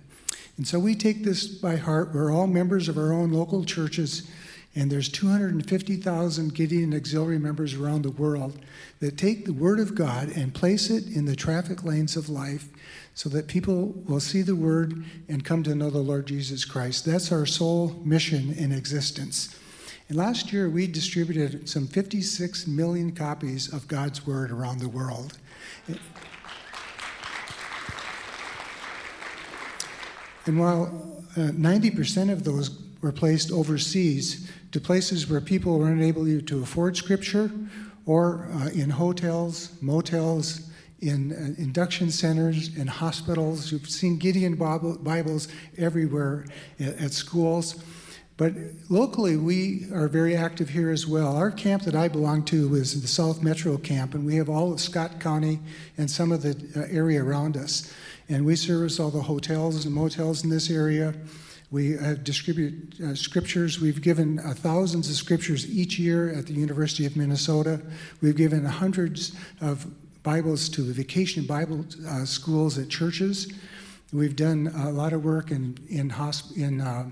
And 0.56 0.66
so 0.66 0.78
we 0.78 0.94
take 0.94 1.24
this 1.24 1.46
by 1.46 1.76
heart. 1.76 2.14
We're 2.14 2.32
all 2.32 2.46
members 2.46 2.88
of 2.88 2.96
our 2.96 3.12
own 3.12 3.32
local 3.32 3.64
churches, 3.64 4.30
and 4.76 4.90
there's 4.90 5.08
250,000 5.08 6.54
Gideon 6.54 6.94
auxiliary 6.94 7.38
members 7.38 7.74
around 7.74 8.02
the 8.02 8.10
world 8.10 8.58
that 9.00 9.18
take 9.18 9.44
the 9.44 9.52
Word 9.52 9.80
of 9.80 9.94
God 9.94 10.28
and 10.28 10.54
place 10.54 10.90
it 10.90 11.06
in 11.08 11.24
the 11.24 11.36
traffic 11.36 11.84
lanes 11.84 12.16
of 12.16 12.28
life 12.28 12.68
so 13.14 13.28
that 13.28 13.46
people 13.46 13.94
will 14.06 14.20
see 14.20 14.42
the 14.42 14.56
word 14.56 15.04
and 15.28 15.44
come 15.44 15.62
to 15.62 15.74
know 15.74 15.90
the 15.90 15.98
Lord 15.98 16.26
Jesus 16.26 16.64
Christ. 16.64 17.04
That's 17.04 17.30
our 17.30 17.46
sole 17.46 18.00
mission 18.04 18.52
in 18.52 18.72
existence. 18.72 19.56
And 20.08 20.18
last 20.18 20.52
year, 20.52 20.68
we 20.68 20.86
distributed 20.86 21.68
some 21.68 21.86
56 21.86 22.66
million 22.66 23.12
copies 23.12 23.72
of 23.72 23.88
God's 23.88 24.26
Word 24.26 24.50
around 24.50 24.78
the 24.78 24.88
world. 24.88 25.38
And 30.46 30.58
while 30.58 31.22
uh, 31.36 31.50
90% 31.50 32.30
of 32.30 32.44
those 32.44 32.78
were 33.00 33.12
placed 33.12 33.50
overseas 33.50 34.50
to 34.72 34.80
places 34.80 35.28
where 35.28 35.40
people 35.40 35.78
were 35.78 35.90
unable 35.90 36.24
to 36.40 36.62
afford 36.62 36.96
Scripture 36.96 37.50
or 38.06 38.48
uh, 38.52 38.68
in 38.68 38.90
hotels, 38.90 39.72
motels, 39.80 40.70
in 41.00 41.32
uh, 41.32 41.60
induction 41.62 42.10
centers, 42.10 42.74
in 42.76 42.86
hospitals. 42.86 43.70
You've 43.72 43.88
seen 43.88 44.18
Gideon 44.18 44.54
Bibles 44.54 45.48
everywhere 45.76 46.46
at, 46.80 46.96
at 46.98 47.12
schools. 47.12 47.82
But 48.36 48.52
locally, 48.88 49.36
we 49.36 49.86
are 49.92 50.08
very 50.08 50.36
active 50.36 50.70
here 50.70 50.90
as 50.90 51.06
well. 51.06 51.36
Our 51.36 51.52
camp 51.52 51.84
that 51.84 51.94
I 51.94 52.08
belong 52.08 52.44
to 52.46 52.74
is 52.74 53.00
the 53.00 53.06
South 53.06 53.44
Metro 53.44 53.76
Camp, 53.76 54.14
and 54.14 54.26
we 54.26 54.34
have 54.36 54.48
all 54.48 54.72
of 54.72 54.80
Scott 54.80 55.20
County 55.20 55.60
and 55.98 56.10
some 56.10 56.32
of 56.32 56.42
the 56.42 56.56
uh, 56.74 56.86
area 56.90 57.22
around 57.22 57.56
us. 57.56 57.92
And 58.28 58.46
we 58.46 58.56
service 58.56 58.98
all 58.98 59.10
the 59.10 59.22
hotels 59.22 59.84
and 59.84 59.94
motels 59.94 60.44
in 60.44 60.50
this 60.50 60.70
area. 60.70 61.14
We 61.70 61.98
uh, 61.98 62.14
distribute 62.14 63.00
uh, 63.00 63.14
scriptures. 63.14 63.80
We've 63.80 64.00
given 64.00 64.38
uh, 64.38 64.54
thousands 64.54 65.10
of 65.10 65.16
scriptures 65.16 65.68
each 65.68 65.98
year 65.98 66.32
at 66.32 66.46
the 66.46 66.54
University 66.54 67.04
of 67.04 67.16
Minnesota. 67.16 67.80
We've 68.22 68.36
given 68.36 68.64
hundreds 68.64 69.32
of 69.60 69.86
Bibles 70.22 70.68
to 70.70 70.82
the 70.82 70.92
vacation 70.92 71.44
Bible 71.44 71.84
uh, 72.08 72.24
schools 72.24 72.78
at 72.78 72.88
churches. 72.88 73.52
We've 74.12 74.36
done 74.36 74.72
a 74.74 74.90
lot 74.90 75.12
of 75.12 75.24
work 75.24 75.50
in 75.50 75.76
in, 75.90 76.08
hosp- 76.08 76.56
in 76.56 76.80
uh, 76.80 77.10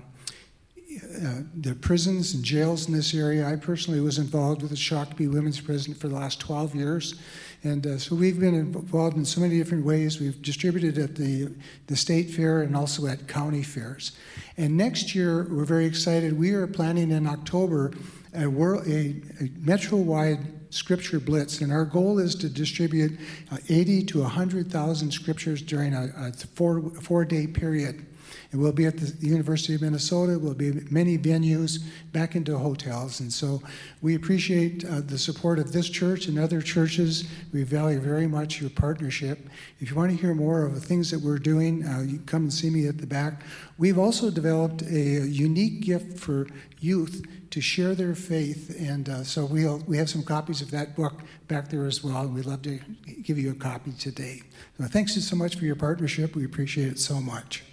uh, 0.93 1.41
the 1.55 1.75
prisons 1.75 2.33
and 2.33 2.43
jails 2.43 2.87
in 2.87 2.93
this 2.93 3.13
area. 3.13 3.47
I 3.47 3.55
personally 3.55 3.99
was 3.99 4.17
involved 4.17 4.61
with 4.61 4.71
the 4.71 4.77
Shakopee 4.77 5.31
Women's 5.31 5.59
Prison 5.59 5.93
for 5.93 6.07
the 6.07 6.15
last 6.15 6.39
12 6.39 6.75
years. 6.75 7.15
And 7.63 7.87
uh, 7.87 7.97
so 7.97 8.13
we've 8.15 8.39
been 8.39 8.55
involved 8.55 9.15
in 9.15 9.23
so 9.23 9.39
many 9.39 9.57
different 9.57 9.85
ways. 9.85 10.19
We've 10.19 10.41
distributed 10.41 10.97
at 10.97 11.15
the, 11.15 11.49
the 11.87 11.95
state 11.95 12.29
fair 12.29 12.61
and 12.61 12.75
also 12.75 13.07
at 13.07 13.27
county 13.27 13.63
fairs. 13.63 14.11
And 14.57 14.75
next 14.75 15.15
year, 15.15 15.47
we're 15.49 15.63
very 15.63 15.85
excited. 15.85 16.37
We 16.37 16.51
are 16.51 16.67
planning 16.67 17.11
in 17.11 17.25
October 17.25 17.93
a, 18.35 18.47
world, 18.47 18.85
a, 18.85 19.15
a 19.39 19.49
metro 19.59 19.97
wide 19.97 20.39
scripture 20.71 21.19
blitz, 21.19 21.61
and 21.61 21.71
our 21.71 21.85
goal 21.85 22.19
is 22.19 22.35
to 22.35 22.49
distribute 22.49 23.17
uh, 23.51 23.57
80 23.69 24.03
to 24.05 24.21
100,000 24.21 25.11
scriptures 25.11 25.61
during 25.61 25.93
a, 25.93 26.11
a 26.17 26.33
four, 26.33 26.81
four 27.01 27.23
day 27.23 27.47
period. 27.47 28.05
And 28.53 28.61
we'll 28.61 28.71
be 28.71 28.85
at 28.85 28.97
the 28.97 29.27
University 29.27 29.73
of 29.73 29.81
Minnesota, 29.81 30.37
we'll 30.37 30.53
be 30.53 30.69
at 30.69 30.91
many 30.91 31.17
venues, 31.17 31.83
back 32.11 32.35
into 32.35 32.55
hotels. 32.55 33.19
And 33.19 33.33
so 33.33 33.63
we 34.03 34.13
appreciate 34.13 34.85
uh, 34.85 35.01
the 35.01 35.17
support 35.17 35.57
of 35.57 35.73
this 35.73 35.89
church 35.89 36.27
and 36.27 36.37
other 36.37 36.61
churches. 36.61 37.27
We 37.51 37.63
value 37.63 37.99
very 37.99 38.27
much 38.27 38.61
your 38.61 38.69
partnership. 38.69 39.49
If 39.79 39.89
you 39.89 39.95
want 39.95 40.11
to 40.11 40.17
hear 40.17 40.35
more 40.35 40.67
of 40.67 40.75
the 40.75 40.81
things 40.81 41.09
that 41.09 41.19
we're 41.19 41.39
doing, 41.39 41.83
uh, 41.83 42.01
you 42.01 42.19
come 42.27 42.43
and 42.43 42.53
see 42.53 42.69
me 42.69 42.87
at 42.87 42.99
the 42.99 43.07
back. 43.07 43.41
We've 43.79 43.97
also 43.97 44.29
developed 44.29 44.83
a 44.83 45.25
unique 45.27 45.81
gift 45.81 46.19
for 46.19 46.45
youth 46.79 47.25
to 47.49 47.59
share 47.59 47.95
their 47.95 48.13
faith. 48.13 48.75
And 48.79 49.09
uh, 49.09 49.23
so 49.23 49.45
we'll, 49.45 49.79
we 49.87 49.97
have 49.97 50.11
some 50.11 50.21
copies 50.21 50.61
of 50.61 50.69
that 50.71 50.95
book 50.95 51.21
back 51.47 51.69
there 51.69 51.87
as 51.87 52.03
well. 52.03 52.21
And 52.21 52.35
We'd 52.35 52.45
love 52.45 52.61
to 52.63 52.79
give 53.23 53.39
you 53.39 53.49
a 53.49 53.55
copy 53.55 53.93
today. 53.93 54.43
So 54.77 54.85
thanks 54.85 55.15
so 55.15 55.35
much 55.35 55.55
for 55.55 55.65
your 55.65 55.75
partnership. 55.75 56.35
We 56.35 56.45
appreciate 56.45 56.89
it 56.89 56.99
so 56.99 57.19
much. 57.19 57.63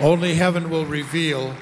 Only 0.00 0.34
heaven 0.34 0.70
will 0.70 0.86
reveal 0.86 1.54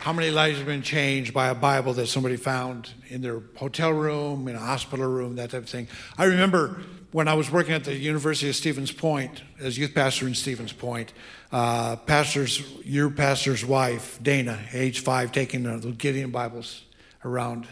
how 0.00 0.12
many 0.12 0.30
lives 0.30 0.56
have 0.58 0.66
been 0.66 0.82
changed 0.82 1.34
by 1.34 1.48
a 1.48 1.54
Bible 1.54 1.92
that 1.94 2.06
somebody 2.06 2.36
found 2.36 2.90
in 3.08 3.20
their 3.20 3.42
hotel 3.56 3.92
room, 3.92 4.48
in 4.48 4.56
a 4.56 4.60
hospital 4.60 5.06
room, 5.06 5.36
that 5.36 5.50
type 5.50 5.64
of 5.64 5.68
thing. 5.68 5.86
I 6.16 6.24
remember 6.24 6.80
when 7.12 7.28
I 7.28 7.34
was 7.34 7.50
working 7.50 7.74
at 7.74 7.84
the 7.84 7.94
University 7.94 8.48
of 8.48 8.56
Stevens 8.56 8.90
Point 8.90 9.42
as 9.60 9.76
youth 9.76 9.94
pastor 9.94 10.26
in 10.26 10.34
Stevens 10.34 10.72
Point, 10.72 11.12
uh, 11.52 11.96
pastor's 11.96 12.60
your 12.84 13.10
pastor's 13.10 13.64
wife, 13.64 14.18
Dana, 14.22 14.58
age 14.72 15.00
five, 15.00 15.30
taking 15.30 15.62
the 15.64 15.92
Gideon 15.92 16.30
Bibles 16.30 16.82
around. 17.24 17.68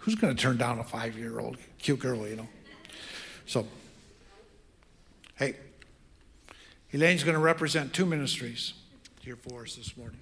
Who's 0.00 0.16
going 0.16 0.36
to 0.36 0.40
turn 0.40 0.58
down 0.58 0.78
a 0.78 0.84
five-year-old 0.84 1.56
cute 1.78 1.98
girl, 1.98 2.26
you 2.28 2.36
know? 2.36 2.48
So, 3.46 3.66
hey, 5.36 5.56
Elaine's 6.92 7.24
going 7.24 7.34
to 7.34 7.40
represent 7.40 7.92
two 7.92 8.06
ministries 8.06 8.74
here 9.26 9.34
for 9.34 9.62
us 9.62 9.74
this 9.74 9.96
morning. 9.96 10.20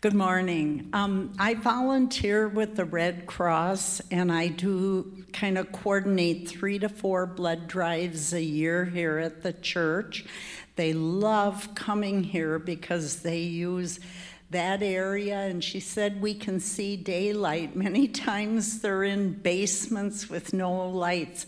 Good 0.00 0.14
morning. 0.14 0.88
Um, 0.94 1.34
I 1.38 1.52
volunteer 1.52 2.48
with 2.48 2.76
the 2.76 2.86
Red 2.86 3.26
Cross 3.26 4.00
and 4.10 4.32
I 4.32 4.48
do 4.48 5.26
kind 5.34 5.58
of 5.58 5.70
coordinate 5.70 6.48
three 6.48 6.78
to 6.78 6.88
four 6.88 7.26
blood 7.26 7.68
drives 7.68 8.32
a 8.32 8.42
year 8.42 8.86
here 8.86 9.18
at 9.18 9.42
the 9.42 9.52
church. 9.52 10.24
They 10.76 10.94
love 10.94 11.74
coming 11.74 12.24
here 12.24 12.58
because 12.58 13.20
they 13.20 13.40
use 13.40 14.00
that 14.50 14.82
area 14.82 15.38
and 15.40 15.62
she 15.64 15.80
said 15.80 16.20
we 16.20 16.34
can 16.34 16.60
see 16.60 16.96
daylight. 16.96 17.74
Many 17.84 18.08
times 18.08 18.80
they're 18.80 19.04
in 19.04 19.32
basements 19.32 20.28
with 20.28 20.52
no 20.52 20.88
lights. 20.88 21.46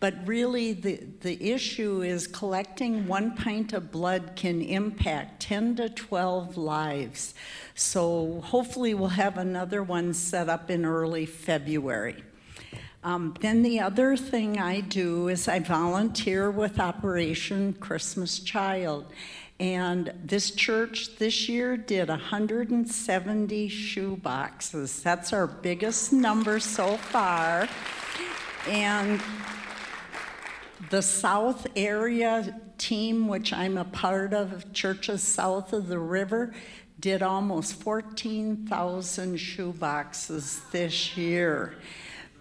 But 0.00 0.14
really 0.26 0.72
the, 0.72 1.00
the 1.20 1.52
issue 1.52 2.02
is 2.02 2.26
collecting 2.26 3.06
one 3.08 3.34
pint 3.34 3.72
of 3.72 3.90
blood 3.90 4.32
can 4.36 4.60
impact 4.60 5.40
10 5.40 5.76
to 5.76 5.88
12 5.88 6.56
lives. 6.56 7.34
So 7.74 8.40
hopefully 8.44 8.94
we'll 8.94 9.08
have 9.08 9.38
another 9.38 9.82
one 9.82 10.12
set 10.14 10.48
up 10.48 10.70
in 10.70 10.84
early 10.84 11.26
february. 11.26 12.22
Um, 13.04 13.34
then 13.40 13.62
the 13.62 13.80
other 13.80 14.16
thing 14.16 14.58
I 14.58 14.80
do 14.80 15.28
is 15.28 15.46
I 15.46 15.58
volunteer 15.58 16.50
with 16.50 16.80
Operation 16.80 17.74
Christmas 17.74 18.38
Child. 18.38 19.12
And 19.60 20.12
this 20.24 20.50
church 20.50 21.16
this 21.16 21.48
year 21.48 21.76
did 21.76 22.08
170 22.08 23.68
shoe 23.68 24.16
boxes. 24.16 25.02
That's 25.02 25.32
our 25.32 25.46
biggest 25.46 26.12
number 26.12 26.58
so 26.58 26.96
far. 26.96 27.68
And 28.68 29.20
the 30.90 31.02
South 31.02 31.66
area 31.76 32.60
team, 32.78 33.28
which 33.28 33.52
I'm 33.52 33.78
a 33.78 33.84
part 33.84 34.34
of, 34.34 34.72
churches 34.72 35.22
south 35.22 35.72
of 35.72 35.86
the 35.86 35.98
river, 35.98 36.52
did 36.98 37.22
almost 37.22 37.74
14,000 37.74 39.36
shoe 39.36 39.72
boxes 39.72 40.60
this 40.72 41.16
year 41.16 41.74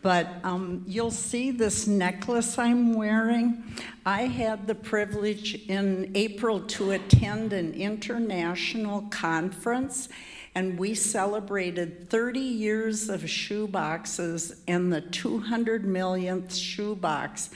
but 0.04 0.28
um, 0.44 0.84
you'll 0.86 1.10
see 1.10 1.50
this 1.50 1.88
necklace 1.88 2.60
I'm 2.60 2.94
wearing. 2.94 3.64
I 4.06 4.24
had 4.24 4.68
the 4.68 4.76
privilege 4.76 5.56
in 5.70 6.12
April 6.14 6.60
to 6.60 6.92
attend 6.92 7.54
an 7.54 7.74
international 7.74 9.04
conference, 9.04 10.10
and 10.56 10.78
we 10.78 10.94
celebrated 10.94 12.10
30 12.10 12.40
years 12.42 13.08
of 13.08 13.22
shoeboxes 13.22 14.60
and 14.68 14.92
the 14.92 15.02
200 15.02 15.86
millionth 15.86 16.54
shoebox. 16.54 17.50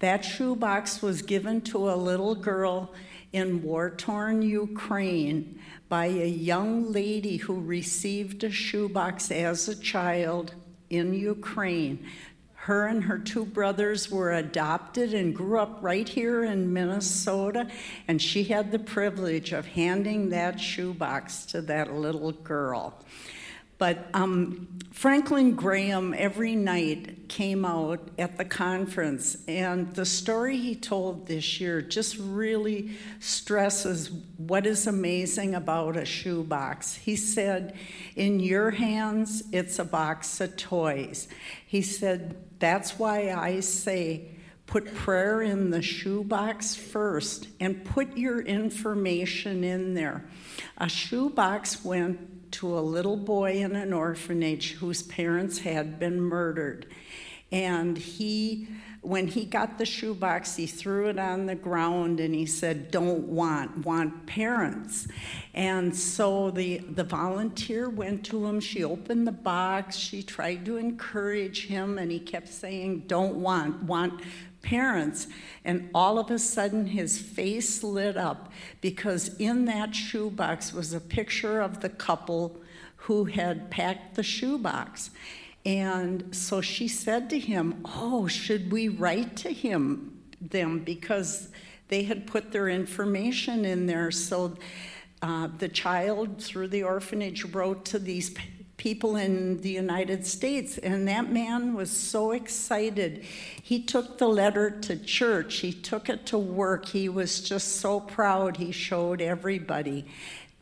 That 0.00 0.24
shoebox 0.24 1.02
was 1.02 1.22
given 1.22 1.60
to 1.62 1.88
a 1.88 1.94
little 1.94 2.34
girl 2.34 2.92
in 3.32 3.62
war 3.62 3.90
torn 3.90 4.42
Ukraine 4.42 5.60
by 5.88 6.06
a 6.06 6.28
young 6.28 6.90
lady 6.90 7.36
who 7.36 7.60
received 7.60 8.42
a 8.42 8.50
shoebox 8.50 9.30
as 9.30 9.68
a 9.68 9.76
child 9.76 10.54
in 10.92 11.14
Ukraine. 11.14 12.06
Her 12.54 12.86
and 12.86 13.02
her 13.04 13.18
two 13.18 13.44
brothers 13.44 14.08
were 14.08 14.32
adopted 14.32 15.14
and 15.14 15.34
grew 15.34 15.58
up 15.58 15.78
right 15.80 16.08
here 16.08 16.44
in 16.44 16.72
Minnesota, 16.72 17.66
and 18.06 18.22
she 18.22 18.44
had 18.44 18.70
the 18.70 18.78
privilege 18.78 19.52
of 19.52 19.66
handing 19.66 20.28
that 20.28 20.60
shoebox 20.60 21.44
to 21.46 21.62
that 21.62 21.92
little 21.92 22.30
girl. 22.30 22.94
But 23.82 24.06
um, 24.14 24.78
Franklin 24.92 25.56
Graham 25.56 26.14
every 26.16 26.54
night 26.54 27.28
came 27.28 27.64
out 27.64 28.12
at 28.16 28.38
the 28.38 28.44
conference, 28.44 29.38
and 29.48 29.92
the 29.96 30.06
story 30.06 30.56
he 30.56 30.76
told 30.76 31.26
this 31.26 31.60
year 31.60 31.82
just 31.82 32.16
really 32.16 32.92
stresses 33.18 34.12
what 34.36 34.66
is 34.66 34.86
amazing 34.86 35.56
about 35.56 35.96
a 35.96 36.04
shoebox. 36.04 36.94
He 36.94 37.16
said, 37.16 37.74
In 38.14 38.38
your 38.38 38.70
hands, 38.70 39.42
it's 39.50 39.80
a 39.80 39.84
box 39.84 40.40
of 40.40 40.56
toys. 40.56 41.26
He 41.66 41.82
said, 41.82 42.36
That's 42.60 43.00
why 43.00 43.32
I 43.32 43.58
say, 43.58 44.28
put 44.66 44.94
prayer 44.94 45.42
in 45.42 45.70
the 45.70 45.82
shoebox 45.82 46.76
first 46.76 47.48
and 47.58 47.84
put 47.84 48.16
your 48.16 48.40
information 48.42 49.64
in 49.64 49.94
there. 49.94 50.24
A 50.78 50.88
shoebox 50.88 51.84
went 51.84 52.31
to 52.52 52.78
a 52.78 52.80
little 52.80 53.16
boy 53.16 53.62
in 53.62 53.74
an 53.74 53.92
orphanage 53.92 54.72
whose 54.72 55.02
parents 55.02 55.58
had 55.58 55.98
been 55.98 56.20
murdered. 56.20 56.86
And 57.50 57.98
he, 57.98 58.66
when 59.02 59.26
he 59.26 59.44
got 59.44 59.76
the 59.76 59.84
shoebox, 59.84 60.56
he 60.56 60.66
threw 60.66 61.08
it 61.10 61.18
on 61.18 61.44
the 61.44 61.54
ground 61.54 62.18
and 62.18 62.34
he 62.34 62.46
said, 62.46 62.90
Don't 62.90 63.24
want, 63.24 63.84
want 63.84 64.26
parents. 64.26 65.06
And 65.52 65.94
so 65.94 66.50
the, 66.50 66.78
the 66.78 67.04
volunteer 67.04 67.90
went 67.90 68.24
to 68.26 68.46
him. 68.46 68.58
She 68.58 68.82
opened 68.82 69.26
the 69.26 69.32
box. 69.32 69.96
She 69.96 70.22
tried 70.22 70.64
to 70.64 70.78
encourage 70.78 71.66
him, 71.66 71.98
and 71.98 72.10
he 72.10 72.20
kept 72.20 72.48
saying, 72.48 73.04
Don't 73.06 73.34
want, 73.34 73.82
want 73.82 74.22
parents, 74.62 75.26
and 75.64 75.90
all 75.94 76.18
of 76.18 76.30
a 76.30 76.38
sudden 76.38 76.86
his 76.86 77.18
face 77.18 77.82
lit 77.82 78.16
up 78.16 78.52
because 78.80 79.36
in 79.36 79.64
that 79.66 79.94
shoebox 79.94 80.72
was 80.72 80.92
a 80.92 81.00
picture 81.00 81.60
of 81.60 81.80
the 81.80 81.88
couple 81.88 82.60
who 82.96 83.24
had 83.24 83.70
packed 83.70 84.14
the 84.14 84.22
shoebox. 84.22 85.10
And 85.64 86.34
so 86.34 86.60
she 86.60 86.88
said 86.88 87.30
to 87.30 87.38
him, 87.38 87.82
Oh, 87.84 88.26
should 88.26 88.72
we 88.72 88.88
write 88.88 89.36
to 89.38 89.52
him 89.52 90.20
them? 90.40 90.80
Because 90.80 91.48
they 91.88 92.04
had 92.04 92.26
put 92.26 92.52
their 92.52 92.68
information 92.68 93.64
in 93.64 93.86
there. 93.86 94.10
So 94.10 94.56
uh, 95.20 95.48
the 95.58 95.68
child, 95.68 96.42
through 96.42 96.68
the 96.68 96.82
orphanage, 96.82 97.44
wrote 97.44 97.84
to 97.86 97.98
these 97.98 98.30
people 98.82 99.14
in 99.14 99.60
the 99.60 99.70
United 99.70 100.26
States. 100.26 100.76
And 100.76 101.06
that 101.06 101.30
man 101.30 101.74
was 101.74 101.88
so 101.88 102.32
excited. 102.32 103.24
He 103.62 103.80
took 103.80 104.18
the 104.18 104.26
letter 104.26 104.70
to 104.70 104.96
church, 104.96 105.58
he 105.58 105.72
took 105.72 106.08
it 106.08 106.26
to 106.26 106.38
work. 106.38 106.86
He 106.86 107.08
was 107.08 107.40
just 107.40 107.76
so 107.76 108.00
proud. 108.00 108.56
He 108.56 108.72
showed 108.72 109.20
everybody. 109.20 110.06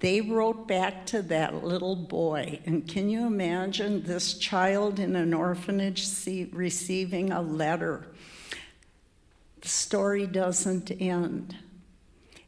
They 0.00 0.20
wrote 0.20 0.68
back 0.68 1.06
to 1.06 1.22
that 1.22 1.64
little 1.64 1.96
boy. 1.96 2.60
And 2.66 2.86
can 2.86 3.08
you 3.08 3.26
imagine 3.26 4.02
this 4.02 4.34
child 4.34 4.98
in 4.98 5.16
an 5.16 5.32
orphanage 5.32 6.06
see, 6.06 6.50
receiving 6.52 7.32
a 7.32 7.40
letter? 7.40 8.06
The 9.62 9.68
story 9.68 10.26
doesn't 10.26 10.90
end. 11.00 11.56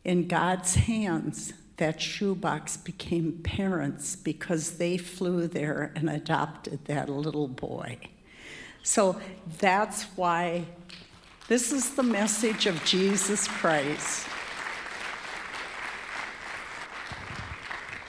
In 0.04 0.28
God's 0.28 0.74
hands, 0.74 1.54
that 1.76 2.00
shoebox 2.00 2.76
became 2.76 3.40
parents 3.42 4.16
because 4.16 4.72
they 4.72 4.96
flew 4.96 5.46
there 5.46 5.92
and 5.96 6.08
adopted 6.10 6.84
that 6.84 7.08
little 7.08 7.48
boy. 7.48 7.98
So 8.82 9.20
that's 9.58 10.04
why 10.16 10.64
this 11.48 11.72
is 11.72 11.94
the 11.94 12.02
message 12.02 12.66
of 12.66 12.84
Jesus 12.84 13.46
Christ. 13.48 14.26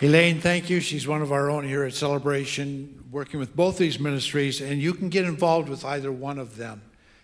Elaine, 0.02 0.42
thank 0.42 0.70
you. 0.70 0.82
She's 0.82 1.08
one 1.08 1.22
of 1.22 1.32
our 1.32 1.50
own 1.50 1.66
here 1.66 1.84
at 1.84 1.94
Celebration, 1.94 3.06
working 3.10 3.40
with 3.40 3.56
both 3.56 3.78
these 3.78 4.00
ministries, 4.00 4.60
and 4.60 4.82
you 4.82 4.94
can 4.94 5.08
get 5.08 5.24
involved 5.24 5.70
with 5.70 5.86
either 5.86 6.12
one 6.12 6.40
of 6.40 6.58
them, 6.58 6.82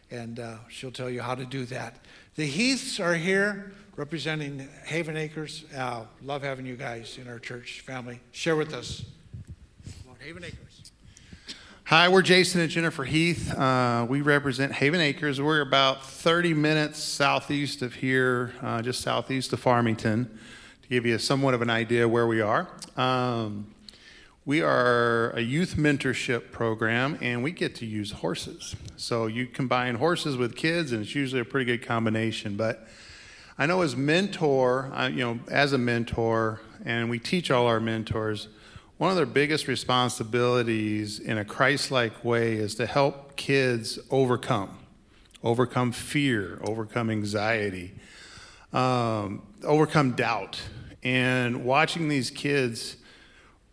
and 0.10 0.40
uh, 0.40 0.58
she'll 0.70 0.92
tell 0.92 1.10
you 1.10 1.22
how 1.22 1.36
to 1.36 1.44
do 1.44 1.66
that. 1.66 1.98
The 2.40 2.48
Heaths 2.48 3.02
are 3.02 3.16
here 3.16 3.74
representing 3.98 4.70
Haven 4.86 5.18
Acres. 5.18 5.66
Uh, 5.76 6.06
love 6.24 6.42
having 6.42 6.66
you 6.66 6.78
guys 6.78 7.18
in 7.22 7.28
our 7.28 7.38
church 7.38 7.82
family. 7.82 8.22
Share 8.32 8.56
with 8.56 8.74
us 8.74 9.04
Haven 10.20 10.46
Acres. 10.46 10.92
Hi, 11.84 12.08
we're 12.08 12.22
Jason 12.22 12.62
and 12.62 12.70
Jennifer 12.70 13.04
Heath. 13.04 13.54
Uh, 13.54 14.06
we 14.08 14.22
represent 14.22 14.72
Haven 14.72 15.02
Acres. 15.02 15.42
We're 15.42 15.60
about 15.60 16.06
30 16.06 16.54
minutes 16.54 17.04
southeast 17.04 17.82
of 17.82 17.96
here, 17.96 18.54
uh, 18.62 18.82
just 18.82 19.02
southeast 19.02 19.52
of 19.52 19.60
Farmington, 19.60 20.40
to 20.84 20.88
give 20.88 21.06
you 21.06 21.18
somewhat 21.18 21.56
of 21.56 21.62
an 21.62 21.70
idea 21.70 22.08
where 22.08 22.26
we 22.26 22.40
are. 22.40 22.70
Um, 22.96 23.68
we 24.46 24.62
are 24.62 25.32
a 25.32 25.42
youth 25.42 25.76
mentorship 25.76 26.52
program, 26.52 27.18
and 27.22 27.44
we 27.44 27.52
get 27.52 27.76
to 27.76 27.86
use 27.86 28.12
horses. 28.12 28.76
So 28.98 29.28
you 29.28 29.46
combine 29.46 29.96
horses 29.96 30.38
with 30.38 30.56
kids, 30.56 30.92
and 30.92 31.02
it's 31.02 31.14
usually 31.14 31.42
a 31.42 31.46
pretty 31.46 31.66
good 31.66 31.86
combination. 31.86 32.56
But 32.56 32.88
I 33.58 33.66
know 33.66 33.82
as 33.82 33.96
mentor, 33.96 34.92
you 35.12 35.24
know, 35.24 35.40
as 35.50 35.74
a 35.74 35.78
mentor, 35.78 36.62
and 36.86 37.10
we 37.10 37.20
teach 37.20 37.52
all 37.52 37.68
our 37.68 37.80
mentors 37.80 38.48
one 39.00 39.10
of 39.10 39.16
their 39.16 39.26
biggest 39.26 39.70
responsibilities 39.70 41.22
in 41.22 41.38
a 41.38 41.46
Christ 41.46 41.90
like 41.90 42.26
way 42.26 42.58
is 42.58 42.76
to 42.76 42.86
help 42.86 43.38
kids 43.38 43.98
overcome, 44.12 44.78
overcome 45.42 45.94
fear, 45.94 46.60
overcome 46.66 47.10
anxiety, 47.10 47.94
um, 48.74 49.42
overcome 49.64 50.12
doubt. 50.12 50.62
And 51.02 51.64
watching 51.64 52.10
these 52.10 52.30
kids 52.30 52.98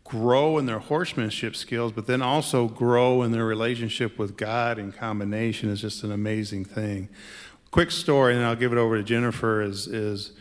grow 0.08 0.58
in 0.58 0.66
their 0.66 0.78
horsemanship 0.78 1.56
skills, 1.56 1.92
but 1.92 2.06
then 2.06 2.22
also 2.22 2.68
grow 2.68 3.22
in 3.22 3.32
their 3.32 3.44
relationship 3.44 4.18
with 4.18 4.36
God 4.36 4.78
in 4.78 4.92
combination 4.92 5.68
is 5.68 5.80
just 5.80 6.04
an 6.04 6.12
amazing 6.12 6.64
thing. 6.64 7.08
Quick 7.70 7.90
story, 7.90 8.34
and 8.34 8.44
I'll 8.44 8.56
give 8.56 8.72
it 8.72 8.78
over 8.78 8.96
to 8.96 9.02
Jennifer. 9.02 9.60
Is, 9.60 9.86
is 9.86 10.32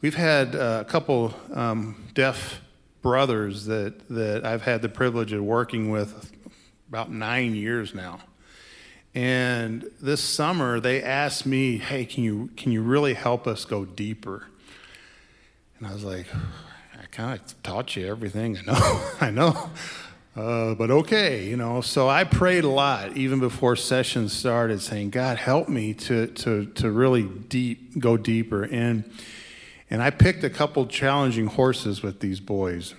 we've 0.00 0.14
had 0.14 0.54
uh, 0.54 0.84
a 0.86 0.90
couple 0.90 1.34
um, 1.52 2.08
deaf 2.14 2.60
brothers 3.02 3.66
that, 3.66 4.08
that 4.08 4.44
I've 4.44 4.62
had 4.62 4.82
the 4.82 4.88
privilege 4.88 5.32
of 5.32 5.42
working 5.42 5.90
with 5.90 6.32
about 6.88 7.10
nine 7.10 7.54
years 7.54 7.94
now. 7.94 8.20
And 9.14 9.90
this 10.00 10.22
summer, 10.22 10.78
they 10.78 11.02
asked 11.02 11.44
me, 11.44 11.78
"Hey, 11.78 12.04
can 12.04 12.22
you 12.22 12.50
can 12.56 12.70
you 12.70 12.80
really 12.80 13.14
help 13.14 13.46
us 13.46 13.64
go 13.64 13.84
deeper?" 13.84 14.46
And 15.78 15.88
I 15.88 15.92
was 15.92 16.04
like, 16.04 16.26
"I 16.32 16.38
kind 17.20 17.40
of 17.40 17.62
taught 17.62 17.96
you 17.96 18.06
everything 18.06 18.58
I 18.58 18.62
know, 18.62 19.10
I 19.20 19.30
know, 19.30 19.70
uh, 20.36 20.74
but 20.74 20.90
okay, 20.90 21.46
you 21.46 21.56
know." 21.56 21.80
So 21.80 22.08
I 22.08 22.24
prayed 22.24 22.64
a 22.64 22.68
lot 22.68 23.16
even 23.16 23.40
before 23.40 23.76
sessions 23.76 24.32
started, 24.32 24.80
saying, 24.80 25.10
"God, 25.10 25.36
help 25.36 25.68
me 25.68 25.92
to 25.94 26.28
to 26.28 26.66
to 26.66 26.90
really 26.90 27.24
deep 27.24 27.98
go 27.98 28.16
deeper." 28.16 28.62
And 28.62 29.04
and 29.90 30.02
I 30.02 30.10
picked 30.10 30.44
a 30.44 30.50
couple 30.50 30.86
challenging 30.86 31.46
horses 31.46 32.02
with 32.02 32.20
these 32.20 32.40
boys 32.40 32.94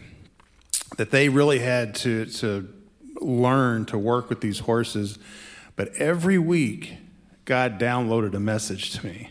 that 0.98 1.10
they 1.12 1.30
really 1.30 1.60
had 1.60 1.96
to, 1.96 2.26
to 2.26 2.68
learn 3.22 3.86
to 3.86 3.98
work 3.98 4.30
with 4.30 4.42
these 4.42 4.60
horses. 4.60 5.18
But 5.78 5.96
every 5.96 6.38
week, 6.38 6.98
God 7.46 7.80
downloaded 7.80 8.34
a 8.34 8.42
message 8.42 8.92
to 8.92 9.06
me. 9.06 9.30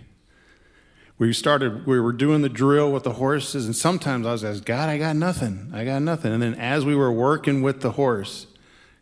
We 1.21 1.33
started, 1.35 1.87
we 1.87 2.01
were 2.01 2.15
doing 2.15 2.41
the 2.41 2.49
drill 2.49 2.91
with 2.91 3.03
the 3.03 3.13
horses, 3.13 3.67
and 3.67 3.77
sometimes 3.77 4.27
I 4.27 4.33
was 4.33 4.43
asking, 4.43 4.65
God, 4.65 4.89
I 4.89 4.97
got 4.97 5.17
nothing. 5.17 5.71
I 5.75 5.85
got 5.85 6.01
nothing. 6.01 6.33
And 6.33 6.43
then 6.43 6.55
as 6.55 6.87
we 6.87 6.95
were 6.95 7.13
working 7.13 7.61
with 7.61 7.83
the 7.83 7.91
horse, 7.91 8.47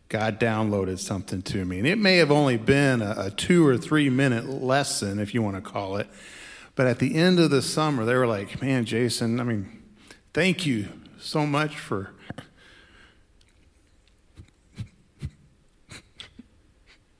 God 0.09 0.37
downloaded 0.37 0.99
something 0.99 1.41
to 1.43 1.63
me. 1.63 1.77
And 1.77 1.87
it 1.87 1.97
may 1.97 2.17
have 2.17 2.29
only 2.29 2.57
been 2.57 3.01
a, 3.01 3.15
a 3.17 3.31
two 3.31 3.65
or 3.65 3.77
three 3.77 4.09
minute 4.09 4.49
lesson, 4.49 5.17
if 5.17 5.33
you 5.33 5.41
want 5.41 5.55
to 5.55 5.61
call 5.61 5.95
it. 5.95 6.09
But 6.75 6.87
at 6.87 6.99
the 6.99 7.15
end 7.15 7.39
of 7.39 7.51
the 7.51 7.61
summer, 7.61 8.03
they 8.03 8.15
were 8.15 8.27
like, 8.27 8.61
man, 8.61 8.83
Jason, 8.83 9.39
I 9.39 9.43
mean, 9.43 9.81
thank 10.33 10.65
you 10.65 10.89
so 11.19 11.45
much 11.45 11.77
for 11.79 12.11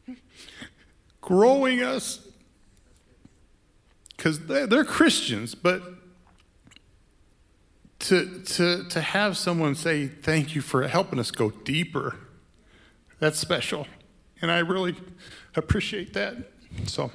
growing 1.22 1.82
us 1.82 2.29
because 4.20 4.42
they're 4.42 4.84
Christians, 4.84 5.56
but 5.56 5.82
to, 8.00 8.42
to, 8.44 8.84
to 8.90 9.00
have 9.00 9.38
someone 9.38 9.76
say, 9.76 10.08
Thank 10.08 10.56
you 10.56 10.62
for 10.62 10.86
helping 10.90 11.20
us 11.20 11.32
go 11.32 11.52
deeper, 11.52 12.18
that's 13.20 13.40
special. 13.40 13.88
And 14.42 14.52
I 14.52 14.60
really 14.60 14.96
appreciate 15.56 16.14
that. 16.14 16.36
So. 16.86 17.12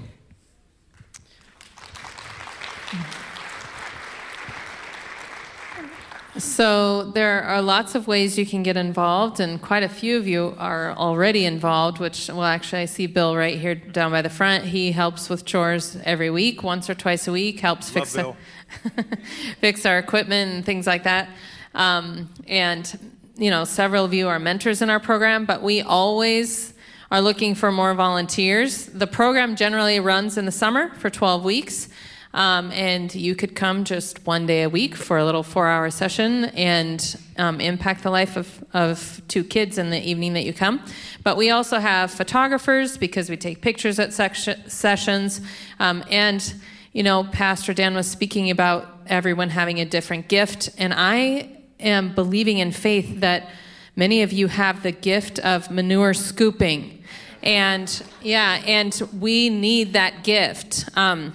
So, 6.36 7.04
there 7.12 7.44
are 7.44 7.62
lots 7.62 7.94
of 7.94 8.08
ways 8.08 8.36
you 8.36 8.44
can 8.44 8.64
get 8.64 8.76
involved, 8.76 9.38
and 9.38 9.62
quite 9.62 9.84
a 9.84 9.88
few 9.88 10.16
of 10.16 10.26
you 10.26 10.56
are 10.58 10.90
already 10.92 11.44
involved. 11.44 12.00
Which, 12.00 12.28
well, 12.28 12.42
actually, 12.42 12.82
I 12.82 12.84
see 12.86 13.06
Bill 13.06 13.36
right 13.36 13.56
here 13.56 13.76
down 13.76 14.10
by 14.10 14.20
the 14.20 14.30
front. 14.30 14.64
He 14.64 14.90
helps 14.90 15.28
with 15.28 15.44
chores 15.44 15.96
every 16.02 16.30
week, 16.30 16.64
once 16.64 16.90
or 16.90 16.94
twice 16.94 17.28
a 17.28 17.32
week, 17.32 17.60
helps 17.60 17.88
fix, 17.88 18.16
our, 18.16 18.36
fix 19.60 19.86
our 19.86 19.98
equipment 19.98 20.54
and 20.54 20.66
things 20.66 20.88
like 20.88 21.04
that. 21.04 21.28
Um, 21.72 22.30
and, 22.48 23.12
you 23.36 23.50
know, 23.50 23.64
several 23.64 24.04
of 24.04 24.12
you 24.12 24.26
are 24.26 24.40
mentors 24.40 24.82
in 24.82 24.90
our 24.90 25.00
program, 25.00 25.44
but 25.44 25.62
we 25.62 25.82
always 25.82 26.74
are 27.12 27.20
looking 27.20 27.54
for 27.54 27.70
more 27.70 27.94
volunteers. 27.94 28.86
The 28.86 29.06
program 29.06 29.54
generally 29.54 30.00
runs 30.00 30.36
in 30.36 30.46
the 30.46 30.52
summer 30.52 30.92
for 30.96 31.10
12 31.10 31.44
weeks. 31.44 31.88
Um, 32.34 32.72
and 32.72 33.14
you 33.14 33.36
could 33.36 33.54
come 33.54 33.84
just 33.84 34.26
one 34.26 34.44
day 34.44 34.64
a 34.64 34.68
week 34.68 34.96
for 34.96 35.18
a 35.18 35.24
little 35.24 35.44
four 35.44 35.68
hour 35.68 35.88
session 35.88 36.46
and 36.46 37.16
um, 37.38 37.60
impact 37.60 38.02
the 38.02 38.10
life 38.10 38.36
of, 38.36 38.64
of 38.72 39.22
two 39.28 39.44
kids 39.44 39.78
in 39.78 39.90
the 39.90 40.02
evening 40.02 40.32
that 40.32 40.44
you 40.44 40.52
come. 40.52 40.84
But 41.22 41.36
we 41.36 41.50
also 41.50 41.78
have 41.78 42.10
photographers 42.10 42.98
because 42.98 43.30
we 43.30 43.36
take 43.36 43.62
pictures 43.62 44.00
at 44.00 44.12
section, 44.12 44.68
sessions. 44.68 45.42
Um, 45.78 46.02
and, 46.10 46.54
you 46.92 47.04
know, 47.04 47.22
Pastor 47.22 47.72
Dan 47.72 47.94
was 47.94 48.10
speaking 48.10 48.50
about 48.50 48.88
everyone 49.06 49.50
having 49.50 49.78
a 49.78 49.84
different 49.84 50.26
gift. 50.26 50.70
And 50.76 50.92
I 50.92 51.48
am 51.78 52.16
believing 52.16 52.58
in 52.58 52.72
faith 52.72 53.20
that 53.20 53.48
many 53.94 54.22
of 54.22 54.32
you 54.32 54.48
have 54.48 54.82
the 54.82 54.90
gift 54.90 55.38
of 55.38 55.70
manure 55.70 56.14
scooping. 56.14 57.04
And 57.44 58.02
yeah, 58.22 58.60
and 58.66 59.00
we 59.20 59.50
need 59.50 59.92
that 59.92 60.24
gift. 60.24 60.88
Um, 60.96 61.34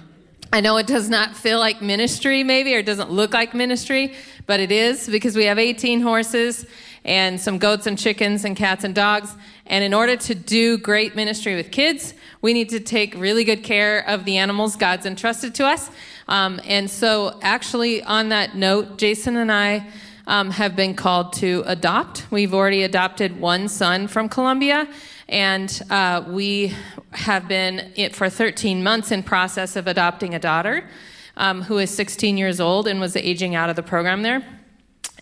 I 0.52 0.60
know 0.60 0.78
it 0.78 0.88
does 0.88 1.08
not 1.08 1.36
feel 1.36 1.60
like 1.60 1.80
ministry, 1.80 2.42
maybe, 2.42 2.74
or 2.74 2.78
it 2.78 2.86
doesn't 2.86 3.08
look 3.08 3.32
like 3.32 3.54
ministry, 3.54 4.14
but 4.46 4.58
it 4.58 4.72
is 4.72 5.08
because 5.08 5.36
we 5.36 5.44
have 5.44 5.60
18 5.60 6.00
horses 6.00 6.66
and 7.04 7.40
some 7.40 7.58
goats 7.58 7.86
and 7.86 7.96
chickens 7.96 8.44
and 8.44 8.56
cats 8.56 8.82
and 8.82 8.92
dogs. 8.92 9.36
And 9.66 9.84
in 9.84 9.94
order 9.94 10.16
to 10.16 10.34
do 10.34 10.76
great 10.76 11.14
ministry 11.14 11.54
with 11.54 11.70
kids, 11.70 12.14
we 12.42 12.52
need 12.52 12.68
to 12.70 12.80
take 12.80 13.14
really 13.14 13.44
good 13.44 13.62
care 13.62 14.00
of 14.08 14.24
the 14.24 14.38
animals 14.38 14.74
God's 14.74 15.06
entrusted 15.06 15.54
to 15.54 15.66
us. 15.66 15.88
Um, 16.26 16.60
and 16.64 16.90
so, 16.90 17.38
actually, 17.42 18.02
on 18.02 18.30
that 18.30 18.56
note, 18.56 18.98
Jason 18.98 19.36
and 19.36 19.52
I 19.52 19.86
um, 20.26 20.50
have 20.50 20.74
been 20.74 20.94
called 20.94 21.32
to 21.34 21.62
adopt. 21.66 22.26
We've 22.30 22.54
already 22.54 22.82
adopted 22.82 23.40
one 23.40 23.68
son 23.68 24.08
from 24.08 24.28
Colombia, 24.28 24.88
and 25.30 25.80
uh, 25.90 26.24
we 26.26 26.74
have 27.12 27.46
been 27.46 27.92
for 28.12 28.28
13 28.28 28.82
months 28.82 29.12
in 29.12 29.22
process 29.22 29.76
of 29.76 29.86
adopting 29.86 30.34
a 30.34 30.38
daughter 30.40 30.84
um, 31.36 31.62
who 31.62 31.78
is 31.78 31.88
16 31.90 32.36
years 32.36 32.60
old 32.60 32.88
and 32.88 33.00
was 33.00 33.16
aging 33.16 33.54
out 33.54 33.70
of 33.70 33.76
the 33.76 33.82
program 33.82 34.22
there. 34.22 34.44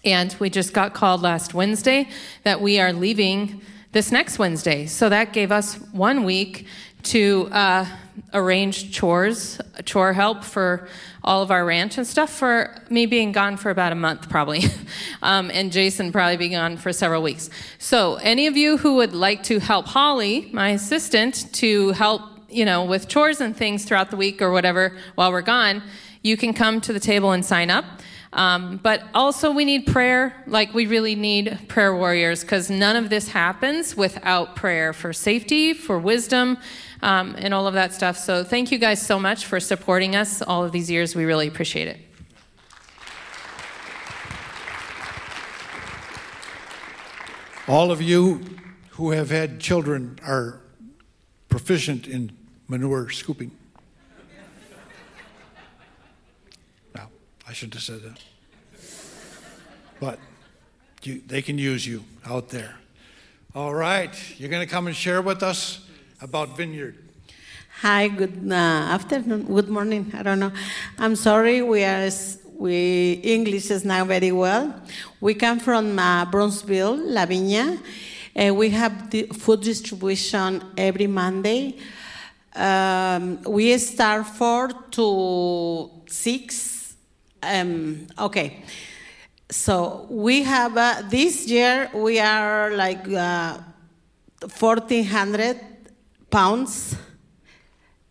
And 0.05 0.35
we 0.41 0.49
just 0.49 0.73
got 0.73 0.95
called 0.95 1.21
last 1.21 1.53
Wednesday 1.53 2.09
that 2.45 2.61
we 2.61 2.81
are 2.81 2.93
leaving 2.93 3.61
this 3.93 4.11
next 4.11 4.39
Wednesday. 4.39 4.87
So 4.87 5.11
that 5.11 5.35
gave 5.35 5.53
us 5.53 5.75
one 5.93 6.25
week 6.25 6.67
to 7.05 7.49
uh, 7.53 7.87
arrange 8.33 8.93
chores, 8.93 9.61
chore 9.85 10.13
help 10.13 10.45
for 10.45 10.89
all 11.25 11.43
of 11.43 11.51
our 11.51 11.65
ranch 11.65 11.99
and 11.99 12.07
stuff 12.07 12.31
for 12.31 12.75
me 12.89 13.07
being 13.07 13.33
gone 13.33 13.57
for 13.57 13.71
about 13.71 13.93
a 13.93 13.97
month 13.97 14.29
probably. 14.29 14.63
Um, 15.21 15.51
and 15.53 15.73
jason 15.73 16.13
probably 16.13 16.37
being 16.37 16.53
gone 16.53 16.77
for 16.77 16.93
several 16.93 17.23
weeks. 17.23 17.51
So 17.79 18.15
any 18.17 18.47
of 18.47 18.57
you 18.57 18.77
who 18.77 18.95
would 18.97 19.15
like 19.15 19.43
to 19.45 19.59
help 19.59 19.87
holly 19.87 20.49
my 20.53 20.69
assistant 20.71 21.53
to 21.55 21.91
help 21.91 22.23
you 22.49 22.65
know 22.65 22.85
with 22.85 23.09
chores 23.09 23.41
and 23.41 23.57
things 23.57 23.85
throughout 23.85 24.11
the 24.11 24.17
week 24.17 24.41
or 24.41 24.53
whatever 24.53 24.97
while 25.17 25.33
we're 25.33 25.43
gone 25.43 25.83
you 26.23 26.37
can 26.37 26.53
come 26.53 26.81
to 26.83 26.93
the 26.93 27.01
table 27.01 27.33
and 27.33 27.45
sign 27.45 27.71
up. 27.71 27.85
Um, 28.33 28.79
but 28.83 29.03
also, 29.15 29.51
we 29.51 29.65
need 29.65 29.87
prayer. 29.87 30.35
Like, 30.47 30.75
we 30.75 30.87
really 30.87 31.15
need 31.15 31.59
prayer 31.69 31.95
warriors 31.95 32.43
because 32.43 32.69
none 32.69 32.97
of 32.97 33.09
this 33.09 33.29
happens 33.29 33.97
without 33.97 34.55
prayer 34.55 34.93
for 34.93 35.13
safety, 35.13 35.73
for 35.73 35.99
wisdom, 35.99 36.59
um, 37.03 37.35
and 37.39 37.55
all 37.55 37.67
of 37.67 37.75
that 37.75 37.95
stuff. 37.95 38.17
So, 38.17 38.45
thank 38.45 38.73
you 38.73 38.79
guys 38.79 39.01
so 39.05 39.19
much 39.19 39.47
for 39.47 39.61
supporting 39.61 40.17
us 40.17 40.43
all 40.43 40.65
of 40.65 40.73
these 40.73 40.91
years. 40.91 41.15
We 41.15 41.25
really 41.25 41.49
appreciate 41.49 41.89
it. 41.89 42.01
All 47.69 47.91
of 47.91 48.01
you 48.01 48.41
who 48.93 49.11
have 49.11 49.31
had 49.31 49.61
children 49.61 50.19
are 50.27 50.61
proficient 51.51 52.07
in 52.07 52.33
manure 52.67 53.11
scooping. 53.11 53.51
Now, 56.95 57.11
I 57.47 57.53
shouldn't 57.53 57.75
have 57.75 57.83
said 57.83 58.03
that. 58.03 58.23
But 60.01 60.19
you, 61.03 61.23
they 61.27 61.43
can 61.43 61.59
use 61.59 61.87
you 61.87 62.05
out 62.25 62.49
there. 62.49 62.77
All 63.55 63.75
right, 63.75 64.15
you're 64.39 64.51
going 64.51 64.67
to 64.67 64.73
come 64.73 64.87
and 64.87 64.97
share 64.97 65.21
with 65.21 65.43
us 65.43 65.87
about 66.21 66.57
Vineyard. 66.57 66.97
Hi, 67.81 68.09
good 68.09 68.51
uh, 68.51 68.55
afternoon, 68.55 69.45
good 69.45 69.69
morning. 69.69 70.11
I 70.15 70.23
don't 70.23 70.41
know. 70.41 70.53
I'm 70.99 71.15
sorry, 71.15 71.63
we 71.63 71.85
are 71.85 72.11
we 72.57 73.13
English 73.23 73.71
is 73.71 73.85
not 73.85 74.09
very 74.09 74.33
well. 74.33 74.75
We 75.21 75.35
come 75.35 75.61
from 75.61 75.97
uh, 75.97 76.25
Burnsville, 76.25 76.97
La 76.97 77.25
Viña. 77.25 77.79
Uh, 78.35 78.53
we 78.53 78.71
have 78.71 79.11
the 79.11 79.25
food 79.27 79.61
distribution 79.61 80.63
every 80.77 81.07
Monday. 81.07 81.77
Um, 82.57 83.41
we 83.45 83.79
start 83.79 84.27
four 84.27 84.71
to 84.91 85.91
six. 86.09 86.97
Um, 87.41 88.09
okay. 88.19 88.65
So 89.51 90.07
we 90.11 90.43
have 90.43 90.77
uh, 90.77 91.03
this 91.09 91.47
year 91.47 91.89
we 91.95 92.19
are 92.19 92.73
like 92.73 93.09
uh, 93.09 93.59
1400 94.59 95.78
pounds 96.31 96.97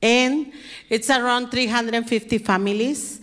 and 0.01 0.51
it's 0.89 1.09
around 1.09 1.49
350 1.49 2.37
families. 2.39 3.21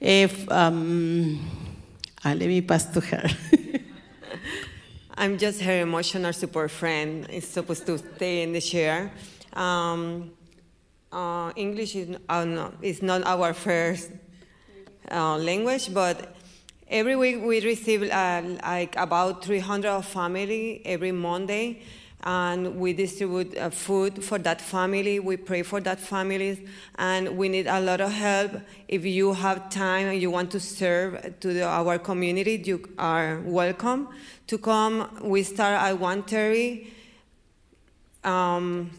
If 0.00 0.50
um, 0.50 1.38
uh, 2.24 2.34
let 2.34 2.48
me 2.48 2.60
pass 2.60 2.86
to 2.86 3.00
her. 3.00 3.28
I'm 5.16 5.38
just 5.38 5.60
her 5.60 5.80
emotional 5.80 6.32
support 6.32 6.70
friend. 6.70 7.26
Is 7.30 7.46
supposed 7.46 7.86
to 7.86 7.98
stay 7.98 8.42
in 8.42 8.52
the 8.52 8.60
chair. 8.60 9.12
Um, 9.52 10.32
uh, 11.12 11.52
English 11.54 11.94
is, 11.94 12.16
uh, 12.28 12.44
no, 12.44 12.72
is 12.82 13.00
not 13.00 13.24
our 13.24 13.54
first 13.54 14.10
uh, 15.10 15.36
language, 15.36 15.94
but 15.94 16.34
every 16.88 17.14
week 17.14 17.40
we 17.42 17.60
receive 17.60 18.02
uh, 18.10 18.42
like 18.64 18.96
about 18.96 19.44
300 19.44 20.02
family 20.02 20.82
every 20.84 21.12
Monday 21.12 21.82
and 22.24 22.76
we 22.76 22.94
distribute 22.94 23.56
uh, 23.58 23.68
food 23.68 24.24
for 24.24 24.38
that 24.38 24.60
family. 24.60 25.20
We 25.20 25.36
pray 25.36 25.62
for 25.62 25.80
that 25.82 26.00
family, 26.00 26.66
and 26.96 27.36
we 27.36 27.50
need 27.50 27.66
a 27.66 27.80
lot 27.80 28.00
of 28.00 28.10
help. 28.10 28.52
If 28.88 29.04
you 29.04 29.34
have 29.34 29.68
time 29.68 30.08
and 30.08 30.20
you 30.20 30.30
want 30.30 30.50
to 30.52 30.60
serve 30.60 31.38
to 31.40 31.52
the, 31.52 31.64
our 31.64 31.98
community, 31.98 32.62
you 32.64 32.88
are 32.98 33.40
welcome 33.44 34.08
to 34.46 34.56
come. 34.56 35.18
We 35.22 35.42
start 35.42 35.74
at 35.74 36.00
1.30. 36.00 36.88
Um, 38.24 38.90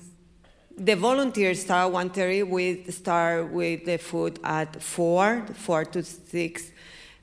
the 0.77 0.95
volunteers 0.95 1.61
start 1.61 1.95
at 1.95 2.13
1.30. 2.13 2.47
We 2.47 2.83
start 2.91 3.51
with 3.51 3.85
the 3.85 3.97
food 3.97 4.39
at 4.43 4.83
4, 4.83 5.47
4 5.51 5.85
to 5.85 6.03
6. 6.03 6.71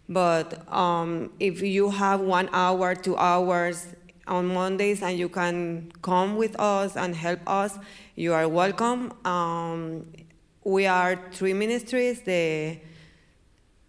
But 0.08 0.70
um, 0.72 1.30
if 1.38 1.62
you 1.62 1.90
have 1.90 2.20
one 2.20 2.48
hour, 2.52 2.96
two 2.96 3.16
hours, 3.16 3.86
on 4.26 4.46
Mondays 4.46 5.02
and 5.02 5.18
you 5.18 5.28
can 5.28 5.92
come 6.02 6.36
with 6.36 6.58
us 6.58 6.96
and 6.96 7.14
help 7.14 7.40
us, 7.46 7.78
you 8.16 8.32
are 8.32 8.48
welcome. 8.48 9.12
Um, 9.24 10.06
we 10.64 10.86
are 10.86 11.18
three 11.32 11.54
ministries 11.54 12.22
the 12.22 12.78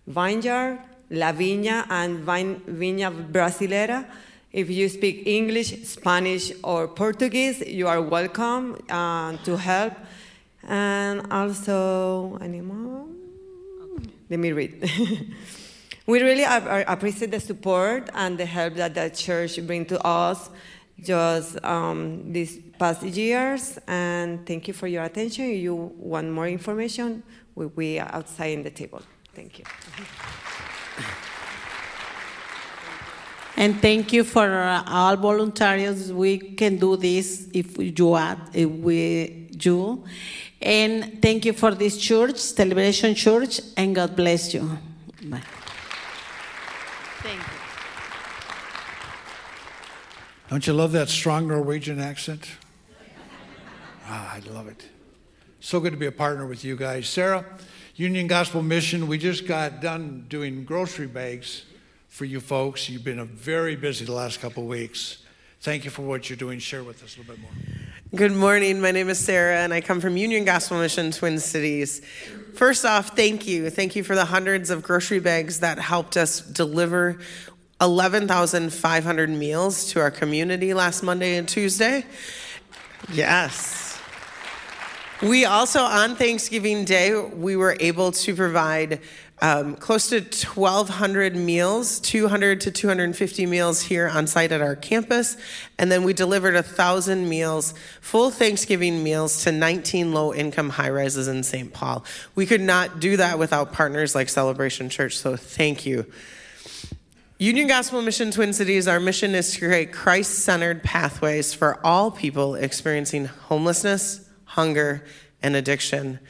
Vineyard, 0.08 0.80
La 1.10 1.32
Viña, 1.32 1.86
and 1.90 2.20
Vine, 2.20 2.62
Viña 2.68 3.12
Brasilera. 3.32 4.06
If 4.52 4.70
you 4.70 4.90
speak 4.90 5.26
English, 5.26 5.84
Spanish, 5.84 6.52
or 6.64 6.88
Portuguese, 6.88 7.62
you 7.62 7.88
are 7.88 8.02
welcome 8.02 8.78
uh, 8.90 9.38
to 9.38 9.58
help. 9.58 9.94
And 10.68 11.32
also, 11.32 12.38
anymore? 12.42 13.08
Okay. 13.96 14.10
Let 14.30 14.40
me 14.40 14.52
read. 14.52 14.90
We 16.06 16.22
really 16.22 16.44
appreciate 16.44 17.32
the 17.32 17.40
support 17.40 18.10
and 18.14 18.38
the 18.38 18.46
help 18.46 18.76
that 18.76 18.94
the 18.94 19.10
church 19.10 19.66
bring 19.66 19.86
to 19.86 20.02
us 20.06 20.50
just 21.02 21.64
um, 21.64 22.32
these 22.32 22.60
past 22.78 23.04
years. 23.04 23.80
And 23.88 24.46
thank 24.46 24.68
you 24.68 24.74
for 24.74 24.88
your 24.88 25.04
attention. 25.04 25.46
If 25.46 25.60
you 25.60 25.76
want 25.76 26.30
more 26.30 26.48
information, 26.48 27.24
we'll 27.56 27.70
be 27.70 28.00
outside 28.00 28.52
in 28.52 28.64
the 28.64 28.72
table. 28.72 29.02
Thank 29.34 29.60
you. 29.60 29.66
And 33.56 33.80
thank 33.82 34.12
you 34.12 34.24
for 34.24 34.52
uh, 34.52 34.84
all 34.88 35.16
volunteers. 35.16 36.12
We 36.12 36.38
can 36.38 36.78
do 36.78 36.98
this 36.98 37.48
if 37.54 37.78
you 37.78 38.16
add, 38.16 38.40
if 38.54 38.70
we 38.70 39.48
do. 39.56 40.04
And 40.60 41.22
thank 41.22 41.46
you 41.46 41.54
for 41.54 41.72
this 41.72 41.98
church, 41.98 42.38
Celebration 42.38 43.14
Church, 43.14 43.62
and 43.78 43.94
God 43.94 44.16
bless 44.16 44.54
you. 44.54 44.78
Bye. 45.26 45.42
Thank 47.24 47.40
you. 47.40 47.46
Don't 50.50 50.68
you 50.68 50.74
love 50.74 50.92
that 50.92 51.08
strong 51.08 51.48
Norwegian 51.48 52.00
accent? 52.00 52.50
Ah, 54.06 54.36
I 54.36 54.40
love 54.50 54.68
it. 54.68 54.86
So 55.62 55.80
good 55.80 55.94
to 55.94 55.98
be 55.98 56.06
a 56.06 56.12
partner 56.12 56.46
with 56.46 56.66
you 56.66 56.76
guys. 56.76 57.08
Sarah, 57.08 57.46
Union 57.96 58.28
Gospel 58.28 58.62
Mission, 58.62 59.08
we 59.08 59.18
just 59.18 59.48
got 59.48 59.80
done 59.80 60.26
doing 60.28 60.66
grocery 60.66 61.08
bags 61.08 61.64
for 62.10 62.26
you 62.26 62.42
folks. 62.42 62.90
You've 62.90 63.06
been 63.06 63.26
very 63.26 63.78
busy 63.78 64.04
the 64.04 64.12
last 64.12 64.42
couple 64.42 64.64
of 64.64 64.70
weeks. 64.70 65.24
Thank 65.62 65.86
you 65.86 65.92
for 65.92 66.02
what 66.02 66.30
you're 66.30 66.36
doing. 66.36 66.60
Share 66.60 66.84
with 66.84 67.02
us 67.04 67.16
a 67.16 67.20
little 67.22 67.36
bit 67.36 67.42
more. 67.42 67.52
Good 68.16 68.32
morning. 68.32 68.80
My 68.80 68.92
name 68.92 69.10
is 69.10 69.18
Sarah, 69.18 69.58
and 69.58 69.74
I 69.74 69.82
come 69.82 70.00
from 70.00 70.18
Union 70.18 70.46
Gospel 70.46 70.78
Mission, 70.78 71.10
Twin 71.10 71.40
Cities. 71.40 72.00
First 72.54 72.86
off, 72.86 73.16
thank 73.16 73.48
you. 73.48 73.72
Thank 73.72 73.96
you 73.96 74.04
for 74.04 74.14
the 74.14 74.26
hundreds 74.26 74.70
of 74.70 74.84
grocery 74.84 75.18
bags 75.18 75.62
that 75.62 75.80
helped 75.80 76.16
us 76.16 76.40
deliver 76.40 77.18
11,500 77.82 79.30
meals 79.32 79.92
to 79.94 80.00
our 80.00 80.12
community 80.12 80.76
last 80.76 81.02
Monday 81.02 81.38
and 81.38 81.50
Tuesday. 81.50 82.06
Yes. 83.12 84.00
We 85.24 85.46
also, 85.46 85.80
on 85.80 86.16
Thanksgiving 86.16 86.86
Day, 86.86 87.20
we 87.20 87.56
were 87.56 87.76
able 87.80 88.12
to 88.12 88.36
provide 88.36 89.00
um, 89.44 89.76
close 89.76 90.08
to 90.08 90.22
1,200 90.22 91.36
meals, 91.36 92.00
200 92.00 92.62
to 92.62 92.72
250 92.72 93.46
meals 93.46 93.82
here 93.82 94.08
on 94.08 94.26
site 94.26 94.54
at 94.54 94.62
our 94.62 94.78
campus. 94.78 95.36
And 95.78 95.92
then 95.92 96.06
we 96.06 96.14
delivered 96.14 96.56
1,000 96.56 97.28
meals, 97.28 97.74
full 98.00 98.32
Thanksgiving 98.32 99.04
meals 99.04 99.44
to 99.44 99.52
19 99.52 100.14
low 100.14 100.34
income 100.34 100.70
high 100.70 100.90
rises 100.90 101.28
in 101.28 101.44
St. 101.44 101.74
Paul. 101.74 102.06
We 102.36 102.46
could 102.46 102.62
not 102.62 103.02
do 103.02 103.18
that 103.18 103.38
without 103.38 103.74
partners 103.74 104.16
like 104.16 104.30
Celebration 104.30 104.88
Church, 104.88 105.18
so 105.18 105.36
thank 105.36 105.86
you. 105.86 106.06
Union 107.38 107.68
Gospel 107.68 108.02
Mission 108.02 108.32
Twin 108.32 108.54
Cities, 108.54 108.88
our 108.88 109.02
mission 109.02 109.36
is 109.36 109.52
to 109.52 109.60
create 109.60 109.92
Christ 109.92 110.40
centered 110.46 110.84
pathways 110.84 111.54
for 111.54 111.86
all 111.86 112.12
people 112.12 112.56
experiencing 112.56 113.26
homelessness, 113.26 114.26
hunger, 114.46 115.04
and 115.42 115.54
addiction. 115.54 116.22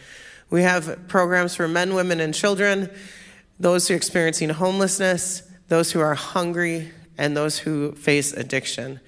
We 0.53 0.61
have 0.61 1.07
programs 1.07 1.55
for 1.55 1.67
men, 1.67 1.95
women, 1.95 2.19
and 2.19 2.31
children, 2.31 2.91
those 3.59 3.87
who 3.87 3.95
are 3.95 3.97
experiencing 3.97 4.49
homelessness, 4.49 5.41
those 5.67 5.91
who 5.91 5.99
are 5.99 6.13
hungry, 6.13 6.91
and 7.17 7.35
those 7.35 7.57
who 7.57 7.93
face 7.93 8.33
addiction. 8.33 8.99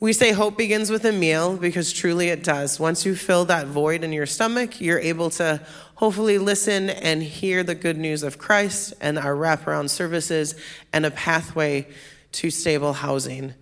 We 0.00 0.12
say 0.12 0.32
hope 0.32 0.58
begins 0.58 0.90
with 0.90 1.04
a 1.04 1.12
meal 1.12 1.56
because 1.56 1.92
truly 1.92 2.30
it 2.30 2.42
does. 2.42 2.80
Once 2.80 3.06
you 3.06 3.14
fill 3.14 3.44
that 3.44 3.68
void 3.68 4.02
in 4.02 4.12
your 4.12 4.26
stomach, 4.26 4.80
you're 4.80 4.98
able 4.98 5.30
to 5.30 5.64
hopefully 5.94 6.38
listen 6.38 6.90
and 6.90 7.22
hear 7.22 7.62
the 7.62 7.76
good 7.76 7.96
news 7.96 8.24
of 8.24 8.38
Christ 8.38 8.92
and 9.00 9.20
our 9.20 9.36
wraparound 9.36 9.88
services 9.88 10.56
and 10.92 11.06
a 11.06 11.12
pathway 11.12 11.86
to 12.32 12.50
stable 12.50 12.94
housing. 12.94 13.54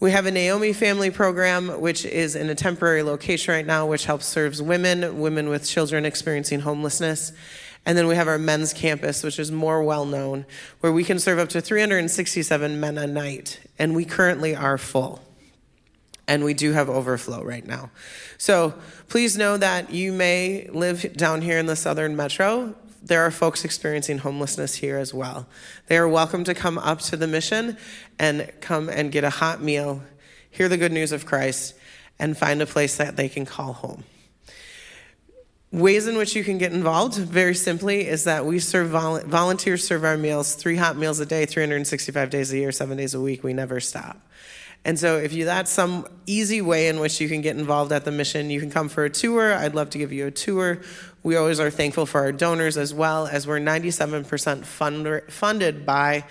We 0.00 0.12
have 0.12 0.24
a 0.24 0.30
Naomi 0.30 0.72
family 0.72 1.10
program, 1.10 1.78
which 1.78 2.06
is 2.06 2.34
in 2.34 2.48
a 2.48 2.54
temporary 2.54 3.02
location 3.02 3.52
right 3.52 3.66
now, 3.66 3.84
which 3.84 4.06
helps 4.06 4.24
serves 4.24 4.62
women, 4.62 5.20
women 5.20 5.50
with 5.50 5.68
children 5.68 6.06
experiencing 6.06 6.60
homelessness. 6.60 7.32
And 7.84 7.98
then 7.98 8.06
we 8.06 8.14
have 8.16 8.26
our 8.26 8.38
men's 8.38 8.72
campus, 8.72 9.22
which 9.22 9.38
is 9.38 9.52
more 9.52 9.82
well 9.82 10.06
known, 10.06 10.46
where 10.80 10.90
we 10.90 11.04
can 11.04 11.18
serve 11.18 11.38
up 11.38 11.50
to 11.50 11.60
367 11.60 12.80
men 12.80 12.96
a 12.96 13.06
night. 13.06 13.60
And 13.78 13.94
we 13.94 14.06
currently 14.06 14.56
are 14.56 14.78
full. 14.78 15.22
And 16.26 16.44
we 16.44 16.54
do 16.54 16.72
have 16.72 16.88
overflow 16.88 17.44
right 17.44 17.66
now. 17.66 17.90
So 18.38 18.72
please 19.08 19.36
know 19.36 19.58
that 19.58 19.92
you 19.92 20.14
may 20.14 20.66
live 20.72 21.14
down 21.14 21.42
here 21.42 21.58
in 21.58 21.66
the 21.66 21.76
southern 21.76 22.16
metro 22.16 22.74
there 23.02 23.22
are 23.22 23.30
folks 23.30 23.64
experiencing 23.64 24.18
homelessness 24.18 24.74
here 24.76 24.98
as 24.98 25.14
well. 25.14 25.46
They 25.86 25.96
are 25.96 26.08
welcome 26.08 26.44
to 26.44 26.54
come 26.54 26.76
up 26.78 27.00
to 27.00 27.16
the 27.16 27.26
mission 27.26 27.78
and 28.20 28.52
come 28.60 28.90
and 28.90 29.10
get 29.10 29.24
a 29.24 29.30
hot 29.30 29.62
meal, 29.62 30.02
hear 30.50 30.68
the 30.68 30.76
good 30.76 30.92
news 30.92 31.10
of 31.10 31.24
Christ, 31.24 31.74
and 32.18 32.36
find 32.36 32.60
a 32.60 32.66
place 32.66 32.98
that 32.98 33.16
they 33.16 33.30
can 33.30 33.46
call 33.46 33.72
home. 33.72 34.04
Ways 35.72 36.06
in 36.06 36.18
which 36.18 36.36
you 36.36 36.44
can 36.44 36.58
get 36.58 36.72
involved, 36.72 37.14
very 37.14 37.54
simply, 37.54 38.06
is 38.06 38.24
that 38.24 38.44
we 38.44 38.58
serve 38.58 38.90
vol- 38.90 39.20
volunteers 39.20 39.84
serve 39.84 40.04
our 40.04 40.18
meals, 40.18 40.54
three 40.54 40.76
hot 40.76 40.96
meals 40.96 41.18
a 41.18 41.26
day, 41.26 41.46
365 41.46 42.28
days 42.28 42.52
a 42.52 42.58
year, 42.58 42.72
seven 42.72 42.98
days 42.98 43.14
a 43.14 43.20
week. 43.20 43.42
We 43.42 43.54
never 43.54 43.80
stop. 43.80 44.20
And 44.84 44.98
so, 44.98 45.16
if 45.16 45.32
you 45.32 45.44
that's 45.46 45.70
some 45.70 46.06
easy 46.26 46.60
way 46.60 46.88
in 46.88 47.00
which 47.00 47.20
you 47.20 47.28
can 47.28 47.40
get 47.40 47.56
involved 47.56 47.92
at 47.92 48.04
the 48.04 48.10
mission, 48.10 48.50
you 48.50 48.60
can 48.60 48.70
come 48.70 48.88
for 48.88 49.04
a 49.04 49.10
tour. 49.10 49.54
I'd 49.54 49.74
love 49.74 49.90
to 49.90 49.98
give 49.98 50.12
you 50.12 50.26
a 50.26 50.30
tour. 50.30 50.80
We 51.22 51.36
always 51.36 51.60
are 51.60 51.70
thankful 51.70 52.04
for 52.04 52.20
our 52.20 52.32
donors 52.32 52.76
as 52.76 52.92
well, 52.92 53.26
as 53.26 53.46
we're 53.46 53.60
97% 53.60 54.64
fund, 54.64 55.22
funded 55.28 55.86
by 55.86 56.24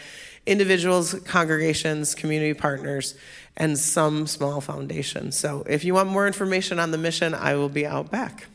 individuals, 0.45 1.13
congregations, 1.25 2.15
community 2.15 2.53
partners, 2.53 3.15
and 3.57 3.77
some 3.77 4.25
small 4.27 4.61
foundations. 4.61 5.37
So, 5.37 5.63
if 5.67 5.83
you 5.83 5.93
want 5.93 6.09
more 6.09 6.27
information 6.27 6.79
on 6.79 6.91
the 6.91 6.97
mission, 6.97 7.33
I 7.33 7.55
will 7.55 7.69
be 7.69 7.85
out 7.85 8.09
back. 8.09 8.45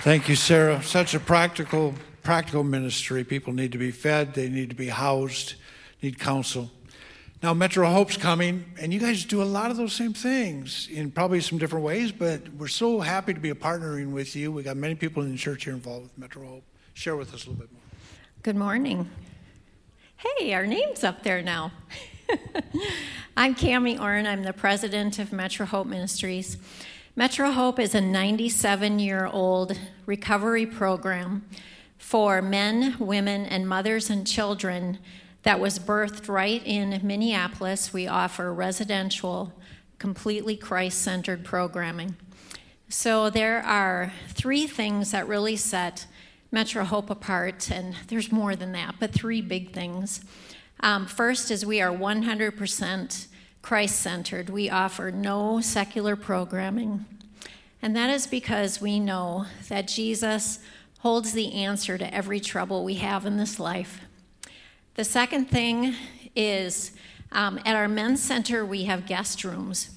Thank 0.00 0.28
you, 0.28 0.36
Sarah. 0.36 0.82
Such 0.82 1.14
a 1.14 1.18
practical, 1.18 1.94
practical 2.22 2.62
ministry. 2.62 3.24
People 3.24 3.54
need 3.54 3.72
to 3.72 3.78
be 3.78 3.90
fed, 3.90 4.34
they 4.34 4.50
need 4.50 4.68
to 4.68 4.76
be 4.76 4.88
housed, 4.88 5.54
need 6.02 6.18
counsel. 6.18 6.70
Now, 7.42 7.52
Metro 7.52 7.86
Hope's 7.90 8.16
coming, 8.16 8.64
and 8.80 8.92
you 8.92 9.00
guys 9.00 9.24
do 9.24 9.42
a 9.42 9.44
lot 9.44 9.70
of 9.70 9.76
those 9.76 9.92
same 9.92 10.12
things 10.12 10.88
in 10.90 11.10
probably 11.10 11.40
some 11.40 11.58
different 11.58 11.84
ways, 11.84 12.12
but 12.12 12.48
we're 12.54 12.68
so 12.68 13.00
happy 13.00 13.34
to 13.34 13.40
be 13.40 13.50
partnering 13.52 14.12
with 14.12 14.34
you. 14.34 14.52
We 14.52 14.62
got 14.62 14.76
many 14.76 14.94
people 14.94 15.22
in 15.22 15.32
the 15.32 15.38
church 15.38 15.64
here 15.64 15.74
involved 15.74 16.04
with 16.04 16.18
Metro 16.18 16.46
Hope. 16.46 16.64
Share 16.94 17.16
with 17.16 17.34
us 17.34 17.44
a 17.44 17.50
little 17.50 17.64
bit 17.64 17.72
more. 17.72 17.82
Good 18.44 18.54
morning. 18.54 19.10
Hey, 20.16 20.54
our 20.54 20.64
name's 20.64 21.02
up 21.02 21.24
there 21.24 21.42
now. 21.42 21.72
I'm 23.36 23.56
Cami 23.56 24.00
Orn. 24.00 24.28
I'm 24.28 24.44
the 24.44 24.52
president 24.52 25.18
of 25.18 25.32
Metro 25.32 25.66
Hope 25.66 25.88
Ministries. 25.88 26.56
Metro 27.16 27.50
Hope 27.50 27.80
is 27.80 27.96
a 27.96 28.00
97 28.00 29.00
year 29.00 29.26
old 29.26 29.76
recovery 30.06 30.66
program 30.66 31.44
for 31.98 32.40
men, 32.40 32.94
women, 33.00 33.44
and 33.44 33.68
mothers 33.68 34.08
and 34.08 34.24
children 34.24 34.98
that 35.42 35.58
was 35.58 35.80
birthed 35.80 36.28
right 36.28 36.62
in 36.64 37.00
Minneapolis. 37.02 37.92
We 37.92 38.06
offer 38.06 38.54
residential, 38.54 39.52
completely 39.98 40.56
Christ 40.56 41.02
centered 41.02 41.44
programming. 41.44 42.14
So 42.88 43.30
there 43.30 43.60
are 43.64 44.12
three 44.28 44.68
things 44.68 45.10
that 45.10 45.26
really 45.26 45.56
set 45.56 46.06
Metro 46.54 46.84
Hope 46.84 47.10
apart, 47.10 47.68
and 47.68 47.96
there's 48.06 48.30
more 48.30 48.54
than 48.54 48.70
that, 48.70 48.94
but 49.00 49.10
three 49.12 49.42
big 49.42 49.72
things. 49.72 50.24
Um, 50.78 51.04
first 51.04 51.50
is 51.50 51.66
we 51.66 51.80
are 51.80 51.90
100% 51.90 53.26
Christ 53.60 53.98
centered. 53.98 54.48
We 54.48 54.70
offer 54.70 55.10
no 55.10 55.60
secular 55.60 56.14
programming. 56.14 57.06
And 57.82 57.96
that 57.96 58.08
is 58.08 58.28
because 58.28 58.80
we 58.80 59.00
know 59.00 59.46
that 59.68 59.88
Jesus 59.88 60.60
holds 61.00 61.32
the 61.32 61.54
answer 61.54 61.98
to 61.98 62.14
every 62.14 62.38
trouble 62.38 62.84
we 62.84 62.94
have 62.94 63.26
in 63.26 63.36
this 63.36 63.58
life. 63.58 64.02
The 64.94 65.04
second 65.04 65.46
thing 65.46 65.96
is 66.36 66.92
um, 67.32 67.58
at 67.66 67.74
our 67.74 67.88
men's 67.88 68.22
center, 68.22 68.64
we 68.64 68.84
have 68.84 69.06
guest 69.06 69.42
rooms. 69.42 69.90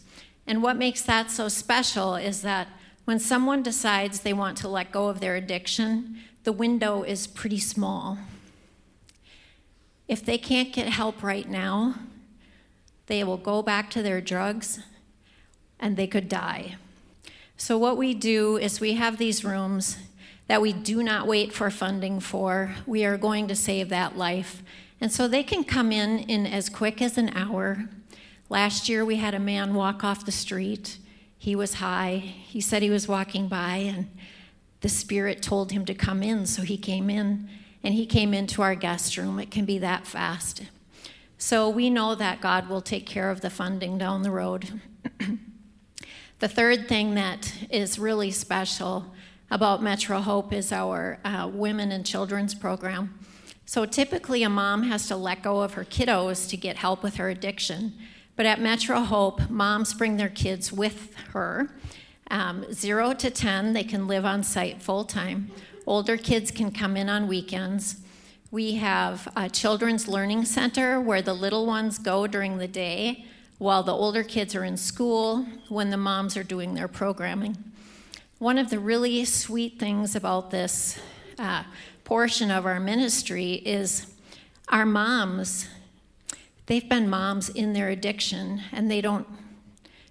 And 0.47 0.63
what 0.63 0.75
makes 0.75 1.03
that 1.03 1.29
so 1.29 1.49
special 1.49 2.15
is 2.15 2.41
that 2.41 2.67
when 3.05 3.19
someone 3.19 3.61
decides 3.61 4.21
they 4.21 4.33
want 4.33 4.57
to 4.57 4.67
let 4.67 4.91
go 4.91 5.07
of 5.07 5.19
their 5.19 5.35
addiction, 5.35 6.23
the 6.47 6.53
window 6.53 7.03
is 7.03 7.27
pretty 7.27 7.59
small. 7.59 8.17
If 10.07 10.23
they 10.23 10.37
can't 10.37 10.71
get 10.71 10.87
help 10.87 11.21
right 11.21 11.45
now, 11.45 11.95
they 13.07 13.21
will 13.25 13.35
go 13.35 13.61
back 13.61 13.89
to 13.89 14.01
their 14.01 14.21
drugs 14.21 14.79
and 15.77 15.97
they 15.97 16.07
could 16.07 16.29
die. 16.29 16.77
So, 17.57 17.77
what 17.77 17.97
we 17.97 18.13
do 18.13 18.55
is 18.55 18.79
we 18.79 18.93
have 18.93 19.17
these 19.17 19.43
rooms 19.43 19.97
that 20.47 20.61
we 20.61 20.71
do 20.71 21.03
not 21.03 21.27
wait 21.27 21.51
for 21.51 21.69
funding 21.69 22.21
for. 22.21 22.75
We 22.85 23.03
are 23.03 23.17
going 23.17 23.49
to 23.49 23.55
save 23.55 23.89
that 23.89 24.17
life. 24.17 24.63
And 25.01 25.11
so 25.11 25.27
they 25.27 25.43
can 25.43 25.65
come 25.65 25.91
in 25.91 26.19
in 26.19 26.47
as 26.47 26.69
quick 26.69 27.01
as 27.01 27.17
an 27.17 27.35
hour. 27.35 27.89
Last 28.47 28.87
year, 28.87 29.03
we 29.03 29.17
had 29.17 29.33
a 29.33 29.49
man 29.53 29.73
walk 29.73 30.01
off 30.05 30.25
the 30.25 30.31
street. 30.31 30.97
He 31.37 31.57
was 31.57 31.73
high. 31.73 32.15
He 32.15 32.61
said 32.61 32.83
he 32.83 32.89
was 32.89 33.05
walking 33.05 33.49
by, 33.49 33.75
and 33.79 34.07
the 34.87 34.93
Spirit 34.93 35.41
told 35.41 35.73
him 35.73 35.83
to 35.83 35.93
come 35.93 36.23
in, 36.23 36.45
so 36.45 36.61
he 36.61 36.77
came 36.77 37.09
in. 37.09 37.49
And 37.83 37.93
he 37.93 38.05
came 38.05 38.33
into 38.33 38.61
our 38.61 38.73
guest 38.73 39.17
room. 39.17 39.37
It 39.37 39.51
can 39.51 39.65
be 39.65 39.79
that 39.79 40.07
fast. 40.07 40.61
So 41.37 41.67
we 41.67 41.89
know 41.89 42.15
that 42.15 42.39
God 42.39 42.69
will 42.69 42.79
take 42.79 43.05
care 43.05 43.29
of 43.29 43.41
the 43.41 43.49
funding 43.49 43.97
down 43.97 44.21
the 44.21 44.31
road. 44.31 44.79
the 46.39 46.47
third 46.47 46.87
thing 46.87 47.15
that 47.15 47.53
is 47.69 47.99
really 47.99 48.31
special 48.31 49.13
about 49.51 49.83
Metro 49.83 50.21
Hope 50.21 50.53
is 50.53 50.71
our 50.71 51.19
uh, 51.25 51.51
women 51.53 51.91
and 51.91 52.05
children's 52.05 52.55
program. 52.55 53.19
So 53.65 53.85
typically, 53.85 54.43
a 54.43 54.49
mom 54.49 54.83
has 54.83 55.09
to 55.09 55.17
let 55.17 55.43
go 55.43 55.59
of 55.59 55.73
her 55.73 55.83
kiddos 55.83 56.49
to 56.49 56.55
get 56.55 56.77
help 56.77 57.03
with 57.03 57.15
her 57.15 57.27
addiction. 57.27 57.91
But 58.37 58.45
at 58.45 58.61
Metro 58.61 59.01
Hope, 59.01 59.49
moms 59.49 59.93
bring 59.93 60.15
their 60.15 60.29
kids 60.29 60.71
with 60.71 61.13
her. 61.33 61.75
Um, 62.29 62.71
zero 62.73 63.13
to 63.13 63.29
10, 63.29 63.73
they 63.73 63.83
can 63.83 64.07
live 64.07 64.25
on 64.25 64.43
site 64.43 64.81
full 64.81 65.03
time. 65.05 65.51
Older 65.85 66.17
kids 66.17 66.51
can 66.51 66.71
come 66.71 66.97
in 66.97 67.09
on 67.09 67.27
weekends. 67.27 67.97
We 68.51 68.75
have 68.75 69.27
a 69.35 69.49
children's 69.49 70.07
learning 70.07 70.45
center 70.45 70.99
where 70.99 71.21
the 71.21 71.33
little 71.33 71.65
ones 71.65 71.97
go 71.97 72.27
during 72.27 72.57
the 72.57 72.67
day 72.67 73.25
while 73.57 73.83
the 73.83 73.93
older 73.93 74.23
kids 74.23 74.55
are 74.55 74.63
in 74.63 74.77
school 74.77 75.45
when 75.69 75.89
the 75.89 75.97
moms 75.97 76.37
are 76.37 76.43
doing 76.43 76.73
their 76.73 76.87
programming. 76.87 77.57
One 78.39 78.57
of 78.57 78.69
the 78.69 78.79
really 78.79 79.25
sweet 79.25 79.79
things 79.79 80.15
about 80.15 80.51
this 80.51 80.99
uh, 81.39 81.63
portion 82.03 82.51
of 82.51 82.65
our 82.65 82.79
ministry 82.79 83.53
is 83.53 84.05
our 84.69 84.85
moms, 84.85 85.67
they've 86.67 86.87
been 86.87 87.09
moms 87.09 87.49
in 87.49 87.73
their 87.73 87.89
addiction 87.89 88.61
and 88.71 88.91
they 88.91 89.01
don't 89.01 89.27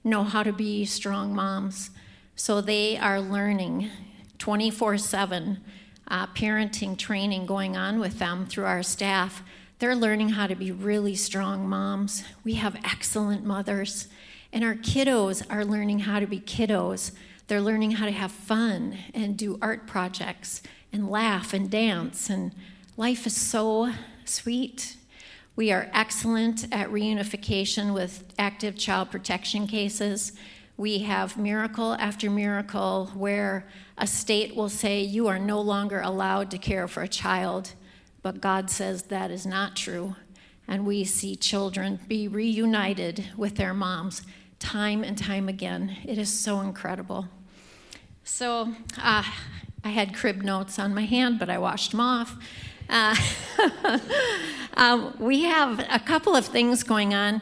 know 0.02 0.24
how 0.24 0.42
to 0.42 0.52
be 0.52 0.84
strong 0.84 1.34
moms. 1.34 1.90
So 2.38 2.60
they 2.60 2.98
are 2.98 3.18
learning 3.18 3.90
24 4.36 4.98
7 4.98 5.58
uh, 6.06 6.26
parenting 6.28 6.96
training 6.98 7.46
going 7.46 7.78
on 7.78 7.98
with 7.98 8.18
them 8.18 8.44
through 8.44 8.66
our 8.66 8.82
staff. 8.82 9.42
They're 9.78 9.96
learning 9.96 10.30
how 10.30 10.46
to 10.46 10.54
be 10.54 10.70
really 10.70 11.14
strong 11.14 11.66
moms. 11.66 12.24
We 12.44 12.54
have 12.54 12.76
excellent 12.84 13.44
mothers. 13.44 14.08
And 14.52 14.62
our 14.64 14.74
kiddos 14.74 15.42
are 15.48 15.64
learning 15.64 16.00
how 16.00 16.20
to 16.20 16.26
be 16.26 16.38
kiddos. 16.38 17.12
They're 17.48 17.62
learning 17.62 17.92
how 17.92 18.04
to 18.04 18.12
have 18.12 18.32
fun 18.32 18.98
and 19.14 19.38
do 19.38 19.58
art 19.62 19.86
projects 19.86 20.62
and 20.92 21.10
laugh 21.10 21.54
and 21.54 21.70
dance. 21.70 22.28
And 22.28 22.54
life 22.98 23.26
is 23.26 23.34
so 23.34 23.92
sweet. 24.26 24.96
We 25.56 25.72
are 25.72 25.88
excellent 25.94 26.64
at 26.70 26.90
reunification 26.90 27.94
with 27.94 28.34
active 28.38 28.76
child 28.76 29.10
protection 29.10 29.66
cases. 29.66 30.32
We 30.76 30.98
have 31.00 31.38
miracle 31.38 31.94
after 31.94 32.30
miracle 32.30 33.10
where 33.14 33.66
a 33.96 34.06
state 34.06 34.54
will 34.54 34.68
say, 34.68 35.00
You 35.00 35.26
are 35.26 35.38
no 35.38 35.60
longer 35.60 36.00
allowed 36.00 36.50
to 36.50 36.58
care 36.58 36.86
for 36.86 37.02
a 37.02 37.08
child, 37.08 37.72
but 38.22 38.40
God 38.40 38.68
says 38.68 39.04
that 39.04 39.30
is 39.30 39.46
not 39.46 39.74
true. 39.74 40.16
And 40.68 40.84
we 40.84 41.04
see 41.04 41.36
children 41.36 42.00
be 42.08 42.28
reunited 42.28 43.28
with 43.36 43.56
their 43.56 43.72
moms 43.72 44.22
time 44.58 45.02
and 45.04 45.16
time 45.16 45.48
again. 45.48 45.96
It 46.04 46.18
is 46.18 46.32
so 46.32 46.60
incredible. 46.60 47.28
So 48.24 48.74
uh, 48.98 49.22
I 49.84 49.88
had 49.88 50.14
crib 50.14 50.42
notes 50.42 50.78
on 50.78 50.94
my 50.94 51.04
hand, 51.04 51.38
but 51.38 51.48
I 51.48 51.58
washed 51.58 51.92
them 51.92 52.00
off. 52.00 52.36
Uh, 52.88 53.14
um, 54.74 55.14
we 55.18 55.44
have 55.44 55.78
a 55.90 56.00
couple 56.00 56.34
of 56.34 56.44
things 56.44 56.82
going 56.82 57.14
on. 57.14 57.40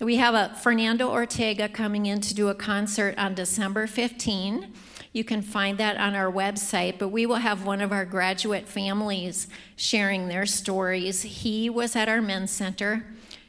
We 0.00 0.18
have 0.18 0.34
a 0.34 0.54
Fernando 0.54 1.10
Ortega 1.10 1.68
coming 1.68 2.06
in 2.06 2.20
to 2.20 2.32
do 2.32 2.50
a 2.50 2.54
concert 2.54 3.18
on 3.18 3.34
December 3.34 3.88
15. 3.88 4.72
You 5.12 5.24
can 5.24 5.42
find 5.42 5.76
that 5.78 5.96
on 5.96 6.14
our 6.14 6.30
website, 6.30 7.00
but 7.00 7.08
we 7.08 7.26
will 7.26 7.36
have 7.36 7.66
one 7.66 7.80
of 7.80 7.90
our 7.90 8.04
graduate 8.04 8.68
families 8.68 9.48
sharing 9.74 10.28
their 10.28 10.46
stories. 10.46 11.22
He 11.22 11.68
was 11.68 11.96
at 11.96 12.08
our 12.08 12.22
men's 12.22 12.52
center. 12.52 13.06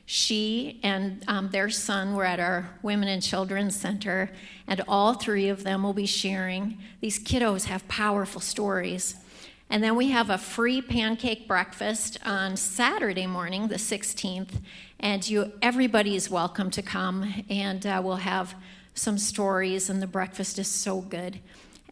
She 0.08 0.80
and 0.82 1.24
um, 1.28 1.50
their 1.52 1.70
son 1.70 2.16
were 2.16 2.26
at 2.26 2.40
our 2.40 2.72
Women 2.82 3.10
and 3.10 3.22
Children's 3.22 3.76
Center, 3.76 4.32
and 4.66 4.82
all 4.88 5.14
three 5.14 5.50
of 5.50 5.64
them 5.64 5.84
will 5.84 5.94
be 5.94 6.08
sharing. 6.08 6.80
These 7.00 7.20
kiddos 7.20 7.66
have 7.66 7.88
powerful 7.88 8.42
stories. 8.42 9.18
And 9.70 9.84
then 9.84 9.96
we 9.96 10.10
have 10.10 10.32
a 10.32 10.40
free 10.40 10.82
pancake 10.82 11.48
breakfast 11.48 12.18
on 12.26 12.58
Saturday 12.58 13.28
morning, 13.28 13.68
the 13.68 13.76
16th, 13.76 14.62
and 15.00 15.28
you 15.30 15.52
everybody 15.62 16.16
is 16.16 16.30
welcome 16.30 16.70
to 16.72 16.82
come, 16.82 17.34
and 17.50 17.86
uh, 17.86 18.02
we'll 18.04 18.18
have 18.18 18.56
some 18.94 19.18
stories, 19.18 19.90
and 19.90 20.02
the 20.02 20.08
breakfast 20.08 20.60
is 20.60 20.68
so 20.68 21.02
good. 21.02 21.40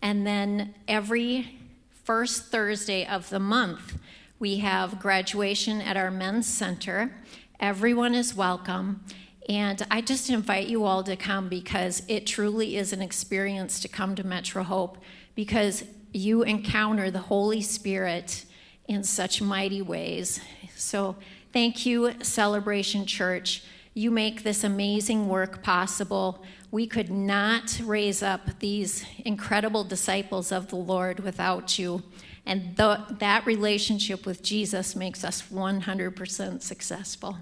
And 0.02 0.28
then 0.28 0.76
every 0.88 1.58
first 2.04 2.46
Thursday 2.46 3.06
of 3.06 3.30
the 3.30 3.40
month, 3.40 3.98
we 4.40 4.58
have 4.58 5.00
graduation 5.00 5.82
at 5.82 5.98
our 5.98 6.12
men's 6.12 6.48
center. 6.48 7.16
Everyone 7.60 8.14
is 8.14 8.36
welcome. 8.36 9.04
And 9.50 9.86
I 9.90 10.02
just 10.02 10.30
invite 10.30 10.68
you 10.68 10.84
all 10.84 11.04
to 11.04 11.16
come 11.16 11.48
because 11.48 12.04
it 12.08 12.28
truly 12.28 12.76
is 12.76 12.92
an 12.92 13.02
experience 13.02 13.80
to 13.80 13.88
come 13.88 14.14
to 14.16 14.26
Metro 14.26 14.62
Hope 14.62 14.98
because 15.36 15.86
you 16.12 16.44
encounter 16.44 17.10
the 17.10 17.20
Holy 17.20 17.62
Spirit 17.62 18.46
in 18.88 19.04
such 19.04 19.42
mighty 19.42 19.82
ways. 19.82 20.42
So 20.76 21.16
Thank 21.58 21.88
you, 21.88 22.14
Celebration 22.22 23.08
Church. 23.08 23.64
You 23.96 24.12
make 24.12 24.44
this 24.44 24.64
amazing 24.64 25.28
work 25.28 25.64
possible. 25.64 26.44
We 26.70 26.86
could 26.86 27.10
not 27.10 27.82
raise 27.84 28.22
up 28.22 28.60
these 28.60 29.04
incredible 29.26 29.84
disciples 29.84 30.52
of 30.52 30.68
the 30.68 30.76
Lord 30.76 31.22
without 31.22 31.80
you. 31.80 32.04
And 32.46 32.78
that 32.78 33.44
relationship 33.48 34.28
with 34.28 34.44
Jesus 34.44 34.96
makes 34.96 35.24
us 35.24 35.42
100% 35.52 36.62
successful. 36.62 37.40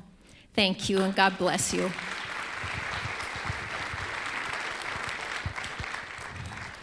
Thank 0.54 0.88
you, 0.88 1.02
and 1.02 1.14
God 1.14 1.38
bless 1.38 1.74
you. 1.74 1.92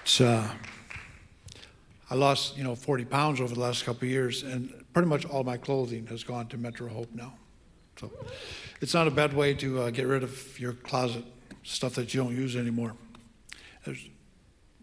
It's, 0.03 0.21
uh, 0.21 0.51
I 2.11 2.15
lost, 2.15 2.59
you 2.59 2.63
know, 2.63 2.75
40 2.75 3.07
pounds 3.07 3.41
over 3.41 3.55
the 3.55 3.61
last 3.61 3.87
couple 3.87 4.07
years, 4.07 4.43
and 4.43 4.82
pretty 4.93 5.09
much 5.09 5.25
all 5.27 5.45
my 5.45 5.57
clothing 5.57 6.07
has 6.07 6.25
gone 6.25 6.47
to 6.49 6.59
Metro 6.59 6.89
Hope 6.89 7.13
now. 7.15 7.35
So 7.99 8.11
it's 8.81 8.95
not 8.95 9.07
a 9.07 9.11
bad 9.11 9.35
way 9.35 9.55
to 9.55 9.83
uh, 9.83 9.91
get 9.91 10.07
rid 10.07 10.23
of 10.23 10.59
your 10.59 10.73
closet 10.73 11.25
stuff 11.63 11.95
that 11.95 12.13
you 12.15 12.23
don't 12.23 12.35
use 12.35 12.57
anymore. 12.57 12.95
There's, 13.85 14.05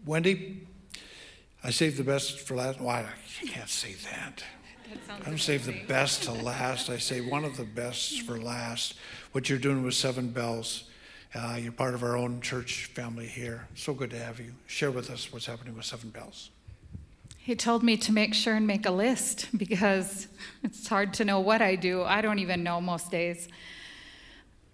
Wendy, 0.06 0.66
I 1.62 1.70
saved 1.70 1.96
the 1.96 2.04
best 2.04 2.40
for 2.40 2.54
last. 2.54 2.80
Why? 2.80 3.00
I 3.42 3.46
can't 3.46 3.68
say 3.68 3.94
that. 4.10 4.42
I 5.08 5.28
don't 5.28 5.38
save 5.38 5.66
the 5.66 5.80
best 5.86 6.24
to 6.24 6.32
last. 6.42 6.90
I 6.90 6.98
say 6.98 7.20
one 7.20 7.44
of 7.44 7.56
the 7.56 7.64
best 7.64 8.22
for 8.22 8.38
last. 8.38 8.94
What 9.32 9.48
you're 9.48 9.58
doing 9.58 9.84
with 9.84 9.94
Seven 9.94 10.30
Bells. 10.30 10.84
Uh, 11.34 11.58
you're 11.60 11.72
part 11.72 11.94
of 11.94 12.02
our 12.02 12.16
own 12.16 12.40
church 12.40 12.86
family 12.86 13.26
here. 13.26 13.68
So 13.76 13.94
good 13.94 14.10
to 14.10 14.18
have 14.18 14.40
you. 14.40 14.52
Share 14.66 14.90
with 14.90 15.10
us 15.10 15.32
what's 15.32 15.46
happening 15.46 15.76
with 15.76 15.84
Seven 15.84 16.10
Bells. 16.10 16.50
He 17.42 17.56
told 17.56 17.82
me 17.82 17.96
to 17.96 18.12
make 18.12 18.34
sure 18.34 18.54
and 18.54 18.66
make 18.66 18.84
a 18.84 18.90
list 18.90 19.48
because 19.56 20.28
it's 20.62 20.86
hard 20.86 21.14
to 21.14 21.24
know 21.24 21.40
what 21.40 21.62
I 21.62 21.74
do. 21.74 22.02
I 22.02 22.20
don't 22.20 22.38
even 22.38 22.62
know 22.62 22.80
most 22.80 23.10
days. 23.10 23.48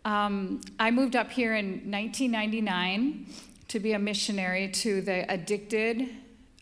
Um, 0.05 0.61
I 0.79 0.91
moved 0.91 1.17
up 1.17 1.31
here 1.31 1.55
in 1.55 1.91
1999 1.91 3.27
to 3.69 3.81
be 3.81 3.93
a 3.93 3.99
missionary 3.99 4.69
to 4.69 5.01
the 5.01 5.31
addicted, 5.33 6.09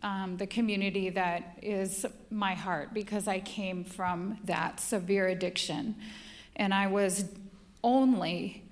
um, 0.03 0.37
the 0.37 0.47
community 0.47 1.11
that 1.11 1.59
is 1.63 2.07
my 2.31 2.55
heart 2.55 2.95
because 2.95 3.29
I 3.29 3.41
came 3.41 3.85
from 3.85 4.39
that 4.45 4.81
severe 4.81 5.29
addiction. 5.29 5.97
And 6.57 6.73
I 6.73 6.87
was 6.87 7.27
only 7.83 8.63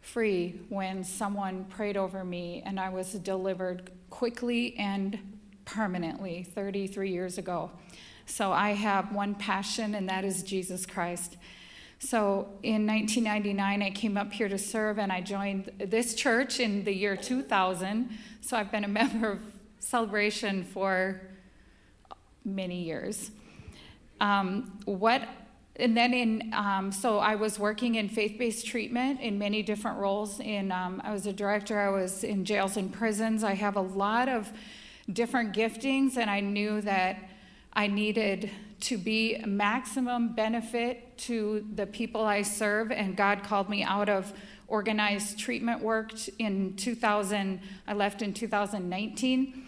free 0.00 0.60
when 0.68 1.02
someone 1.02 1.64
prayed 1.64 1.96
over 1.96 2.24
me 2.24 2.62
and 2.64 2.78
I 2.78 2.88
was 2.88 3.12
delivered 3.12 3.90
quickly 4.10 4.76
and 4.78 5.35
permanently 5.66 6.42
33 6.42 7.10
years 7.10 7.36
ago. 7.36 7.70
So 8.24 8.52
I 8.52 8.70
have 8.70 9.12
one 9.12 9.34
passion, 9.34 9.94
and 9.94 10.08
that 10.08 10.24
is 10.24 10.42
Jesus 10.42 10.86
Christ. 10.86 11.36
So 11.98 12.48
in 12.62 12.86
1999, 12.86 13.82
I 13.82 13.90
came 13.90 14.16
up 14.16 14.32
here 14.32 14.48
to 14.48 14.58
serve 14.58 14.98
and 14.98 15.10
I 15.10 15.20
joined 15.20 15.70
this 15.78 16.14
church 16.14 16.60
in 16.60 16.84
the 16.84 16.92
year 16.92 17.16
2000. 17.16 18.10
So 18.40 18.56
I've 18.56 18.70
been 18.70 18.84
a 18.84 18.88
member 19.02 19.32
of 19.32 19.40
Celebration 19.78 20.64
for 20.64 21.20
many 22.44 22.82
years. 22.82 23.30
Um, 24.20 24.80
what 24.84 25.22
and 25.76 25.96
then 25.96 26.14
in 26.14 26.54
um, 26.54 26.90
so 26.90 27.18
i 27.18 27.34
was 27.34 27.58
working 27.58 27.96
in 27.96 28.08
faith-based 28.08 28.66
treatment 28.66 29.20
in 29.20 29.38
many 29.38 29.62
different 29.62 29.98
roles 29.98 30.40
in 30.40 30.72
um, 30.72 31.02
i 31.04 31.12
was 31.12 31.26
a 31.26 31.32
director 31.32 31.78
i 31.78 31.90
was 31.90 32.24
in 32.24 32.46
jails 32.46 32.78
and 32.78 32.92
prisons 32.94 33.44
i 33.44 33.52
have 33.52 33.76
a 33.76 33.80
lot 33.80 34.26
of 34.28 34.50
different 35.12 35.54
giftings 35.54 36.16
and 36.16 36.28
i 36.30 36.40
knew 36.40 36.80
that 36.80 37.18
i 37.72 37.86
needed 37.86 38.50
to 38.80 38.98
be 38.98 39.40
maximum 39.46 40.34
benefit 40.34 41.16
to 41.16 41.66
the 41.74 41.86
people 41.86 42.24
i 42.24 42.42
serve 42.42 42.90
and 42.90 43.16
god 43.16 43.42
called 43.42 43.68
me 43.68 43.82
out 43.82 44.08
of 44.08 44.32
organized 44.68 45.38
treatment 45.38 45.80
work 45.80 46.12
in 46.38 46.74
2000 46.76 47.60
i 47.86 47.92
left 47.92 48.22
in 48.22 48.32
2019 48.34 49.62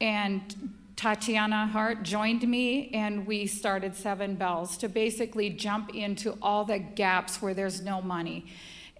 and 0.00 0.70
Tatiana 1.00 1.66
Hart 1.66 2.02
joined 2.02 2.46
me, 2.46 2.90
and 2.92 3.26
we 3.26 3.46
started 3.46 3.96
Seven 3.96 4.34
Bells 4.34 4.76
to 4.76 4.86
basically 4.86 5.48
jump 5.48 5.94
into 5.94 6.36
all 6.42 6.66
the 6.66 6.78
gaps 6.78 7.40
where 7.40 7.54
there's 7.54 7.80
no 7.80 8.02
money. 8.02 8.44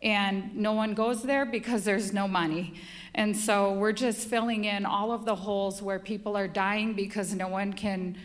And 0.03 0.57
no 0.57 0.73
one 0.73 0.95
goes 0.95 1.23
there 1.23 1.45
because 1.45 1.85
there's 1.85 2.13
no 2.13 2.27
money. 2.27 2.75
And 3.15 3.37
so 3.37 3.73
we're 3.73 3.93
just 3.93 4.29
filling 4.29 4.65
in 4.65 4.87
all 4.87 5.13
of 5.13 5.25
the 5.25 5.35
holes 5.35 5.83
where 5.83 5.99
people 5.99 6.37
are 6.37 6.49
dying 6.49 6.95
because 6.95 7.35
no 7.35 7.49
one 7.49 7.73
can, 7.73 8.17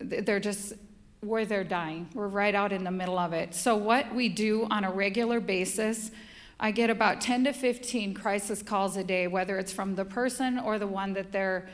they're 0.00 0.40
just 0.40 0.72
where 1.20 1.46
they're 1.46 1.64
dying. 1.64 2.08
We're 2.14 2.28
right 2.28 2.54
out 2.54 2.72
in 2.72 2.84
the 2.84 2.90
middle 2.90 3.18
of 3.18 3.32
it. 3.32 3.54
So, 3.54 3.76
what 3.76 4.14
we 4.14 4.28
do 4.28 4.66
on 4.70 4.84
a 4.84 4.90
regular 4.90 5.40
basis, 5.40 6.10
I 6.58 6.70
get 6.70 6.90
about 6.90 7.20
10 7.20 7.44
to 7.44 7.52
15 7.52 8.14
crisis 8.14 8.62
calls 8.62 8.96
a 8.96 9.04
day, 9.04 9.26
whether 9.26 9.58
it's 9.58 9.72
from 9.72 9.94
the 9.94 10.04
person 10.04 10.58
or 10.58 10.78
the 10.78 10.86
one 10.86 11.12
that 11.14 11.32
they're 11.32 11.68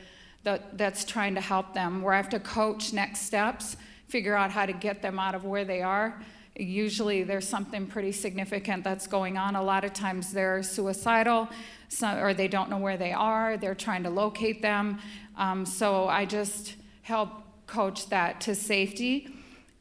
that, 0.44 0.76
that's 0.76 1.04
trying 1.04 1.34
to 1.36 1.40
help 1.40 1.72
them, 1.72 2.02
where 2.02 2.14
I 2.14 2.16
have 2.16 2.30
to 2.30 2.40
coach 2.40 2.92
next 2.92 3.20
steps, 3.20 3.76
figure 4.08 4.34
out 4.34 4.50
how 4.50 4.66
to 4.66 4.72
get 4.72 5.02
them 5.02 5.18
out 5.18 5.34
of 5.34 5.44
where 5.44 5.64
they 5.64 5.82
are. 5.82 6.20
Usually 6.56 7.22
there's 7.22 7.48
something 7.48 7.86
pretty 7.86 8.12
significant 8.12 8.84
that's 8.84 9.06
going 9.06 9.38
on. 9.38 9.56
A 9.56 9.62
lot 9.62 9.84
of 9.84 9.92
times 9.92 10.32
they're 10.32 10.62
suicidal 10.62 11.48
or 12.02 12.34
they 12.34 12.48
don't 12.48 12.70
know 12.70 12.78
where 12.78 12.96
they 12.96 13.12
are, 13.12 13.56
they're 13.56 13.74
trying 13.74 14.02
to 14.02 14.10
locate 14.10 14.62
them. 14.62 14.98
Um, 15.36 15.64
so 15.64 16.08
I 16.08 16.24
just 16.24 16.74
help 17.02 17.30
coach 17.66 18.08
that 18.08 18.40
to 18.42 18.54
safety. 18.54 19.28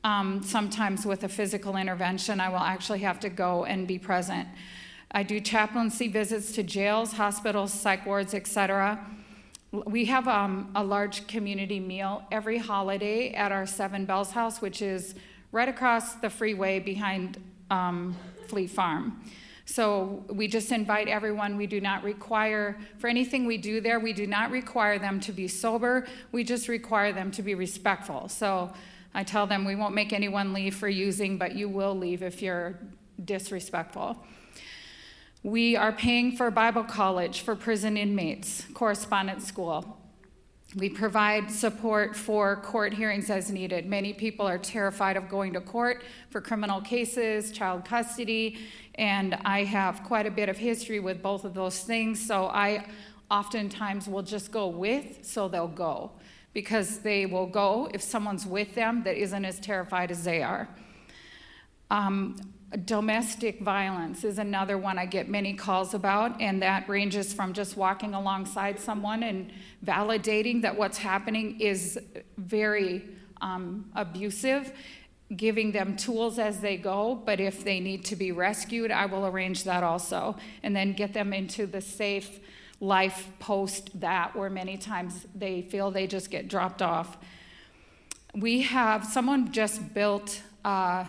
Um, 0.04 0.42
sometimes 0.44 1.06
with 1.06 1.24
a 1.24 1.30
physical 1.30 1.76
intervention, 1.78 2.40
I 2.40 2.50
will 2.50 2.58
actually 2.58 3.00
have 3.00 3.20
to 3.20 3.30
go 3.30 3.66
and 3.66 3.88
be 3.88 4.00
present. 4.00 4.48
I 5.12 5.24
do 5.24 5.40
chaplaincy 5.40 6.08
visits 6.08 6.54
to 6.54 6.64
jails, 6.64 7.14
hospitals, 7.14 7.74
psych 7.74 8.06
wards, 8.06 8.34
etc. 8.34 9.06
We 9.72 10.06
have 10.06 10.28
um, 10.28 10.72
a 10.74 10.84
large 10.84 11.28
community 11.28 11.80
meal 11.80 12.24
every 12.32 12.58
holiday 12.58 13.32
at 13.34 13.52
our 13.52 13.66
Seven 13.66 14.06
Bells 14.06 14.32
house, 14.32 14.62
which 14.62 14.82
is 14.82 15.16
right 15.52 15.70
across 15.70 16.16
the 16.16 16.30
freeway 16.30 16.80
behind 16.80 17.42
um, 17.70 18.16
Fleet 18.48 18.70
Farm. 18.70 19.22
So 19.66 20.26
we 20.28 20.48
just 20.48 20.72
invite 20.72 21.08
everyone. 21.08 21.56
We 21.56 21.68
do 21.68 21.80
not 21.80 22.04
require, 22.04 22.78
for 22.98 23.08
anything 23.08 23.46
we 23.46 23.58
do 23.58 23.80
there, 23.80 24.00
we 24.00 24.12
do 24.12 24.28
not 24.28 24.52
require 24.52 25.00
them 25.00 25.20
to 25.22 25.32
be 25.32 25.48
sober. 25.48 26.08
We 26.32 26.44
just 26.44 26.68
require 26.68 27.14
them 27.14 27.32
to 27.32 27.42
be 27.42 27.56
respectful. 27.56 28.28
So 28.28 28.74
I 29.14 29.24
tell 29.24 29.48
them 29.48 29.64
we 29.64 29.76
won't 29.76 29.96
make 29.96 30.12
anyone 30.12 30.52
leave 30.52 30.76
for 30.76 30.90
using, 30.90 31.38
but 31.38 31.56
you 31.56 31.70
will 31.70 31.96
leave 31.96 32.22
if 32.22 32.42
you're 32.42 32.80
disrespectful. 33.24 34.18
We 35.44 35.76
are 35.76 35.92
paying 35.92 36.36
for 36.36 36.52
Bible 36.52 36.84
college 36.84 37.42
for 37.42 37.56
prison 37.56 37.98
inmates, 37.98 38.66
correspondence 38.74 39.48
school. 39.48 40.01
We 40.76 40.88
provide 40.88 41.52
support 41.52 42.16
for 42.16 42.56
court 42.56 42.94
hearings 42.94 43.30
as 43.30 43.52
needed. 43.52 43.86
Many 43.86 44.14
people 44.14 44.48
are 44.48 44.58
terrified 44.58 45.18
of 45.18 45.28
going 45.28 45.52
to 45.54 45.60
court 45.60 46.04
for 46.30 46.40
criminal 46.40 46.80
cases, 46.80 47.52
child 47.52 47.84
custody, 47.84 48.58
and 48.96 49.38
I 49.44 49.66
have 49.66 50.02
quite 50.04 50.26
a 50.26 50.32
bit 50.32 50.48
of 50.48 50.58
history 50.58 51.02
with 51.02 51.22
both 51.22 51.44
of 51.44 51.54
those 51.54 51.82
things, 51.82 52.26
so 52.26 52.46
I 52.46 52.86
oftentimes 53.30 54.08
will 54.08 54.22
just 54.22 54.54
go 54.54 54.68
with, 54.68 55.20
so 55.24 55.50
they'll 55.50 55.68
go. 55.68 56.12
Because 56.54 57.00
they 57.00 57.26
will 57.26 57.48
go 57.48 57.90
if 57.94 58.02
someone's 58.02 58.46
with 58.46 58.74
them 58.74 59.04
that 59.04 59.18
isn't 59.18 59.44
as 59.44 59.60
terrified 59.60 60.10
as 60.10 60.24
they 60.24 60.42
are. 60.42 60.70
Um, 61.92 62.38
Domestic 62.86 63.60
violence 63.60 64.24
is 64.24 64.38
another 64.38 64.78
one 64.78 64.98
I 64.98 65.06
get 65.06 65.28
many 65.28 65.54
calls 65.56 65.94
about, 65.94 66.40
and 66.40 66.62
that 66.62 66.88
ranges 66.88 67.34
from 67.34 67.52
just 67.52 67.76
walking 67.76 68.14
alongside 68.14 68.80
someone 68.80 69.24
and 69.24 69.52
validating 69.86 70.62
that 70.62 70.78
what's 70.78 70.98
happening 70.98 71.60
is 71.60 72.00
very 72.38 73.10
um, 73.42 73.92
abusive, 73.94 74.72
giving 75.36 75.74
them 75.74 75.98
tools 75.98 76.40
as 76.40 76.62
they 76.62 76.78
go, 76.78 77.22
but 77.26 77.42
if 77.42 77.66
they 77.66 77.82
need 77.82 78.06
to 78.06 78.16
be 78.16 78.32
rescued, 78.32 78.90
I 78.90 79.06
will 79.06 79.26
arrange 79.26 79.66
that 79.66 79.84
also, 79.84 80.38
and 80.64 80.74
then 80.74 80.94
get 80.94 81.14
them 81.14 81.34
into 81.34 81.66
the 81.66 81.82
safe 81.82 82.40
life 82.80 83.28
post 83.40 84.00
that, 84.00 84.34
where 84.34 84.50
many 84.50 84.78
times 84.78 85.28
they 85.36 85.62
feel 85.64 85.92
they 85.92 86.08
just 86.08 86.32
get 86.32 86.48
dropped 86.48 86.82
off. 86.82 87.18
We 88.34 88.62
have 88.62 89.06
someone 89.06 89.52
just 89.52 89.94
built. 89.94 90.42
Uh, 90.64 91.04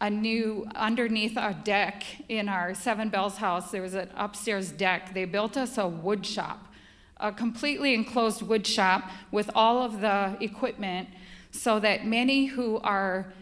a 0.00 0.08
new 0.08 0.66
underneath 0.74 1.36
our 1.36 1.52
deck 1.52 2.04
in 2.28 2.48
our 2.48 2.74
Seven 2.74 3.10
Bells 3.10 3.36
house. 3.36 3.70
There 3.70 3.82
was 3.82 3.94
an 3.94 4.08
upstairs 4.16 4.70
deck. 4.70 5.12
They 5.12 5.26
built 5.26 5.56
us 5.56 5.76
a 5.76 5.86
wood 5.86 6.24
shop, 6.24 6.66
a 7.18 7.30
completely 7.30 7.92
enclosed 7.92 8.40
wood 8.40 8.66
shop 8.66 9.10
with 9.30 9.50
all 9.54 9.82
of 9.82 10.00
the 10.00 10.36
equipment, 10.40 11.08
so 11.50 11.78
that 11.80 12.06
many 12.06 12.46
who 12.46 12.78
are 12.78 13.32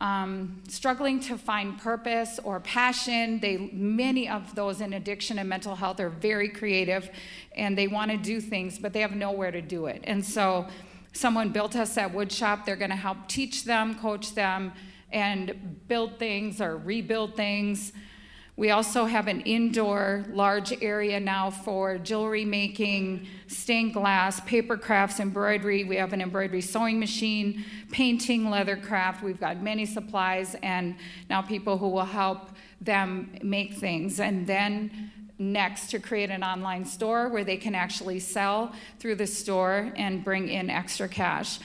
um, 0.00 0.62
struggling 0.68 1.18
to 1.18 1.36
find 1.36 1.76
purpose 1.76 2.38
or 2.44 2.60
passion, 2.60 3.40
they 3.40 3.56
many 3.72 4.28
of 4.28 4.54
those 4.54 4.80
in 4.80 4.92
addiction 4.92 5.40
and 5.40 5.48
mental 5.48 5.74
health 5.74 5.98
are 5.98 6.10
very 6.10 6.48
creative, 6.48 7.10
and 7.56 7.76
they 7.76 7.88
want 7.88 8.12
to 8.12 8.16
do 8.16 8.40
things, 8.40 8.78
but 8.78 8.92
they 8.92 9.00
have 9.00 9.16
nowhere 9.16 9.50
to 9.50 9.60
do 9.60 9.86
it. 9.86 10.02
And 10.04 10.24
so, 10.24 10.68
someone 11.12 11.48
built 11.48 11.74
us 11.74 11.96
that 11.96 12.14
wood 12.14 12.30
shop. 12.30 12.64
They're 12.64 12.76
going 12.76 12.90
to 12.90 12.96
help 12.96 13.26
teach 13.26 13.64
them, 13.64 13.96
coach 13.96 14.34
them 14.34 14.72
and 15.12 15.86
build 15.88 16.18
things 16.18 16.60
or 16.60 16.76
rebuild 16.76 17.36
things. 17.36 17.92
We 18.56 18.70
also 18.70 19.04
have 19.04 19.28
an 19.28 19.42
indoor 19.42 20.24
large 20.30 20.82
area 20.82 21.20
now 21.20 21.48
for 21.48 21.96
jewelry 21.96 22.44
making, 22.44 23.28
stained 23.46 23.94
glass, 23.94 24.40
paper 24.40 24.76
crafts, 24.76 25.20
embroidery. 25.20 25.84
We 25.84 25.94
have 25.94 26.12
an 26.12 26.20
embroidery 26.20 26.60
sewing 26.60 26.98
machine, 26.98 27.64
painting, 27.92 28.50
leather 28.50 28.76
craft. 28.76 29.22
We've 29.22 29.38
got 29.38 29.62
many 29.62 29.86
supplies, 29.86 30.56
and 30.60 30.96
now 31.30 31.40
people 31.40 31.78
who 31.78 31.88
will 31.88 32.04
help 32.04 32.50
them 32.80 33.30
make 33.44 33.74
things. 33.74 34.18
And 34.18 34.44
then 34.44 35.12
next 35.38 35.90
to 35.90 36.00
create 36.00 36.30
an 36.30 36.42
online 36.42 36.84
store 36.84 37.28
where 37.28 37.44
they 37.44 37.56
can 37.56 37.76
actually 37.76 38.18
sell 38.18 38.72
through 38.98 39.14
the 39.14 39.26
store 39.26 39.92
and 39.96 40.24
bring 40.24 40.48
in 40.48 40.68
extra 40.68 41.08
cash. 41.08 41.60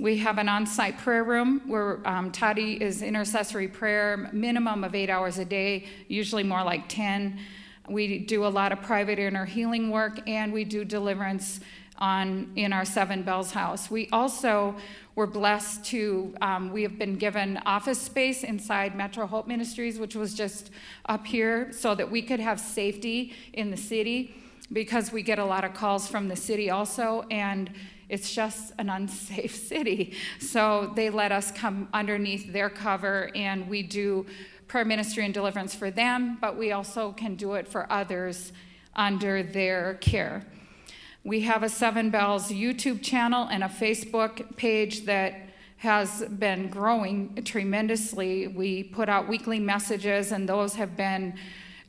We 0.00 0.16
have 0.16 0.38
an 0.38 0.48
on 0.48 0.64
site 0.64 0.96
prayer 0.96 1.24
room 1.24 1.60
where 1.66 2.00
um, 2.08 2.32
Toddy 2.32 2.82
is 2.82 3.02
intercessory 3.02 3.68
prayer, 3.68 4.30
minimum 4.32 4.82
of 4.82 4.94
eight 4.94 5.10
hours 5.10 5.36
a 5.36 5.44
day, 5.44 5.88
usually 6.08 6.42
more 6.42 6.64
like 6.64 6.88
10. 6.88 7.38
We 7.86 8.20
do 8.20 8.46
a 8.46 8.48
lot 8.48 8.72
of 8.72 8.80
private 8.80 9.18
inner 9.18 9.44
healing 9.44 9.90
work 9.90 10.26
and 10.26 10.54
we 10.54 10.64
do 10.64 10.86
deliverance 10.86 11.60
on 11.98 12.50
in 12.56 12.72
our 12.72 12.86
Seven 12.86 13.24
Bells 13.24 13.50
house. 13.50 13.90
We 13.90 14.08
also 14.10 14.74
were 15.16 15.26
blessed 15.26 15.84
to, 15.86 16.34
um, 16.40 16.72
we 16.72 16.82
have 16.82 16.98
been 16.98 17.16
given 17.16 17.58
office 17.66 18.00
space 18.00 18.42
inside 18.42 18.96
Metro 18.96 19.26
Hope 19.26 19.46
Ministries, 19.46 19.98
which 19.98 20.16
was 20.16 20.32
just 20.32 20.70
up 21.10 21.26
here, 21.26 21.72
so 21.72 21.94
that 21.94 22.10
we 22.10 22.22
could 22.22 22.40
have 22.40 22.58
safety 22.58 23.34
in 23.52 23.70
the 23.70 23.76
city 23.76 24.34
because 24.72 25.12
we 25.12 25.20
get 25.20 25.38
a 25.38 25.44
lot 25.44 25.62
of 25.62 25.74
calls 25.74 26.08
from 26.08 26.28
the 26.28 26.36
city 26.36 26.70
also. 26.70 27.26
And 27.30 27.70
it's 28.10 28.34
just 28.34 28.72
an 28.78 28.90
unsafe 28.90 29.54
city. 29.68 30.14
So 30.38 30.92
they 30.96 31.08
let 31.08 31.32
us 31.32 31.50
come 31.52 31.88
underneath 31.94 32.52
their 32.52 32.68
cover, 32.68 33.30
and 33.34 33.68
we 33.68 33.82
do 33.82 34.26
prayer 34.68 34.84
ministry 34.84 35.24
and 35.24 35.32
deliverance 35.32 35.74
for 35.74 35.90
them, 35.90 36.38
but 36.40 36.56
we 36.56 36.72
also 36.72 37.12
can 37.12 37.36
do 37.36 37.54
it 37.54 37.66
for 37.66 37.90
others 37.90 38.52
under 38.94 39.42
their 39.42 39.94
care. 39.94 40.46
We 41.24 41.40
have 41.42 41.62
a 41.62 41.68
Seven 41.68 42.10
Bells 42.10 42.50
YouTube 42.50 43.02
channel 43.02 43.48
and 43.50 43.62
a 43.62 43.68
Facebook 43.68 44.56
page 44.56 45.06
that 45.06 45.34
has 45.78 46.24
been 46.24 46.68
growing 46.68 47.42
tremendously. 47.44 48.46
We 48.48 48.84
put 48.84 49.08
out 49.08 49.28
weekly 49.28 49.58
messages, 49.58 50.32
and 50.32 50.48
those 50.48 50.74
have 50.74 50.96
been 50.96 51.34